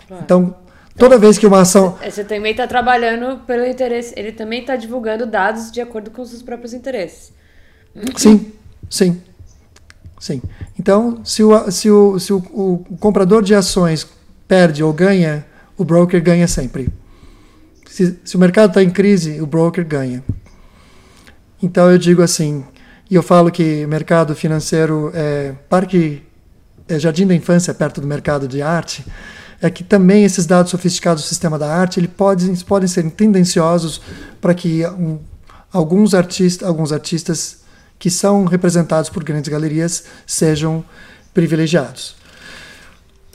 Claro. 0.08 0.24
Então, 0.24 0.62
Toda 0.96 1.18
vez 1.18 1.38
que 1.38 1.46
uma 1.46 1.60
ação. 1.60 1.96
Você 2.04 2.22
também 2.22 2.50
está 2.50 2.66
trabalhando 2.66 3.40
pelo 3.46 3.64
interesse. 3.66 4.12
Ele 4.16 4.32
também 4.32 4.60
está 4.60 4.76
divulgando 4.76 5.26
dados 5.26 5.72
de 5.72 5.80
acordo 5.80 6.10
com 6.10 6.22
os 6.22 6.30
seus 6.30 6.42
próprios 6.42 6.74
interesses. 6.74 7.32
Sim, 8.16 8.52
sim. 8.88 9.20
Sim. 10.20 10.40
Então, 10.78 11.20
se 11.24 11.42
o, 11.42 11.70
se 11.70 11.90
o, 11.90 12.18
se 12.18 12.32
o, 12.32 12.38
o 12.38 12.96
comprador 13.00 13.42
de 13.42 13.54
ações 13.54 14.06
perde 14.46 14.82
ou 14.82 14.92
ganha, 14.92 15.44
o 15.76 15.84
broker 15.84 16.22
ganha 16.22 16.46
sempre. 16.46 16.88
Se, 17.86 18.18
se 18.24 18.36
o 18.36 18.38
mercado 18.38 18.68
está 18.68 18.82
em 18.82 18.90
crise, 18.90 19.40
o 19.40 19.46
broker 19.46 19.84
ganha. 19.84 20.22
Então 21.62 21.90
eu 21.90 21.96
digo 21.96 22.22
assim, 22.22 22.64
e 23.08 23.14
eu 23.14 23.22
falo 23.22 23.50
que 23.50 23.86
mercado 23.86 24.34
financeiro 24.34 25.12
é 25.14 25.54
parque, 25.68 26.22
é 26.88 26.98
jardim 26.98 27.26
da 27.26 27.34
infância 27.34 27.72
perto 27.72 28.00
do 28.00 28.06
mercado 28.06 28.48
de 28.48 28.60
arte 28.60 29.04
é 29.62 29.70
que 29.70 29.84
também 29.84 30.24
esses 30.24 30.44
dados 30.44 30.72
sofisticados 30.72 31.22
do 31.22 31.26
sistema 31.26 31.56
da 31.56 31.72
arte 31.72 32.00
ele 32.00 32.08
pode, 32.08 32.64
podem 32.64 32.88
ser 32.88 33.08
tendenciosos 33.12 34.00
para 34.40 34.52
que 34.52 34.84
um, 34.84 35.20
alguns, 35.72 36.14
artistas, 36.14 36.66
alguns 36.66 36.90
artistas 36.90 37.58
que 37.96 38.10
são 38.10 38.44
representados 38.44 39.08
por 39.08 39.22
grandes 39.22 39.48
galerias 39.48 40.02
sejam 40.26 40.84
privilegiados. 41.32 42.16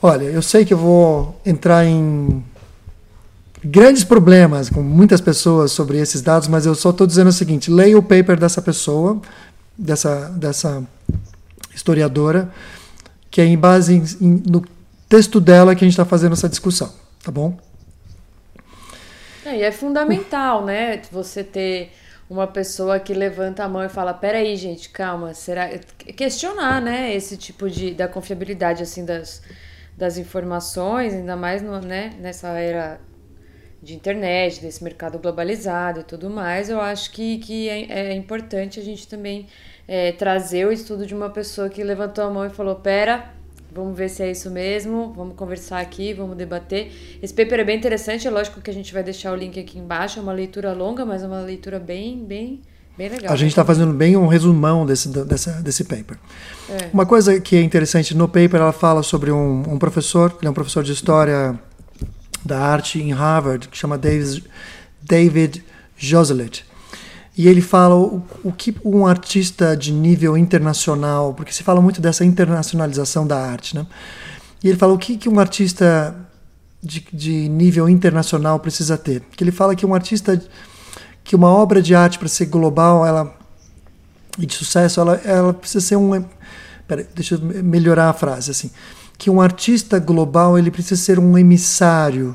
Olha, 0.02 0.24
eu 0.24 0.42
sei 0.42 0.66
que 0.66 0.74
eu 0.74 0.78
vou 0.78 1.40
entrar 1.46 1.86
em 1.86 2.44
grandes 3.64 4.04
problemas 4.04 4.70
com 4.70 4.82
muitas 4.82 5.20
pessoas 5.20 5.72
sobre 5.72 5.98
esses 5.98 6.22
dados, 6.22 6.48
mas 6.48 6.66
eu 6.66 6.74
só 6.74 6.90
estou 6.90 7.06
dizendo 7.06 7.28
o 7.28 7.32
seguinte: 7.32 7.70
leia 7.70 7.98
o 7.98 8.02
paper 8.02 8.38
dessa 8.38 8.62
pessoa, 8.62 9.20
dessa, 9.76 10.28
dessa 10.30 10.82
historiadora, 11.74 12.52
que 13.30 13.40
é 13.40 13.44
em 13.44 13.58
base 13.58 13.94
em, 13.94 14.04
em, 14.20 14.42
no 14.46 14.64
texto 15.08 15.40
dela 15.40 15.74
que 15.74 15.84
a 15.84 15.86
gente 15.86 15.94
está 15.94 16.04
fazendo 16.04 16.32
essa 16.32 16.48
discussão, 16.48 16.92
tá 17.22 17.30
bom? 17.30 17.56
É, 19.44 19.56
e 19.56 19.62
é 19.62 19.72
fundamental, 19.72 20.64
né? 20.64 21.00
Você 21.10 21.42
ter 21.42 21.92
uma 22.28 22.46
pessoa 22.46 23.00
que 23.00 23.14
levanta 23.14 23.64
a 23.64 23.68
mão 23.68 23.82
e 23.82 23.88
fala, 23.88 24.12
peraí, 24.12 24.54
gente, 24.56 24.90
calma, 24.90 25.32
será 25.32 25.70
questionar, 26.14 26.80
né, 26.82 27.14
esse 27.14 27.38
tipo 27.38 27.70
de 27.70 27.94
da 27.94 28.06
confiabilidade 28.06 28.82
assim 28.82 29.04
das, 29.04 29.42
das 29.96 30.18
informações, 30.18 31.14
ainda 31.14 31.36
mais 31.36 31.62
no, 31.62 31.80
né, 31.80 32.12
nessa 32.20 32.48
era 32.48 33.00
de 33.82 33.94
internet, 33.94 34.60
desse 34.60 34.82
mercado 34.82 35.18
globalizado 35.18 36.00
e 36.00 36.04
tudo 36.04 36.28
mais, 36.28 36.68
eu 36.68 36.80
acho 36.80 37.12
que, 37.12 37.38
que 37.38 37.68
é, 37.68 38.10
é 38.10 38.14
importante 38.14 38.80
a 38.80 38.82
gente 38.82 39.06
também 39.06 39.46
é, 39.86 40.12
trazer 40.12 40.66
o 40.66 40.72
estudo 40.72 41.06
de 41.06 41.14
uma 41.14 41.30
pessoa 41.30 41.68
que 41.68 41.82
levantou 41.82 42.24
a 42.24 42.30
mão 42.30 42.44
e 42.44 42.50
falou, 42.50 42.76
pera, 42.76 43.32
Vamos 43.70 43.96
ver 43.96 44.08
se 44.08 44.22
é 44.22 44.30
isso 44.30 44.50
mesmo. 44.50 45.12
Vamos 45.14 45.36
conversar 45.36 45.80
aqui, 45.80 46.14
vamos 46.14 46.36
debater. 46.36 46.90
Esse 47.22 47.34
paper 47.34 47.60
é 47.60 47.64
bem 47.64 47.76
interessante, 47.76 48.26
é 48.26 48.30
lógico 48.30 48.60
que 48.60 48.70
a 48.70 48.74
gente 48.74 48.92
vai 48.92 49.02
deixar 49.02 49.32
o 49.32 49.36
link 49.36 49.60
aqui 49.60 49.78
embaixo. 49.78 50.18
É 50.18 50.22
uma 50.22 50.32
leitura 50.32 50.72
longa, 50.72 51.04
mas 51.04 51.22
é 51.22 51.26
uma 51.26 51.40
leitura 51.40 51.78
bem, 51.78 52.24
bem, 52.24 52.60
bem 52.96 53.08
legal. 53.10 53.32
A 53.32 53.36
gente 53.36 53.50
está 53.50 53.64
fazendo 53.64 53.92
bem 53.92 54.16
um 54.16 54.26
resumão 54.26 54.86
desse, 54.86 55.08
desse, 55.08 55.62
desse 55.62 55.84
paper. 55.84 56.18
É. 56.68 56.88
Uma 56.92 57.04
coisa 57.04 57.38
que 57.40 57.56
é 57.56 57.62
interessante 57.62 58.16
no 58.16 58.26
paper, 58.26 58.56
ela 58.56 58.72
fala 58.72 59.02
sobre 59.02 59.30
um, 59.30 59.62
um 59.68 59.78
professor, 59.78 60.34
ele 60.40 60.48
é 60.48 60.50
um 60.50 60.54
professor 60.54 60.82
de 60.82 60.92
história 60.92 61.58
da 62.48 62.58
arte 62.58 63.00
em 63.00 63.12
Harvard, 63.12 63.68
que 63.68 63.76
chama 63.76 63.96
David, 63.96 64.44
David 65.02 65.64
Joselet. 65.96 66.64
E 67.36 67.46
ele 67.46 67.60
fala 67.60 67.94
o, 67.94 68.24
o, 68.42 68.50
que 68.50 68.74
um 68.84 69.06
artista 69.06 69.76
de 69.76 69.92
nível 69.92 70.36
internacional, 70.36 71.32
porque 71.34 71.52
se 71.52 71.62
fala 71.62 71.80
muito 71.80 72.00
dessa 72.00 72.24
internacionalização 72.24 73.24
da 73.24 73.38
arte, 73.38 73.76
né? 73.76 73.86
E 74.64 74.68
ele 74.68 74.76
fala 74.76 74.92
o 74.92 74.98
que, 74.98 75.16
que 75.16 75.28
um 75.28 75.38
artista 75.38 76.16
de, 76.82 77.06
de 77.12 77.48
nível 77.48 77.88
internacional 77.88 78.58
precisa 78.58 78.98
ter. 78.98 79.22
Que 79.36 79.44
ele 79.44 79.52
fala 79.52 79.76
que 79.76 79.86
um 79.86 79.94
artista, 79.94 80.42
que 81.22 81.36
uma 81.36 81.48
obra 81.48 81.80
de 81.80 81.94
arte 81.94 82.18
para 82.18 82.26
ser 82.26 82.46
global, 82.46 83.06
ela 83.06 83.38
e 84.38 84.46
de 84.46 84.54
sucesso, 84.54 85.00
ela, 85.00 85.14
ela 85.24 85.52
precisa 85.52 85.84
ser 85.84 85.96
um. 85.96 86.24
Pera, 86.86 87.06
deixa 87.14 87.34
eu 87.34 87.40
melhorar 87.62 88.08
a 88.08 88.12
frase 88.12 88.50
assim. 88.50 88.70
Que 89.18 89.28
um 89.28 89.40
artista 89.40 89.98
global 89.98 90.56
ele 90.56 90.70
precisa 90.70 91.00
ser 91.00 91.18
um 91.18 91.36
emissário, 91.36 92.34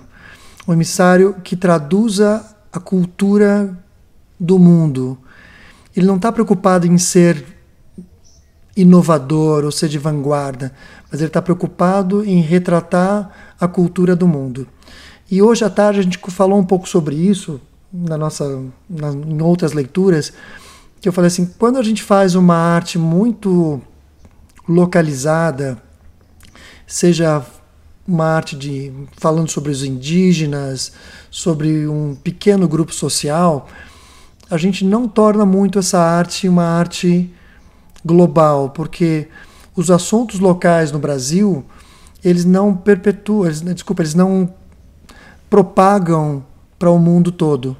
um 0.67 0.73
emissário 0.73 1.37
que 1.43 1.55
traduza 1.55 2.45
a 2.71 2.79
cultura 2.79 3.75
do 4.39 4.59
mundo. 4.59 5.17
Ele 5.95 6.05
não 6.05 6.17
está 6.17 6.31
preocupado 6.31 6.85
em 6.85 6.97
ser 6.97 7.45
inovador 8.75 9.63
ou 9.63 9.71
ser 9.71 9.87
de 9.87 9.97
vanguarda, 9.97 10.73
mas 11.09 11.21
ele 11.21 11.29
está 11.29 11.41
preocupado 11.41 12.25
em 12.25 12.41
retratar 12.41 13.55
a 13.59 13.67
cultura 13.67 14.15
do 14.15 14.27
mundo. 14.27 14.67
E 15.29 15.41
hoje 15.41 15.63
à 15.63 15.69
tarde 15.69 15.99
a 15.99 16.03
gente 16.03 16.19
falou 16.29 16.59
um 16.59 16.65
pouco 16.65 16.89
sobre 16.89 17.15
isso 17.15 17.61
na 17.93 18.17
nossa, 18.17 18.63
na, 18.89 19.09
em 19.11 19.41
outras 19.41 19.73
leituras, 19.73 20.33
que 20.99 21.07
eu 21.07 21.13
falei 21.13 21.27
assim, 21.27 21.45
quando 21.59 21.77
a 21.77 21.83
gente 21.83 22.01
faz 22.01 22.33
uma 22.33 22.55
arte 22.55 22.97
muito 22.97 23.79
localizada, 24.67 25.77
seja 26.85 27.45
uma 28.07 28.25
arte 28.25 28.55
de 28.55 28.91
falando 29.17 29.49
sobre 29.49 29.71
os 29.71 29.83
indígenas, 29.83 30.91
sobre 31.31 31.87
um 31.87 32.15
pequeno 32.15 32.67
grupo 32.67 32.93
social, 32.93 33.67
a 34.49 34.57
gente 34.57 34.83
não 34.85 35.07
torna 35.07 35.45
muito 35.45 35.79
essa 35.79 35.99
arte 35.99 36.47
uma 36.47 36.65
arte 36.65 37.33
global, 38.03 38.69
porque 38.69 39.27
os 39.75 39.89
assuntos 39.89 40.39
locais 40.39 40.91
no 40.91 40.99
Brasil, 40.99 41.65
eles 42.23 42.45
não 42.45 42.75
perpetuam, 42.75 43.45
eles, 43.45 43.61
desculpa, 43.61 44.01
eles 44.01 44.13
não 44.13 44.53
propagam 45.49 46.45
para 46.77 46.91
o 46.91 46.99
mundo 46.99 47.31
todo. 47.31 47.77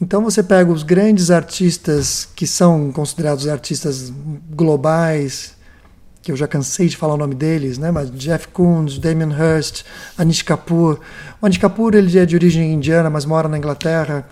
Então 0.00 0.22
você 0.22 0.42
pega 0.42 0.70
os 0.70 0.82
grandes 0.82 1.30
artistas 1.30 2.28
que 2.34 2.46
são 2.46 2.90
considerados 2.92 3.46
artistas 3.48 4.12
globais, 4.50 5.54
que 6.22 6.30
eu 6.30 6.36
já 6.36 6.46
cansei 6.46 6.88
de 6.88 6.96
falar 6.96 7.14
o 7.14 7.16
nome 7.16 7.34
deles, 7.34 7.78
né? 7.78 7.90
Mas 7.90 8.10
Jeff 8.10 8.48
Koons, 8.48 8.98
Damien 8.98 9.30
Hirst, 9.30 9.84
Anish 10.18 10.42
Kapoor. 10.42 10.98
O 11.40 11.46
Anish 11.46 11.58
Kapoor 11.58 11.94
ele 11.94 12.18
é 12.18 12.26
de 12.26 12.34
origem 12.34 12.72
indiana, 12.72 13.08
mas 13.08 13.24
mora 13.24 13.48
na 13.48 13.56
Inglaterra. 13.56 14.28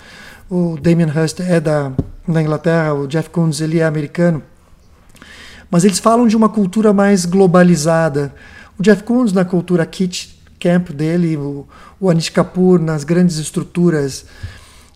O 0.51 0.78
Damien 0.80 1.09
Hirst 1.09 1.41
é 1.41 1.61
da, 1.61 1.93
da 2.26 2.43
Inglaterra, 2.43 2.95
o 2.95 3.07
Jeff 3.07 3.30
Koons 3.30 3.61
ele 3.61 3.78
é 3.78 3.84
americano. 3.84 4.43
Mas 5.70 5.84
eles 5.84 5.99
falam 5.99 6.26
de 6.26 6.36
uma 6.36 6.49
cultura 6.49 6.93
mais 6.93 7.24
globalizada. 7.24 8.34
O 8.78 8.82
Jeff 8.82 9.03
Koons 9.03 9.32
na 9.32 9.45
cultura 9.45 9.84
kit 9.86 10.39
camp 10.61 10.91
dele, 10.91 11.36
o, 11.36 11.66
o 12.01 12.11
Anish 12.11 12.28
Kapoor 12.28 12.78
nas 12.78 13.05
grandes 13.05 13.39
estruturas 13.39 14.26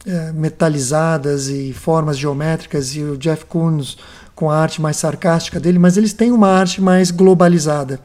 é, 0.05 0.33
metalizadas 0.33 1.49
e 1.49 1.73
formas 1.73 2.19
geométricas 2.19 2.95
e 2.97 3.03
o 3.03 3.17
Jeff 3.17 3.45
Koons 3.47 3.97
com 4.35 4.51
a 4.51 4.57
arte 4.57 4.81
mais 4.81 4.97
sarcástica 4.97 5.61
dele, 5.61 5.79
mas 5.79 5.97
eles 5.97 6.13
têm 6.13 6.33
uma 6.33 6.49
arte 6.49 6.81
mais 6.81 7.11
globalizada. 7.11 8.01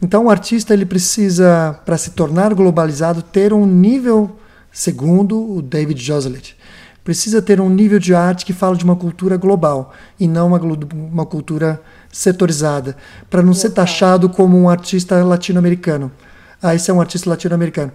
Então 0.00 0.26
o 0.26 0.30
artista 0.30 0.72
ele 0.72 0.86
precisa, 0.86 1.78
para 1.84 1.98
se 1.98 2.10
tornar 2.10 2.54
globalizado, 2.54 3.22
ter 3.22 3.52
um 3.52 3.66
nível, 3.66 4.36
segundo 4.72 5.56
o 5.56 5.60
David 5.60 6.00
Joselet, 6.00 6.56
precisa 7.02 7.42
ter 7.42 7.60
um 7.60 7.68
nível 7.68 7.98
de 7.98 8.14
arte 8.14 8.44
que 8.44 8.52
fala 8.52 8.76
de 8.76 8.84
uma 8.84 8.94
cultura 8.94 9.36
global 9.36 9.92
e 10.20 10.28
não 10.28 10.48
uma, 10.48 10.60
uma 10.92 11.26
cultura 11.26 11.80
setorizada, 12.12 12.96
para 13.28 13.42
não 13.42 13.52
ser 13.52 13.70
taxado 13.70 14.28
como 14.28 14.56
um 14.56 14.68
artista 14.68 15.22
latino-americano. 15.24 16.12
Ah, 16.62 16.74
esse 16.74 16.90
é 16.90 16.94
um 16.94 17.00
artista 17.00 17.28
latino-americano. 17.30 17.92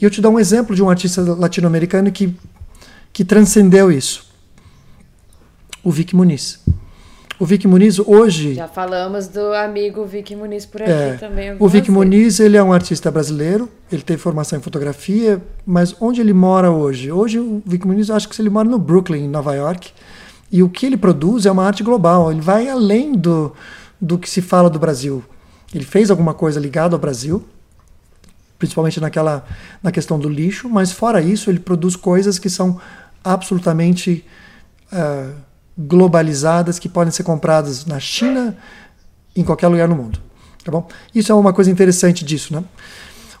E 0.00 0.04
eu 0.04 0.10
te 0.10 0.20
dou 0.20 0.32
um 0.32 0.38
exemplo 0.38 0.74
de 0.76 0.82
um 0.82 0.88
artista 0.88 1.22
latino-americano 1.22 2.10
que, 2.12 2.34
que 3.12 3.24
transcendeu 3.24 3.90
isso. 3.90 4.26
O 5.82 5.90
Vic 5.90 6.14
Muniz. 6.14 6.60
O 7.40 7.46
Vic 7.46 7.68
Muniz 7.68 8.00
hoje. 8.00 8.54
Já 8.54 8.66
falamos 8.66 9.28
do 9.28 9.52
amigo 9.54 10.04
Vic 10.04 10.34
Muniz 10.34 10.66
por 10.66 10.82
aqui 10.82 10.90
é, 10.90 11.12
também. 11.14 11.56
O 11.60 11.68
Vic 11.68 11.88
Muniz 11.88 12.40
ele 12.40 12.56
é 12.56 12.62
um 12.62 12.72
artista 12.72 13.12
brasileiro. 13.12 13.68
Ele 13.92 14.02
tem 14.02 14.16
formação 14.16 14.58
em 14.58 14.62
fotografia, 14.62 15.40
mas 15.64 15.94
onde 16.00 16.20
ele 16.20 16.32
mora 16.32 16.70
hoje? 16.70 17.12
Hoje 17.12 17.38
o 17.38 17.62
Vic 17.64 17.86
Muniz, 17.86 18.08
eu 18.08 18.16
acho 18.16 18.28
que 18.28 18.42
ele 18.42 18.50
mora 18.50 18.68
no 18.68 18.78
Brooklyn, 18.78 19.24
em 19.24 19.28
Nova 19.28 19.54
York. 19.54 19.92
E 20.50 20.64
o 20.64 20.68
que 20.68 20.84
ele 20.84 20.96
produz 20.96 21.46
é 21.46 21.50
uma 21.50 21.64
arte 21.64 21.84
global. 21.84 22.32
Ele 22.32 22.40
vai 22.40 22.68
além 22.68 23.12
do, 23.12 23.54
do 24.00 24.18
que 24.18 24.28
se 24.28 24.42
fala 24.42 24.68
do 24.68 24.78
Brasil. 24.78 25.22
Ele 25.72 25.84
fez 25.84 26.10
alguma 26.10 26.34
coisa 26.34 26.58
ligada 26.58 26.96
ao 26.96 27.00
Brasil, 27.00 27.44
principalmente 28.58 29.00
naquela 29.00 29.46
na 29.80 29.92
questão 29.92 30.18
do 30.18 30.28
lixo, 30.28 30.68
mas 30.68 30.90
fora 30.90 31.20
isso 31.20 31.50
ele 31.50 31.60
produz 31.60 31.94
coisas 31.94 32.36
que 32.38 32.50
são 32.50 32.80
absolutamente 33.22 34.24
uh, 34.92 35.47
globalizadas, 35.78 36.78
que 36.78 36.88
podem 36.88 37.12
ser 37.12 37.22
compradas 37.22 37.86
na 37.86 38.00
China, 38.00 38.56
em 39.36 39.44
qualquer 39.44 39.68
lugar 39.68 39.86
no 39.86 39.94
mundo, 39.94 40.20
tá 40.64 40.72
bom? 40.72 40.88
Isso 41.14 41.30
é 41.30 41.34
uma 41.34 41.52
coisa 41.52 41.70
interessante 41.70 42.24
disso, 42.24 42.52
né? 42.52 42.64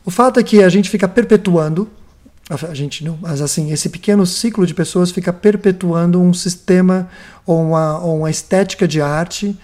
O 0.04 0.10
fato 0.10 0.38
é 0.38 0.42
que 0.42 0.62
a 0.62 0.68
gente 0.68 0.88
fica 0.88 1.08
perpetuando 1.08 1.90
a 2.50 2.72
gente 2.72 3.04
não, 3.04 3.18
mas 3.20 3.42
assim, 3.42 3.72
esse 3.72 3.90
pequeno 3.90 4.24
ciclo 4.24 4.66
de 4.66 4.72
pessoas 4.72 5.10
fica 5.10 5.34
perpetuando 5.34 6.18
um 6.18 6.32
sistema 6.32 7.10
ou 7.44 7.62
uma, 7.62 7.98
ou 7.98 8.18
uma 8.20 8.30
estética 8.30 8.88
de 8.88 9.02
arte 9.02 9.54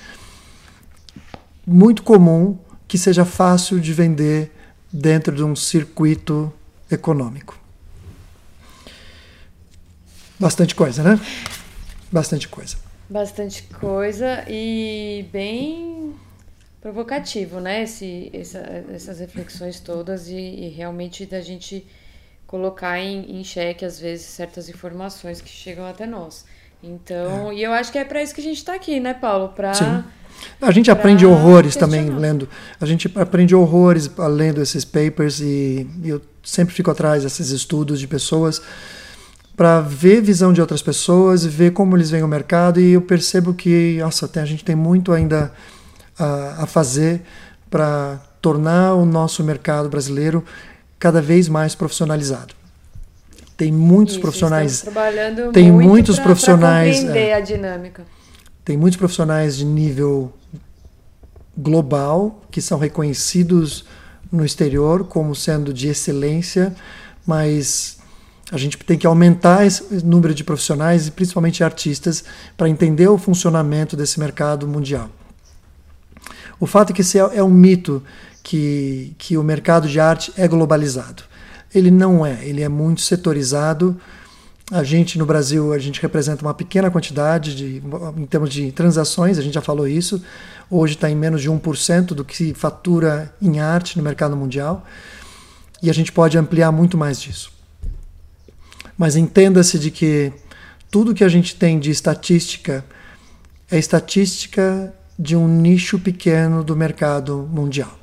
muito 1.66 2.02
comum 2.02 2.58
que 2.86 2.98
seja 2.98 3.24
fácil 3.24 3.80
de 3.80 3.90
vender 3.94 4.52
dentro 4.92 5.34
de 5.34 5.42
um 5.42 5.56
circuito 5.56 6.52
econômico. 6.90 7.58
Bastante 10.38 10.74
coisa, 10.74 11.02
né? 11.02 11.18
Bastante 12.14 12.46
coisa. 12.46 12.76
Bastante 13.10 13.64
coisa 13.64 14.44
e 14.48 15.26
bem 15.32 16.14
provocativo, 16.80 17.58
né? 17.58 17.82
Esse, 17.82 18.30
essa, 18.32 18.58
essas 18.94 19.18
reflexões 19.18 19.80
todas 19.80 20.28
e, 20.28 20.36
e, 20.36 20.68
realmente 20.68 21.26
da 21.26 21.40
gente 21.40 21.84
colocar 22.46 23.00
em, 23.00 23.40
em 23.40 23.42
xeque, 23.42 23.84
às 23.84 23.98
vezes, 23.98 24.26
certas 24.26 24.68
informações 24.68 25.40
que 25.40 25.48
chegam 25.48 25.84
até 25.84 26.06
nós. 26.06 26.44
Então, 26.80 27.50
é. 27.50 27.56
e 27.56 27.62
eu 27.64 27.72
acho 27.72 27.90
que 27.90 27.98
é 27.98 28.04
para 28.04 28.22
isso 28.22 28.32
que 28.32 28.40
a 28.40 28.44
gente 28.44 28.58
está 28.58 28.76
aqui, 28.76 29.00
né, 29.00 29.12
Paulo? 29.12 29.48
Para 29.48 30.04
a 30.62 30.70
gente 30.70 30.92
aprende 30.92 31.26
horrores 31.26 31.74
também 31.74 32.08
lendo. 32.10 32.48
A 32.80 32.86
gente 32.86 33.10
aprende 33.16 33.56
horrores 33.56 34.08
lendo 34.30 34.62
esses 34.62 34.84
papers 34.84 35.40
e 35.40 35.84
eu 36.04 36.22
sempre 36.44 36.72
fico 36.72 36.92
atrás 36.92 37.24
desses 37.24 37.50
estudos 37.50 37.98
de 37.98 38.06
pessoas 38.06 38.62
para 39.56 39.80
ver 39.80 40.20
visão 40.20 40.52
de 40.52 40.60
outras 40.60 40.82
pessoas 40.82 41.44
e 41.44 41.48
ver 41.48 41.72
como 41.72 41.96
eles 41.96 42.10
veem 42.10 42.22
o 42.22 42.28
mercado 42.28 42.80
e 42.80 42.92
eu 42.92 43.02
percebo 43.02 43.54
que 43.54 43.98
nossa, 44.00 44.26
tem, 44.26 44.42
a 44.42 44.46
gente 44.46 44.64
tem 44.64 44.74
muito 44.74 45.12
ainda 45.12 45.52
a, 46.18 46.64
a 46.64 46.66
fazer 46.66 47.22
para 47.70 48.20
tornar 48.40 48.94
o 48.94 49.04
nosso 49.04 49.42
mercado 49.42 49.88
brasileiro 49.88 50.44
cada 50.98 51.20
vez 51.22 51.48
mais 51.48 51.74
profissionalizado. 51.74 52.54
Tem 53.56 53.70
muitos 53.70 54.14
Isso, 54.14 54.20
profissionais. 54.20 54.80
Trabalhando 54.80 55.52
tem 55.52 55.70
muito 55.70 55.88
muitos 55.88 56.16
pra, 56.16 56.24
profissionais. 56.24 56.96
Pra 56.98 57.06
compreender 57.06 57.28
é, 57.30 57.34
a 57.34 57.40
dinâmica. 57.40 58.04
Tem 58.64 58.76
muitos 58.76 58.96
profissionais 58.96 59.56
de 59.56 59.64
nível 59.64 60.32
global 61.56 62.42
que 62.50 62.60
são 62.60 62.78
reconhecidos 62.78 63.84
no 64.32 64.44
exterior 64.44 65.04
como 65.04 65.34
sendo 65.34 65.72
de 65.72 65.88
excelência, 65.88 66.74
mas 67.24 67.98
a 68.54 68.58
gente 68.58 68.78
tem 68.78 68.96
que 68.96 69.06
aumentar 69.06 69.66
esse 69.66 69.82
número 70.04 70.32
de 70.32 70.44
profissionais 70.44 71.08
e 71.08 71.10
principalmente 71.10 71.64
artistas 71.64 72.22
para 72.56 72.68
entender 72.68 73.08
o 73.08 73.18
funcionamento 73.18 73.96
desse 73.96 74.20
mercado 74.20 74.68
mundial. 74.68 75.10
O 76.60 76.66
fato 76.66 76.90
é 76.90 76.92
que 76.94 77.00
esse 77.00 77.18
é, 77.18 77.38
é 77.38 77.42
um 77.42 77.50
mito 77.50 78.00
que, 78.44 79.12
que 79.18 79.36
o 79.36 79.42
mercado 79.42 79.88
de 79.88 79.98
arte 79.98 80.32
é 80.36 80.46
globalizado. 80.46 81.24
Ele 81.74 81.90
não 81.90 82.24
é, 82.24 82.44
ele 82.44 82.62
é 82.62 82.68
muito 82.68 83.00
setorizado. 83.00 84.00
A 84.70 84.84
gente 84.84 85.18
no 85.18 85.26
Brasil, 85.26 85.72
a 85.72 85.78
gente 85.80 86.00
representa 86.00 86.44
uma 86.44 86.54
pequena 86.54 86.88
quantidade 86.92 87.56
de, 87.56 87.82
em 88.16 88.26
termos 88.26 88.50
de 88.50 88.70
transações, 88.70 89.36
a 89.36 89.42
gente 89.42 89.54
já 89.54 89.62
falou 89.62 89.88
isso. 89.88 90.22
Hoje 90.70 90.94
está 90.94 91.10
em 91.10 91.16
menos 91.16 91.42
de 91.42 91.50
1% 91.50 92.06
do 92.14 92.24
que 92.24 92.36
se 92.36 92.54
fatura 92.54 93.34
em 93.42 93.58
arte 93.58 93.98
no 93.98 94.04
mercado 94.04 94.36
mundial. 94.36 94.86
E 95.82 95.90
a 95.90 95.92
gente 95.92 96.12
pode 96.12 96.38
ampliar 96.38 96.70
muito 96.70 96.96
mais 96.96 97.20
disso. 97.20 97.53
Mas 98.96 99.16
entenda-se 99.16 99.78
de 99.78 99.90
que 99.90 100.32
tudo 100.90 101.14
que 101.14 101.24
a 101.24 101.28
gente 101.28 101.56
tem 101.56 101.78
de 101.78 101.90
estatística 101.90 102.84
é 103.70 103.78
estatística 103.78 104.94
de 105.18 105.34
um 105.36 105.48
nicho 105.48 105.98
pequeno 105.98 106.62
do 106.62 106.76
mercado 106.76 107.48
mundial. 107.50 107.98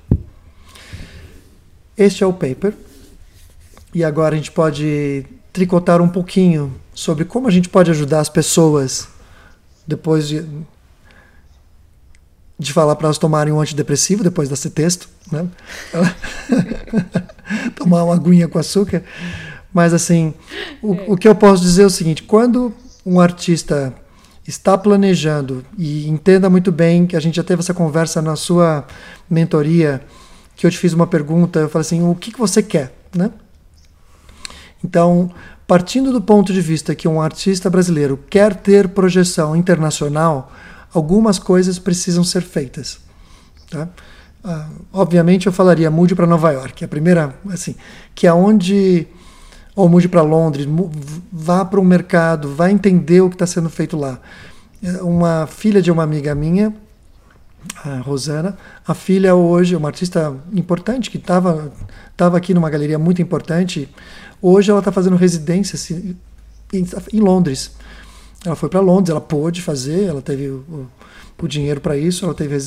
Este 1.98 2.24
é 2.24 2.28
o 2.28 2.34
paper. 2.34 2.74
E 3.94 4.04
agora 4.04 4.36
a 4.36 4.38
gente 4.38 4.52
pode 4.52 5.26
tricotar 5.52 6.02
um 6.02 6.08
pouquinho 6.08 6.74
sobre 6.94 7.26
como 7.26 7.48
a 7.48 7.52
gente 7.52 7.68
pode 7.68 7.92
ajudar 7.92 8.22
as 8.22 8.30
pessoas 8.30 9.08
depois 9.86 10.28
de, 10.28 10.46
de 12.58 12.72
falar 12.72 12.96
para 12.96 13.08
elas 13.08 13.18
tomarem 13.18 13.54
um 13.54 13.60
antidepressivo 13.60 14.24
depois 14.24 14.48
desse 14.48 14.70
texto, 14.70 15.10
né? 15.32 15.48
Tomar 17.76 18.06
uma 18.06 18.16
aguinha 18.16 18.48
com 18.48 18.58
açúcar. 18.58 19.04
Mas 19.74 19.94
assim, 19.94 20.34
o, 20.82 21.14
o 21.14 21.18
que 21.18 21.28
eu 21.28 21.36
posso 21.36 21.62
dizer 21.62 21.84
é 21.84 21.86
o 21.86 21.90
seguinte: 21.90 22.24
quando 22.24 22.74
um 23.06 23.20
artista 23.20 23.94
está 24.48 24.78
planejando 24.78 25.64
e 25.78 26.08
entenda 26.08 26.50
muito 26.50 26.72
bem 26.72 27.06
que 27.06 27.16
a 27.16 27.20
gente 27.20 27.36
já 27.36 27.44
teve 27.44 27.62
essa 27.62 27.74
conversa 27.74 28.22
na 28.22 28.36
sua 28.36 28.86
mentoria, 29.30 30.02
que 30.56 30.66
eu 30.66 30.72
te 30.72 30.78
fiz 30.78 30.94
uma 30.94 31.08
pergunta, 31.08 31.60
eu 31.60 31.70
falei 31.70 31.86
assim, 31.86 32.04
o 32.04 32.16
que, 32.16 32.32
que 32.32 32.40
você 32.40 32.62
quer, 32.62 32.94
né? 33.16 33.32
Então, 34.84 35.32
partindo 35.68 36.12
do 36.12 36.22
ponto 36.22 36.52
de 36.52 36.60
vista 36.60 36.96
que 36.96 37.08
um 37.08 37.22
artista 37.22 37.70
brasileiro 37.70 38.20
quer 38.30 38.56
ter 38.56 38.90
projeção 38.90 39.56
internacional, 39.56 40.52
algumas 40.94 41.40
coisas 41.40 41.80
precisam 41.80 42.24
ser 42.24 42.42
feitas. 42.42 43.00
Tá? 43.70 43.88
Uh, 44.44 44.86
obviamente 44.92 45.46
eu 45.46 45.54
falaria 45.54 45.90
mude 45.92 46.16
para 46.16 46.26
Nova 46.26 46.52
York, 46.52 46.84
a 46.84 46.88
primeira, 46.88 47.36
assim, 47.50 47.76
que 48.16 48.26
é 48.26 48.34
onde 48.34 49.08
ou 49.76 49.88
mude 49.88 50.08
para 50.08 50.22
Londres, 50.22 50.68
vá 51.32 51.64
para 51.64 51.80
o 51.80 51.84
mercado, 51.84 52.54
vá 52.54 52.70
entender 52.70 53.22
o 53.22 53.30
que 53.30 53.36
está 53.36 53.48
sendo 53.48 53.70
feito 53.70 53.98
lá. 53.98 54.20
É, 54.84 55.02
uma 55.02 55.48
filha 55.48 55.82
de 55.82 55.92
uma 55.92 56.04
amiga 56.04 56.34
minha, 56.36 56.74
a 57.86 57.98
Rosana, 57.98 58.58
a 58.86 58.94
filha 58.94 59.36
hoje, 59.36 59.76
uma 59.76 59.90
artista 59.90 60.36
importante 60.52 61.10
que 61.10 61.18
estava 61.18 61.72
tava 62.18 62.38
aqui 62.38 62.54
numa 62.54 62.70
galeria 62.70 63.00
muito 63.00 63.22
importante, 63.22 63.90
Hoje 64.42 64.72
ela 64.72 64.80
está 64.80 64.92
fazendo 64.92 65.16
residência 65.16 65.76
assim, 65.76 66.16
em, 66.74 66.86
em, 67.14 67.20
Londres. 67.20 67.72
Ela 68.44 68.56
foi 68.56 68.70
para 68.70 68.80
Londres, 68.80 69.12
ela 69.12 69.22
pôde 69.22 69.62
fazer, 69.62 70.06
ela 70.06 70.22
teve 70.22 70.50
o, 70.50 70.88
o, 71.40 71.48
dinheiro 71.48 71.80
para 71.80 71.96
isso, 71.96 72.26
ela 72.26 72.34
teve 72.34 72.58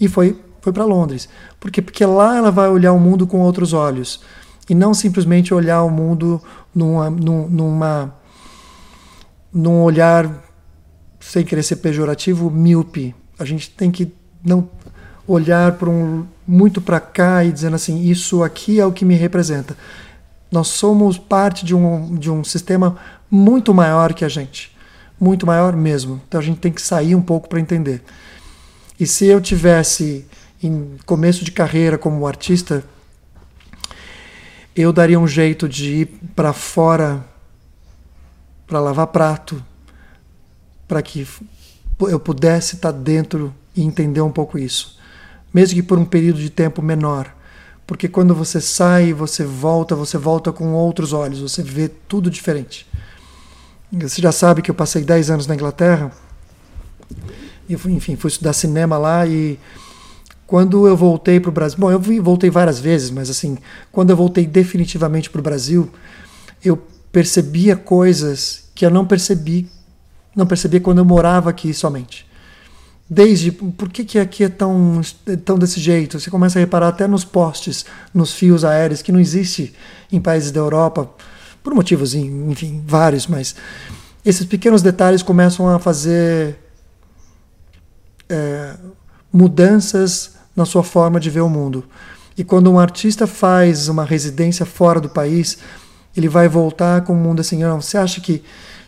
e 0.00 0.08
foi 0.08 0.38
foi 0.60 0.72
para 0.72 0.84
Londres. 0.84 1.28
Por 1.60 1.70
quê? 1.70 1.80
Porque 1.80 2.04
lá 2.04 2.36
ela 2.36 2.50
vai 2.50 2.68
olhar 2.68 2.92
o 2.92 2.98
mundo 2.98 3.26
com 3.26 3.40
outros 3.40 3.72
olhos 3.72 4.20
e 4.68 4.74
não 4.74 4.92
simplesmente 4.92 5.54
olhar 5.54 5.82
o 5.82 5.90
mundo 5.90 6.40
numa, 6.74 7.10
numa 7.10 8.14
num 9.52 9.82
olhar 9.82 10.44
sem 11.20 11.44
querer 11.44 11.62
ser 11.62 11.76
pejorativo, 11.76 12.50
míope. 12.50 13.14
A 13.38 13.44
gente 13.44 13.70
tem 13.70 13.90
que 13.90 14.12
não 14.44 14.68
olhar 15.26 15.72
para 15.72 15.88
um 15.88 16.26
muito 16.46 16.80
para 16.80 17.00
cá 17.00 17.44
e 17.44 17.52
dizendo 17.52 17.76
assim, 17.76 18.02
isso 18.02 18.42
aqui 18.42 18.80
é 18.80 18.86
o 18.86 18.92
que 18.92 19.04
me 19.04 19.14
representa. 19.14 19.76
Nós 20.50 20.68
somos 20.68 21.18
parte 21.18 21.64
de 21.64 21.74
um, 21.74 22.16
de 22.16 22.30
um 22.30 22.42
sistema 22.42 22.96
muito 23.30 23.74
maior 23.74 24.14
que 24.14 24.24
a 24.24 24.28
gente. 24.28 24.74
Muito 25.20 25.46
maior 25.46 25.76
mesmo. 25.76 26.20
Então 26.26 26.40
a 26.40 26.42
gente 26.42 26.60
tem 26.60 26.72
que 26.72 26.80
sair 26.80 27.14
um 27.14 27.20
pouco 27.20 27.48
para 27.48 27.60
entender. 27.60 28.02
E 28.98 29.06
se 29.06 29.26
eu 29.26 29.40
tivesse 29.40 30.26
em 30.62 30.96
começo 31.04 31.44
de 31.44 31.52
carreira 31.52 31.98
como 31.98 32.26
artista, 32.26 32.82
eu 34.80 34.92
daria 34.92 35.18
um 35.18 35.26
jeito 35.26 35.68
de 35.68 35.92
ir 35.92 36.06
para 36.36 36.52
fora 36.52 37.24
para 38.66 38.78
lavar 38.80 39.06
prato, 39.08 39.64
para 40.86 41.02
que 41.02 41.26
eu 42.00 42.20
pudesse 42.20 42.76
estar 42.76 42.92
tá 42.92 42.98
dentro 42.98 43.52
e 43.74 43.82
entender 43.82 44.20
um 44.20 44.30
pouco 44.30 44.58
isso, 44.58 44.98
mesmo 45.52 45.74
que 45.74 45.82
por 45.82 45.98
um 45.98 46.04
período 46.04 46.38
de 46.38 46.50
tempo 46.50 46.80
menor. 46.82 47.34
Porque 47.86 48.06
quando 48.06 48.34
você 48.34 48.60
sai, 48.60 49.14
você 49.14 49.44
volta, 49.44 49.96
você 49.96 50.18
volta 50.18 50.52
com 50.52 50.74
outros 50.74 51.14
olhos, 51.14 51.40
você 51.40 51.62
vê 51.62 51.88
tudo 51.88 52.30
diferente. 52.30 52.86
Você 53.90 54.20
já 54.20 54.30
sabe 54.30 54.60
que 54.60 54.70
eu 54.70 54.74
passei 54.74 55.02
10 55.02 55.30
anos 55.30 55.46
na 55.46 55.54
Inglaterra, 55.54 56.12
e 57.68 57.72
enfim, 57.72 58.16
fui 58.16 58.28
estudar 58.28 58.52
cinema 58.52 58.98
lá 58.98 59.26
e 59.26 59.58
quando 60.48 60.88
eu 60.88 60.96
voltei 60.96 61.38
para 61.38 61.50
o 61.50 61.52
Brasil, 61.52 61.78
bom, 61.78 61.92
eu 61.92 62.00
voltei 62.22 62.48
várias 62.48 62.80
vezes, 62.80 63.10
mas 63.10 63.28
assim, 63.28 63.58
quando 63.92 64.08
eu 64.08 64.16
voltei 64.16 64.46
definitivamente 64.46 65.28
para 65.28 65.40
o 65.40 65.42
Brasil, 65.42 65.90
eu 66.64 66.82
percebia 67.12 67.76
coisas 67.76 68.70
que 68.74 68.86
eu 68.86 68.88
não 68.88 69.04
percebi, 69.04 69.68
não 70.34 70.46
percebia 70.46 70.80
quando 70.80 70.98
eu 70.98 71.04
morava 71.04 71.50
aqui 71.50 71.74
somente. 71.74 72.26
Desde 73.10 73.52
por 73.52 73.90
que, 73.90 74.02
que 74.06 74.18
aqui 74.18 74.42
é 74.44 74.48
tão, 74.48 75.02
tão 75.44 75.58
desse 75.58 75.78
jeito? 75.80 76.18
Você 76.18 76.30
começa 76.30 76.58
a 76.58 76.60
reparar 76.60 76.88
até 76.88 77.06
nos 77.06 77.26
postes, 77.26 77.84
nos 78.14 78.32
fios 78.32 78.64
aéreos, 78.64 79.02
que 79.02 79.12
não 79.12 79.20
existe 79.20 79.74
em 80.10 80.18
países 80.18 80.50
da 80.50 80.60
Europa, 80.60 81.10
por 81.62 81.74
motivos, 81.74 82.14
enfim, 82.14 82.82
vários, 82.86 83.26
mas 83.26 83.54
esses 84.24 84.46
pequenos 84.46 84.80
detalhes 84.80 85.22
começam 85.22 85.68
a 85.68 85.78
fazer 85.78 86.56
é, 88.30 88.76
mudanças 89.30 90.37
na 90.58 90.66
sua 90.66 90.82
forma 90.82 91.20
de 91.20 91.30
ver 91.30 91.40
o 91.40 91.48
mundo. 91.48 91.84
E 92.36 92.42
quando 92.42 92.70
um 92.70 92.78
artista 92.78 93.26
faz 93.26 93.88
uma 93.88 94.04
residência 94.04 94.66
fora 94.66 95.00
do 95.00 95.08
país, 95.08 95.58
ele 96.16 96.28
vai 96.28 96.48
voltar 96.48 97.02
com 97.02 97.12
o 97.12 97.16
mundo 97.16 97.40
assim, 97.40 97.58
não, 97.58 97.80
você 97.80 97.96
acha 97.96 98.20
que 98.20 98.42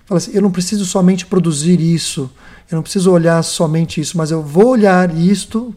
fala 0.05 0.19
assim, 0.19 0.33
eu 0.35 0.43
não 0.43 0.51
preciso 0.51 0.85
somente 0.85 1.25
produzir 1.27 1.81
isso, 1.81 2.31
eu 2.71 2.77
não 2.77 2.83
preciso 2.83 3.13
olhar 3.13 3.43
somente 3.43 4.01
isso, 4.01 4.19
mas 4.19 4.31
eu 4.31 4.43
vou 4.43 4.69
olhar 4.69 5.17
isto 5.17 5.75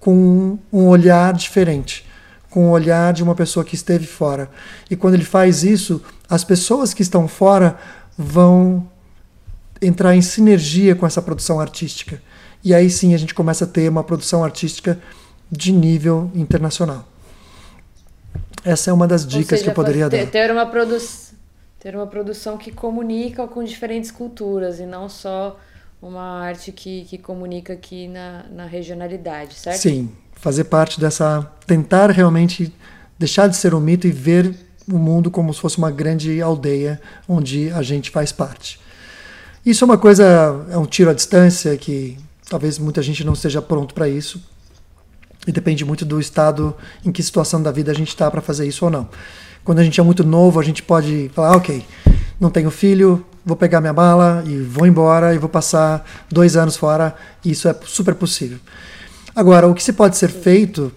com 0.00 0.58
um 0.72 0.86
olhar 0.86 1.32
diferente, 1.34 2.04
com 2.50 2.68
o 2.68 2.70
olhar 2.70 3.12
de 3.12 3.22
uma 3.22 3.34
pessoa 3.34 3.64
que 3.64 3.74
esteve 3.76 4.06
fora. 4.06 4.50
E 4.90 4.96
quando 4.96 5.14
ele 5.14 5.24
faz 5.24 5.62
isso, 5.62 6.02
as 6.28 6.42
pessoas 6.42 6.92
que 6.92 7.02
estão 7.02 7.28
fora 7.28 7.78
vão 8.16 8.88
entrar 9.80 10.16
em 10.16 10.22
sinergia 10.22 10.96
com 10.96 11.06
essa 11.06 11.22
produção 11.22 11.60
artística. 11.60 12.20
E 12.64 12.74
aí 12.74 12.90
sim 12.90 13.14
a 13.14 13.18
gente 13.18 13.34
começa 13.34 13.64
a 13.64 13.68
ter 13.68 13.88
uma 13.88 14.02
produção 14.02 14.42
artística 14.42 14.98
de 15.50 15.72
nível 15.72 16.30
internacional. 16.34 17.06
Essa 18.64 18.90
é 18.90 18.92
uma 18.92 19.06
das 19.06 19.26
dicas 19.26 19.60
seja, 19.60 19.64
que 19.64 19.70
eu 19.70 19.74
poderia 19.74 20.08
ter, 20.08 20.24
dar. 20.24 20.30
Ter 20.30 20.50
uma, 20.50 20.66
produ 20.66 20.98
ter 21.78 21.94
uma 21.94 22.06
produção 22.06 22.58
que 22.58 22.70
comunica 22.70 23.46
com 23.46 23.62
diferentes 23.62 24.10
culturas 24.10 24.80
e 24.80 24.86
não 24.86 25.08
só 25.08 25.58
uma 26.02 26.40
arte 26.40 26.72
que, 26.72 27.04
que 27.04 27.18
comunica 27.18 27.72
aqui 27.72 28.08
na, 28.08 28.44
na 28.50 28.66
regionalidade, 28.66 29.54
certo? 29.54 29.80
Sim, 29.80 30.10
fazer 30.34 30.64
parte 30.64 31.00
dessa. 31.00 31.50
tentar 31.66 32.10
realmente 32.10 32.72
deixar 33.18 33.48
de 33.48 33.56
ser 33.56 33.74
um 33.74 33.80
mito 33.80 34.06
e 34.06 34.12
ver 34.12 34.54
o 34.90 34.98
mundo 34.98 35.30
como 35.30 35.52
se 35.52 35.60
fosse 35.60 35.78
uma 35.78 35.90
grande 35.90 36.40
aldeia 36.40 37.00
onde 37.28 37.70
a 37.70 37.82
gente 37.82 38.10
faz 38.10 38.32
parte. 38.32 38.80
Isso 39.66 39.84
é 39.84 39.86
uma 39.86 39.98
coisa, 39.98 40.66
é 40.70 40.78
um 40.78 40.86
tiro 40.86 41.10
à 41.10 41.14
distância 41.14 41.76
que 41.76 42.16
talvez 42.48 42.78
muita 42.78 43.02
gente 43.02 43.24
não 43.24 43.34
esteja 43.34 43.60
pronto 43.60 43.92
para 43.92 44.08
isso. 44.08 44.40
E 45.48 45.52
depende 45.52 45.82
muito 45.82 46.04
do 46.04 46.20
estado, 46.20 46.76
em 47.02 47.10
que 47.10 47.22
situação 47.22 47.62
da 47.62 47.72
vida 47.72 47.90
a 47.90 47.94
gente 47.94 48.08
está 48.08 48.30
para 48.30 48.42
fazer 48.42 48.68
isso 48.68 48.84
ou 48.84 48.90
não. 48.90 49.08
Quando 49.64 49.78
a 49.78 49.82
gente 49.82 49.98
é 49.98 50.02
muito 50.02 50.22
novo, 50.22 50.60
a 50.60 50.62
gente 50.62 50.82
pode 50.82 51.30
falar, 51.34 51.54
ah, 51.54 51.56
ok, 51.56 51.82
não 52.38 52.50
tenho 52.50 52.70
filho, 52.70 53.24
vou 53.46 53.56
pegar 53.56 53.80
minha 53.80 53.94
mala 53.94 54.44
e 54.46 54.58
vou 54.60 54.86
embora 54.86 55.34
e 55.34 55.38
vou 55.38 55.48
passar 55.48 56.04
dois 56.30 56.54
anos 56.54 56.76
fora. 56.76 57.16
Isso 57.42 57.66
é 57.66 57.74
super 57.86 58.14
possível. 58.14 58.58
Agora, 59.34 59.66
o 59.66 59.74
que 59.74 59.82
se 59.82 59.94
pode 59.94 60.18
ser 60.18 60.28
feito 60.28 60.92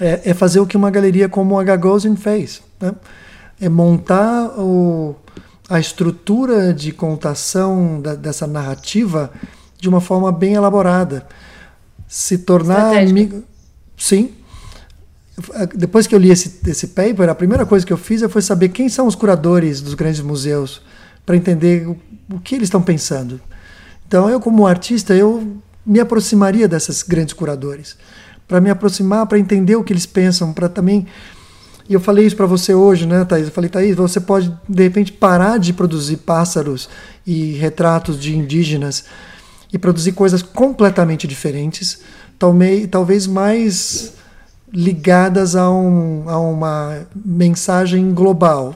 é, 0.00 0.30
é 0.30 0.32
fazer 0.32 0.60
o 0.60 0.66
que 0.66 0.76
uma 0.76 0.90
galeria 0.90 1.28
como 1.28 1.60
a 1.60 1.64
Gagosian 1.64 2.16
fez. 2.16 2.62
Né? 2.80 2.94
É 3.60 3.68
montar 3.68 4.58
o, 4.58 5.14
a 5.68 5.78
estrutura 5.78 6.72
de 6.72 6.90
contação 6.90 8.00
da, 8.00 8.14
dessa 8.14 8.46
narrativa 8.46 9.30
de 9.78 9.90
uma 9.90 10.00
forma 10.00 10.32
bem 10.32 10.54
elaborada. 10.54 11.26
Se 12.08 12.38
tornar 12.38 12.96
amigo. 12.96 13.42
Sim. 13.96 14.32
Depois 15.74 16.06
que 16.06 16.14
eu 16.14 16.18
li 16.18 16.30
esse, 16.30 16.60
esse 16.66 16.88
paper, 16.88 17.28
a 17.28 17.34
primeira 17.34 17.66
coisa 17.66 17.84
que 17.84 17.92
eu 17.92 17.98
fiz 17.98 18.22
foi 18.30 18.40
saber 18.40 18.70
quem 18.70 18.88
são 18.88 19.06
os 19.06 19.14
curadores 19.14 19.80
dos 19.80 19.94
grandes 19.94 20.20
museus, 20.20 20.80
para 21.26 21.36
entender 21.36 21.86
o, 21.86 21.96
o 22.32 22.40
que 22.40 22.54
eles 22.54 22.66
estão 22.66 22.80
pensando. 22.80 23.40
Então, 24.06 24.30
eu, 24.30 24.40
como 24.40 24.66
artista, 24.66 25.14
eu 25.14 25.58
me 25.84 26.00
aproximaria 26.00 26.66
desses 26.66 27.02
grandes 27.02 27.34
curadores, 27.34 27.96
para 28.48 28.60
me 28.60 28.70
aproximar, 28.70 29.26
para 29.26 29.38
entender 29.38 29.76
o 29.76 29.84
que 29.84 29.92
eles 29.92 30.06
pensam, 30.06 30.52
para 30.52 30.68
também 30.68 31.06
e 31.88 31.94
eu 31.94 32.00
falei 32.00 32.26
isso 32.26 32.36
para 32.36 32.46
você 32.46 32.74
hoje, 32.74 33.06
né, 33.06 33.24
Thaís? 33.24 33.46
Eu 33.46 33.52
falei, 33.52 33.70
Thaís, 33.70 33.94
você 33.94 34.20
pode, 34.20 34.52
de 34.68 34.82
repente, 34.82 35.12
parar 35.12 35.58
de 35.58 35.72
produzir 35.72 36.18
pássaros 36.18 36.88
e 37.24 37.52
retratos 37.52 38.20
de 38.20 38.36
indígenas 38.36 39.04
e 39.72 39.78
produzir 39.78 40.12
coisas 40.12 40.42
completamente 40.42 41.26
diferentes, 41.26 42.00
talvez 42.90 43.26
mais 43.26 44.14
ligadas 44.72 45.56
a, 45.56 45.70
um, 45.70 46.28
a 46.28 46.38
uma 46.38 47.06
mensagem 47.14 48.12
global. 48.12 48.74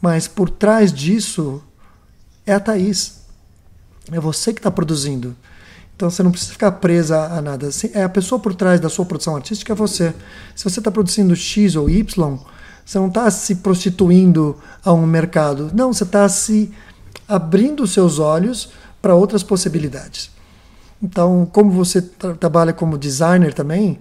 Mas 0.00 0.26
por 0.26 0.48
trás 0.48 0.92
disso 0.92 1.62
é 2.46 2.54
a 2.54 2.60
Thaís. 2.60 3.20
É 4.10 4.18
você 4.18 4.52
que 4.52 4.58
está 4.58 4.70
produzindo. 4.70 5.36
Então 5.94 6.08
você 6.08 6.22
não 6.22 6.30
precisa 6.30 6.52
ficar 6.52 6.72
presa 6.72 7.26
a 7.26 7.42
nada. 7.42 7.68
É 7.92 8.02
a 8.02 8.08
pessoa 8.08 8.40
por 8.40 8.54
trás 8.54 8.80
da 8.80 8.88
sua 8.88 9.04
produção 9.04 9.36
artística 9.36 9.72
é 9.72 9.76
você. 9.76 10.14
Se 10.56 10.64
você 10.64 10.80
está 10.80 10.90
produzindo 10.90 11.36
X 11.36 11.76
ou 11.76 11.90
Y, 11.90 12.38
você 12.84 12.98
não 12.98 13.08
está 13.08 13.30
se 13.30 13.56
prostituindo 13.56 14.58
a 14.82 14.92
um 14.92 15.04
mercado. 15.04 15.70
Não, 15.74 15.92
você 15.92 16.04
está 16.04 16.26
se 16.28 16.72
abrindo 17.28 17.86
seus 17.86 18.18
olhos 18.18 18.70
para 19.00 19.14
outras 19.14 19.42
possibilidades. 19.42 20.30
Então, 21.02 21.48
como 21.52 21.70
você 21.70 22.02
tra 22.02 22.34
trabalha 22.34 22.72
como 22.72 22.98
designer 22.98 23.54
também, 23.54 23.98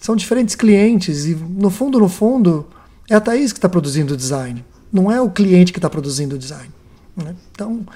são 0.00 0.16
diferentes 0.16 0.54
clientes 0.54 1.26
e, 1.26 1.34
no 1.34 1.70
fundo, 1.70 1.98
no 1.98 2.08
fundo, 2.08 2.66
é 3.08 3.14
a 3.14 3.20
Thaís 3.20 3.52
que 3.52 3.58
está 3.58 3.68
produzindo 3.68 4.14
o 4.14 4.16
design. 4.16 4.64
Não 4.92 5.12
é 5.12 5.20
o 5.20 5.30
cliente 5.30 5.72
que 5.72 5.78
está 5.78 5.88
produzindo 5.88 6.34
o 6.34 6.38
design. 6.38 6.70
Né? 7.16 7.34
Então, 7.52 7.86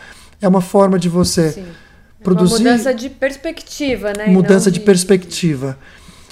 é 0.40 0.46
uma 0.46 0.60
forma 0.60 0.98
de 0.98 1.08
você... 1.08 1.52
Sim 1.52 1.66
produzir. 2.22 2.54
Uma 2.54 2.70
mudança 2.70 2.94
de 2.94 3.10
perspectiva, 3.10 4.12
né? 4.16 4.26
Mudança 4.28 4.70
de, 4.70 4.78
de 4.78 4.84
perspectiva. 4.84 5.76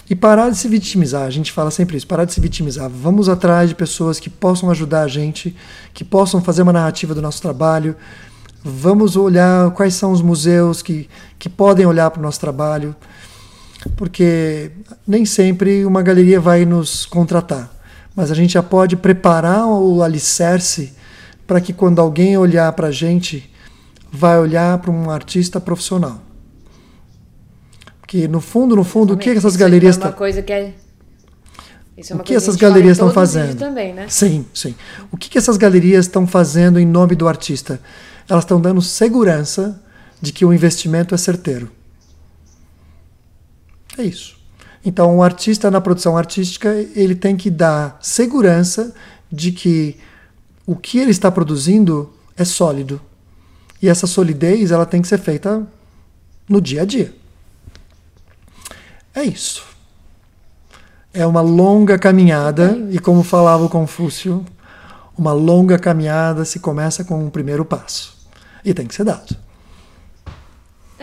E 0.08 0.14
parar 0.16 0.50
de 0.50 0.56
se 0.56 0.66
vitimizar, 0.66 1.22
a 1.22 1.30
gente 1.30 1.52
fala 1.52 1.70
sempre 1.70 1.96
isso, 1.96 2.06
parar 2.06 2.24
de 2.24 2.32
se 2.32 2.40
vitimizar. 2.40 2.90
Vamos 2.90 3.28
atrás 3.28 3.68
de 3.68 3.76
pessoas 3.76 4.18
que 4.18 4.28
possam 4.28 4.68
ajudar 4.70 5.02
a 5.02 5.08
gente, 5.08 5.54
que 5.94 6.02
possam 6.02 6.42
fazer 6.42 6.62
uma 6.62 6.72
narrativa 6.72 7.14
do 7.14 7.22
nosso 7.22 7.40
trabalho. 7.40 7.94
Vamos 8.62 9.16
olhar 9.16 9.70
quais 9.70 9.94
são 9.94 10.12
os 10.12 10.20
museus 10.20 10.82
que, 10.82 11.08
que 11.38 11.48
podem 11.48 11.86
olhar 11.86 12.10
para 12.10 12.20
o 12.20 12.22
nosso 12.22 12.38
trabalho, 12.38 12.94
porque 13.96 14.70
nem 15.06 15.24
sempre 15.24 15.84
uma 15.86 16.02
galeria 16.02 16.38
vai 16.40 16.66
nos 16.66 17.06
contratar, 17.06 17.72
mas 18.14 18.30
a 18.30 18.34
gente 18.34 18.52
já 18.52 18.62
pode 18.62 18.96
preparar 18.96 19.66
o 19.66 20.02
alicerce 20.02 20.92
para 21.46 21.60
que 21.60 21.72
quando 21.72 22.00
alguém 22.00 22.36
olhar 22.36 22.70
para 22.72 22.88
a 22.88 22.92
gente, 22.92 23.50
vai 24.12 24.38
olhar 24.38 24.78
para 24.78 24.90
um 24.90 25.10
artista 25.10 25.60
profissional. 25.60 26.20
Porque 28.00 28.28
no 28.28 28.40
fundo, 28.40 28.76
no 28.76 28.84
fundo, 28.84 29.14
o 29.14 29.16
que 29.16 29.30
essas 29.30 29.56
galerias 29.56 29.94
estão. 29.94 30.08
É 30.08 30.10
uma 30.10 30.16
coisa 30.16 30.42
que 30.42 30.52
é. 30.52 30.74
Isso 31.96 32.12
é 32.12 32.16
uma 32.16 32.22
o 32.22 32.24
que 32.24 32.34
essas 32.34 32.56
galerias 32.56 32.92
estão 32.92 33.10
fazendo? 33.10 33.56
Também, 33.56 33.94
né? 33.94 34.06
Sim, 34.08 34.44
sim. 34.52 34.74
O 35.10 35.16
que, 35.16 35.28
que 35.28 35.38
essas 35.38 35.56
galerias 35.56 36.06
estão 36.06 36.26
fazendo 36.26 36.78
em 36.78 36.86
nome 36.86 37.14
do 37.14 37.28
artista? 37.28 37.80
Elas 38.30 38.44
estão 38.44 38.60
dando 38.60 38.80
segurança 38.80 39.82
de 40.22 40.32
que 40.32 40.44
o 40.44 40.54
investimento 40.54 41.14
é 41.14 41.18
certeiro. 41.18 41.68
É 43.98 44.04
isso. 44.04 44.38
Então, 44.84 45.18
o 45.18 45.22
artista 45.22 45.68
na 45.68 45.80
produção 45.80 46.16
artística 46.16 46.68
ele 46.94 47.16
tem 47.16 47.36
que 47.36 47.50
dar 47.50 47.98
segurança 48.00 48.94
de 49.30 49.50
que 49.50 49.98
o 50.64 50.76
que 50.76 50.98
ele 50.98 51.10
está 51.10 51.30
produzindo 51.30 52.12
é 52.36 52.44
sólido, 52.44 53.00
e 53.82 53.88
essa 53.88 54.06
solidez 54.06 54.70
ela 54.70 54.86
tem 54.86 55.02
que 55.02 55.08
ser 55.08 55.18
feita 55.18 55.66
no 56.48 56.60
dia 56.60 56.82
a 56.82 56.84
dia. 56.84 57.12
É 59.12 59.24
isso. 59.24 59.64
É 61.12 61.26
uma 61.26 61.40
longa 61.40 61.98
caminhada, 61.98 62.78
e 62.90 62.98
como 63.00 63.24
falava 63.24 63.64
o 63.64 63.68
Confúcio, 63.68 64.46
uma 65.18 65.32
longa 65.32 65.78
caminhada 65.78 66.44
se 66.44 66.60
começa 66.60 67.02
com 67.02 67.24
um 67.24 67.28
primeiro 67.28 67.64
passo. 67.64 68.19
E 68.64 68.74
tem 68.74 68.86
que 68.86 68.94
ser 68.94 69.04
dado. 69.04 69.36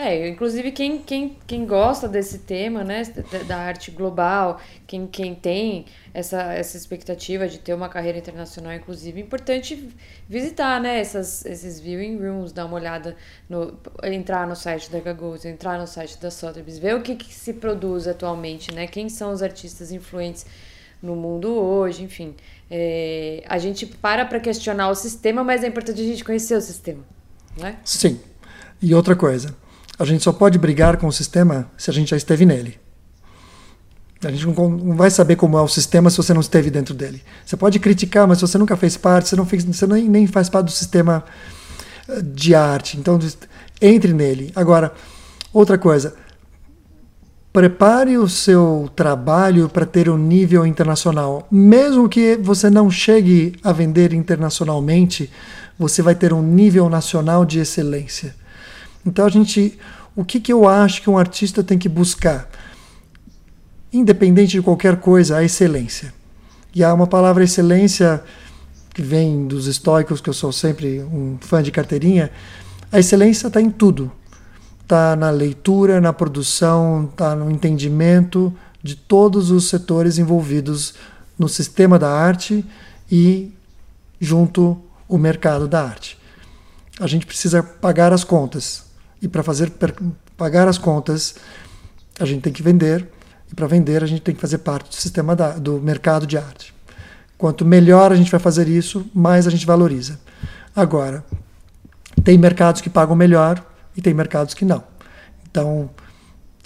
É, 0.00 0.28
inclusive 0.28 0.70
quem, 0.70 0.98
quem, 0.98 1.36
quem 1.44 1.66
gosta 1.66 2.06
desse 2.06 2.38
tema, 2.38 2.84
né, 2.84 3.02
da 3.48 3.56
arte 3.56 3.90
global, 3.90 4.60
quem, 4.86 5.08
quem 5.08 5.34
tem 5.34 5.86
essa, 6.14 6.40
essa 6.52 6.76
expectativa 6.76 7.48
de 7.48 7.58
ter 7.58 7.74
uma 7.74 7.88
carreira 7.88 8.16
internacional, 8.16 8.72
inclusive, 8.72 9.20
é 9.20 9.24
importante 9.24 9.88
visitar, 10.28 10.80
né, 10.80 11.00
essas, 11.00 11.44
esses 11.44 11.80
viewing 11.80 12.16
rooms, 12.16 12.52
dar 12.52 12.66
uma 12.66 12.76
olhada, 12.76 13.16
no, 13.48 13.76
entrar 14.04 14.46
no 14.46 14.54
site 14.54 14.88
da 14.88 15.00
Gagos, 15.00 15.44
entrar 15.44 15.76
no 15.80 15.86
site 15.88 16.16
da 16.20 16.30
Sotheby's, 16.30 16.78
ver 16.78 16.94
o 16.94 17.02
que, 17.02 17.16
que 17.16 17.34
se 17.34 17.54
produz 17.54 18.06
atualmente, 18.06 18.72
né, 18.72 18.86
quem 18.86 19.08
são 19.08 19.32
os 19.32 19.42
artistas 19.42 19.90
influentes 19.90 20.46
no 21.02 21.16
mundo 21.16 21.52
hoje, 21.52 22.04
enfim. 22.04 22.36
É, 22.70 23.42
a 23.48 23.58
gente 23.58 23.84
para 23.84 24.24
para 24.24 24.38
questionar 24.38 24.90
o 24.90 24.94
sistema, 24.94 25.42
mas 25.42 25.64
é 25.64 25.66
importante 25.66 26.00
a 26.00 26.04
gente 26.04 26.24
conhecer 26.24 26.54
o 26.54 26.60
sistema, 26.60 27.02
né? 27.60 27.76
Sim. 27.84 28.20
E 28.80 28.94
outra 28.94 29.16
coisa, 29.16 29.54
a 29.98 30.04
gente 30.04 30.22
só 30.22 30.32
pode 30.32 30.58
brigar 30.58 30.96
com 30.96 31.06
o 31.06 31.12
sistema 31.12 31.70
se 31.76 31.90
a 31.90 31.94
gente 31.94 32.10
já 32.10 32.16
esteve 32.16 32.46
nele. 32.46 32.78
A 34.24 34.30
gente 34.30 34.46
não 34.46 34.96
vai 34.96 35.10
saber 35.10 35.36
como 35.36 35.56
é 35.56 35.62
o 35.62 35.68
sistema 35.68 36.10
se 36.10 36.16
você 36.16 36.34
não 36.34 36.40
esteve 36.40 36.70
dentro 36.70 36.92
dele. 36.92 37.22
Você 37.46 37.56
pode 37.56 37.78
criticar, 37.78 38.26
mas 38.26 38.38
se 38.38 38.42
você 38.42 38.58
nunca 38.58 38.76
fez 38.76 38.96
parte, 38.96 39.28
você, 39.28 39.36
não 39.36 39.46
fez, 39.46 39.64
você 39.64 39.86
nem, 39.86 40.08
nem 40.08 40.26
faz 40.26 40.48
parte 40.48 40.66
do 40.66 40.72
sistema 40.72 41.24
eh, 42.08 42.20
de 42.22 42.52
arte. 42.52 42.98
Então, 42.98 43.16
entre 43.80 44.12
nele. 44.12 44.50
Agora, 44.56 44.92
Outra 45.52 45.78
coisa, 45.78 46.14
prepare 47.52 48.18
o 48.18 48.28
seu 48.28 48.90
trabalho 48.94 49.68
para 49.68 49.86
ter 49.86 50.10
um 50.10 50.18
nível 50.18 50.66
internacional. 50.66 51.48
Mesmo 51.50 52.08
que 52.08 52.36
você 52.36 52.68
não 52.68 52.90
chegue 52.90 53.54
a 53.64 53.72
vender 53.72 54.12
internacionalmente, 54.12 55.30
você 55.78 56.02
vai 56.02 56.14
ter 56.14 56.32
um 56.32 56.42
nível 56.42 56.88
nacional 56.88 57.44
de 57.44 57.60
excelência. 57.60 58.34
Então 59.06 59.24
a 59.24 59.28
gente, 59.28 59.78
o 60.16 60.24
que, 60.24 60.40
que 60.40 60.52
eu 60.52 60.68
acho 60.68 61.00
que 61.02 61.08
um 61.08 61.16
artista 61.16 61.62
tem 61.62 61.78
que 61.78 61.88
buscar? 61.88 62.48
Independente 63.92 64.52
de 64.52 64.62
qualquer 64.62 64.96
coisa, 64.96 65.36
a 65.36 65.44
excelência. 65.44 66.12
E 66.74 66.82
há 66.82 66.92
uma 66.92 67.06
palavra 67.06 67.44
excelência 67.44 68.22
que 68.92 69.00
vem 69.00 69.46
dos 69.46 69.66
estoicos, 69.66 70.20
que 70.20 70.28
eu 70.28 70.34
sou 70.34 70.52
sempre 70.52 71.00
um 71.00 71.38
fã 71.40 71.62
de 71.62 71.70
carteirinha. 71.70 72.30
A 72.90 72.98
excelência 72.98 73.46
está 73.46 73.60
em 73.60 73.70
tudo. 73.70 74.10
Está 74.82 75.14
na 75.14 75.30
leitura, 75.30 76.00
na 76.00 76.12
produção, 76.12 77.08
está 77.10 77.36
no 77.36 77.50
entendimento 77.50 78.52
de 78.82 78.96
todos 78.96 79.50
os 79.50 79.68
setores 79.68 80.18
envolvidos 80.18 80.94
no 81.38 81.48
sistema 81.48 81.98
da 81.98 82.10
arte 82.10 82.64
e 83.10 83.52
junto 84.20 84.80
o 85.08 85.16
mercado 85.16 85.66
da 85.66 85.82
arte. 85.82 86.18
A 87.00 87.06
gente 87.06 87.26
precisa 87.26 87.62
pagar 87.62 88.12
as 88.12 88.24
contas. 88.24 88.84
E 89.22 89.28
para 89.28 89.42
fazer 89.42 89.72
pagar 90.36 90.68
as 90.68 90.78
contas, 90.78 91.36
a 92.20 92.24
gente 92.24 92.42
tem 92.42 92.52
que 92.52 92.62
vender. 92.62 93.08
E 93.50 93.54
para 93.54 93.66
vender, 93.66 94.02
a 94.02 94.06
gente 94.06 94.20
tem 94.20 94.34
que 94.34 94.40
fazer 94.40 94.58
parte 94.58 94.90
do 94.90 94.94
sistema 94.94 95.34
da, 95.34 95.52
do 95.52 95.80
mercado 95.80 96.26
de 96.26 96.36
arte. 96.36 96.74
Quanto 97.36 97.64
melhor 97.64 98.12
a 98.12 98.16
gente 98.16 98.30
vai 98.30 98.40
fazer 98.40 98.68
isso, 98.68 99.08
mais 99.14 99.46
a 99.46 99.50
gente 99.50 99.64
valoriza. 99.64 100.18
Agora, 100.74 101.24
tem 102.24 102.36
mercados 102.36 102.80
que 102.80 102.90
pagam 102.90 103.16
melhor 103.16 103.64
e 103.96 104.02
tem 104.02 104.12
mercados 104.12 104.54
que 104.54 104.64
não. 104.64 104.82
Então, 105.50 105.88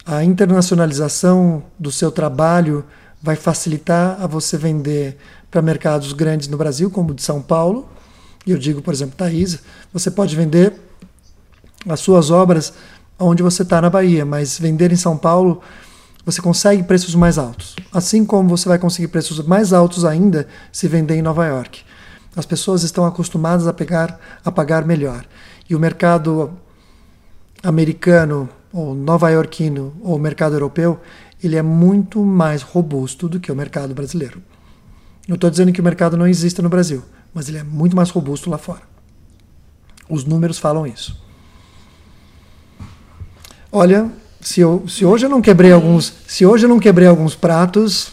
a 0.04 0.24
internacionalização 0.24 1.62
do 1.78 1.92
seu 1.92 2.10
trabalho 2.10 2.84
vai 3.22 3.36
facilitar 3.36 4.20
a 4.20 4.26
você 4.26 4.56
vender 4.56 5.16
para 5.50 5.62
mercados 5.62 6.12
grandes 6.12 6.48
no 6.48 6.56
Brasil, 6.56 6.90
como 6.90 7.12
o 7.12 7.14
de 7.14 7.22
São 7.22 7.40
Paulo, 7.40 7.88
e 8.46 8.50
eu 8.50 8.58
digo, 8.58 8.82
por 8.82 8.92
exemplo, 8.92 9.16
Thaís, 9.16 9.60
você 9.92 10.10
pode 10.10 10.34
vender 10.34 10.74
as 11.88 12.00
suas 12.00 12.30
obras 12.30 12.72
onde 13.18 13.42
você 13.42 13.62
está 13.62 13.80
na 13.80 13.88
Bahia, 13.88 14.24
mas 14.24 14.58
vender 14.58 14.92
em 14.92 14.96
São 14.96 15.16
Paulo 15.16 15.60
você 16.24 16.40
consegue 16.40 16.82
preços 16.84 17.14
mais 17.14 17.36
altos. 17.36 17.74
Assim 17.92 18.24
como 18.24 18.48
você 18.48 18.68
vai 18.68 18.78
conseguir 18.78 19.08
preços 19.08 19.44
mais 19.44 19.72
altos 19.72 20.04
ainda 20.04 20.46
se 20.70 20.86
vender 20.86 21.16
em 21.16 21.22
Nova 21.22 21.46
York. 21.46 21.82
As 22.36 22.46
pessoas 22.46 22.82
estão 22.82 23.04
acostumadas 23.04 23.66
a, 23.66 23.72
pegar, 23.72 24.18
a 24.44 24.50
pagar 24.50 24.84
melhor. 24.84 25.24
E 25.68 25.74
o 25.74 25.80
mercado 25.80 26.52
americano, 27.62 28.48
ou 28.72 28.94
nova-iorquino, 28.94 29.94
ou 30.00 30.18
mercado 30.18 30.54
europeu, 30.54 31.00
ele 31.42 31.56
é 31.56 31.62
muito 31.62 32.24
mais 32.24 32.62
robusto 32.62 33.28
do 33.28 33.40
que 33.40 33.50
o 33.50 33.56
mercado 33.56 33.92
brasileiro. 33.92 34.40
Não 35.28 35.34
estou 35.34 35.50
dizendo 35.50 35.72
que 35.72 35.80
o 35.80 35.84
mercado 35.84 36.16
não 36.16 36.26
exista 36.26 36.62
no 36.62 36.68
Brasil 36.68 37.02
mas 37.32 37.48
ele 37.48 37.58
é 37.58 37.62
muito 37.62 37.96
mais 37.96 38.10
robusto 38.10 38.50
lá 38.50 38.58
fora. 38.58 38.82
Os 40.08 40.24
números 40.24 40.58
falam 40.58 40.86
isso. 40.86 41.20
Olha, 43.70 44.10
se, 44.40 44.60
eu, 44.60 44.84
se 44.86 45.04
hoje 45.04 45.24
eu 45.24 45.30
não 45.30 45.40
quebrei 45.40 45.72
alguns, 45.72 46.12
se 46.26 46.44
hoje 46.44 46.66
eu 46.66 46.68
não 46.68 46.78
quebrei 46.78 47.08
alguns 47.08 47.34
pratos, 47.34 48.12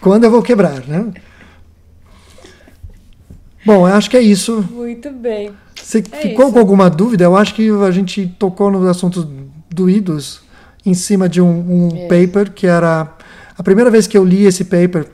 quando 0.00 0.24
eu 0.24 0.30
vou 0.30 0.42
quebrar, 0.42 0.86
né? 0.86 1.12
Bom, 3.64 3.88
eu 3.88 3.94
acho 3.94 4.10
que 4.10 4.16
é 4.16 4.20
isso. 4.20 4.62
Muito 4.70 5.10
bem. 5.10 5.52
Você 5.74 5.98
é 6.12 6.16
ficou 6.20 6.46
isso. 6.46 6.52
com 6.52 6.58
alguma 6.58 6.88
dúvida? 6.88 7.24
Eu 7.24 7.36
acho 7.36 7.54
que 7.54 7.68
a 7.70 7.90
gente 7.90 8.26
tocou 8.38 8.70
nos 8.70 8.86
assuntos 8.86 9.26
doídos 9.70 10.40
em 10.84 10.94
cima 10.94 11.28
de 11.28 11.40
um, 11.40 11.48
um 11.48 11.96
é. 11.96 12.08
paper 12.08 12.52
que 12.52 12.66
era 12.66 13.16
a 13.56 13.62
primeira 13.62 13.90
vez 13.90 14.06
que 14.06 14.16
eu 14.16 14.24
li 14.24 14.44
esse 14.44 14.64
paper 14.64 15.08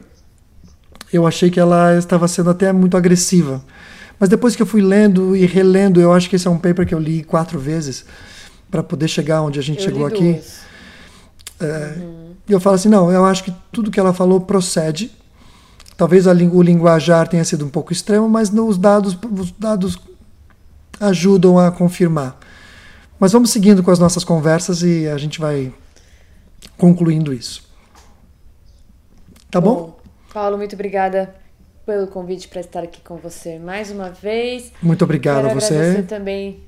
eu 1.13 1.27
achei 1.27 1.51
que 1.51 1.59
ela 1.59 1.97
estava 1.97 2.29
sendo 2.29 2.51
até 2.51 2.73
muito 2.73 2.97
agressiva. 2.97 3.63
Mas 4.19 4.29
depois 4.29 4.57
que 4.57 4.63
eu 4.63 4.67
fui 4.67 4.83
lendo 4.83 5.37
e 5.37 5.47
relendo, 5.47 6.01
eu 6.01 6.13
acho 6.13 6.29
que 6.29 6.37
esse 6.37 6.47
é 6.47 6.51
um 6.51 6.59
paper 6.59 6.87
que 6.87 6.95
eu 6.95 6.99
li 6.99 7.23
quatro 7.23 7.59
vezes 7.59 8.05
para 8.71 8.83
poder 8.83 9.09
chegar 9.09 9.43
onde 9.43 9.59
a 9.59 9.63
gente 9.63 9.79
eu 9.79 9.85
chegou 9.85 10.07
aqui. 10.07 10.41
É, 11.61 11.95
uhum. 11.99 12.29
E 12.49 12.53
eu 12.53 12.61
falo 12.61 12.77
assim, 12.77 12.89
não, 12.89 13.13
eu 13.13 13.25
acho 13.25 13.45
que 13.45 13.53
tudo 13.71 13.91
que 13.91 14.01
ela 14.01 14.13
falou 14.13 14.41
procede. 14.41 15.13
Talvez 15.97 16.27
a, 16.27 16.33
o 16.33 16.63
linguajar 16.63 17.29
tenha 17.29 17.45
sido 17.45 17.65
um 17.65 17.69
pouco 17.69 17.93
extremo, 17.93 18.29
mas 18.29 18.51
os 18.51 18.79
dados, 18.79 19.17
os 19.31 19.53
dados 19.53 19.99
ajudam 21.01 21.59
a 21.59 21.71
confirmar. 21.71 22.39
Mas 23.19 23.33
vamos 23.33 23.51
seguindo 23.51 23.83
com 23.83 23.91
as 23.91 23.99
nossas 23.99 24.25
conversas 24.25 24.83
e 24.83 25.09
a 25.09 25.19
gente 25.19 25.41
vai 25.41 25.73
concluindo 26.77 27.33
isso. 27.33 27.63
Tá 29.51 29.61
bom? 29.61 29.75
bom? 29.75 29.98
Paulo, 30.39 30.57
muito 30.57 30.74
obrigada 30.74 31.34
pelo 31.84 32.07
convite 32.07 32.47
para 32.47 32.61
estar 32.61 32.84
aqui 32.84 33.01
com 33.01 33.16
você 33.16 33.59
mais 33.59 33.91
uma 33.91 34.09
vez. 34.11 34.72
Muito 34.80 35.03
obrigado 35.03 35.39
Quero 35.39 35.51
a 35.51 35.55
você. 35.55 35.74
Agradecer 35.74 36.03
também. 36.05 36.61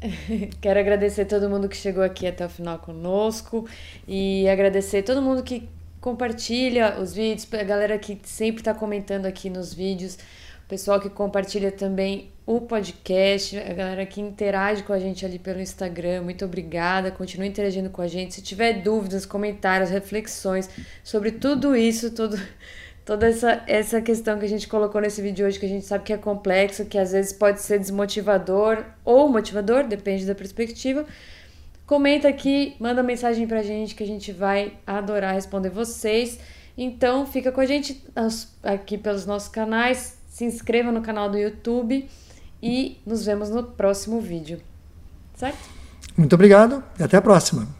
Quero 0.62 0.78
agradecer 0.78 1.24
todo 1.24 1.50
mundo 1.50 1.68
que 1.68 1.76
chegou 1.76 2.04
aqui 2.04 2.24
até 2.24 2.46
o 2.46 2.48
final 2.48 2.78
conosco 2.78 3.68
e 4.06 4.48
agradecer 4.48 5.02
todo 5.02 5.20
mundo 5.20 5.42
que 5.42 5.68
compartilha 6.00 7.00
os 7.00 7.12
vídeos, 7.12 7.48
a 7.52 7.64
galera 7.64 7.98
que 7.98 8.16
sempre 8.22 8.60
está 8.60 8.72
comentando 8.72 9.26
aqui 9.26 9.50
nos 9.50 9.74
vídeos, 9.74 10.14
o 10.14 10.68
pessoal 10.68 11.00
que 11.00 11.10
compartilha 11.10 11.72
também 11.72 12.30
o 12.46 12.60
podcast, 12.60 13.58
a 13.58 13.74
galera 13.74 14.06
que 14.06 14.20
interage 14.20 14.84
com 14.84 14.92
a 14.92 15.00
gente 15.00 15.26
ali 15.26 15.40
pelo 15.40 15.60
Instagram. 15.60 16.22
Muito 16.22 16.44
obrigada. 16.44 17.10
Continue 17.10 17.48
interagindo 17.48 17.90
com 17.90 18.02
a 18.02 18.06
gente. 18.06 18.34
Se 18.36 18.40
tiver 18.40 18.74
dúvidas, 18.74 19.26
comentários, 19.26 19.90
reflexões 19.90 20.70
sobre 21.02 21.32
tudo 21.32 21.74
isso, 21.74 22.12
tudo 22.12 22.40
toda 23.10 23.26
essa, 23.26 23.60
essa 23.66 24.00
questão 24.00 24.38
que 24.38 24.44
a 24.44 24.48
gente 24.48 24.68
colocou 24.68 25.00
nesse 25.00 25.20
vídeo 25.20 25.44
hoje, 25.44 25.58
que 25.58 25.66
a 25.66 25.68
gente 25.68 25.84
sabe 25.84 26.04
que 26.04 26.12
é 26.12 26.16
complexo, 26.16 26.84
que 26.84 26.96
às 26.96 27.10
vezes 27.10 27.32
pode 27.32 27.60
ser 27.60 27.76
desmotivador 27.76 28.84
ou 29.04 29.28
motivador, 29.28 29.82
depende 29.82 30.24
da 30.24 30.32
perspectiva. 30.32 31.04
Comenta 31.84 32.28
aqui, 32.28 32.76
manda 32.78 33.02
mensagem 33.02 33.48
pra 33.48 33.64
gente 33.64 33.96
que 33.96 34.04
a 34.04 34.06
gente 34.06 34.30
vai 34.30 34.74
adorar 34.86 35.34
responder 35.34 35.70
vocês. 35.70 36.38
Então, 36.78 37.26
fica 37.26 37.50
com 37.50 37.60
a 37.60 37.66
gente 37.66 38.00
aqui 38.62 38.96
pelos 38.96 39.26
nossos 39.26 39.48
canais, 39.48 40.16
se 40.28 40.44
inscreva 40.44 40.92
no 40.92 41.02
canal 41.02 41.28
do 41.28 41.36
YouTube 41.36 42.08
e 42.62 43.00
nos 43.04 43.26
vemos 43.26 43.50
no 43.50 43.64
próximo 43.64 44.20
vídeo. 44.20 44.60
Certo? 45.34 45.58
Muito 46.16 46.32
obrigado 46.32 46.80
e 46.96 47.02
até 47.02 47.16
a 47.16 47.20
próxima. 47.20 47.79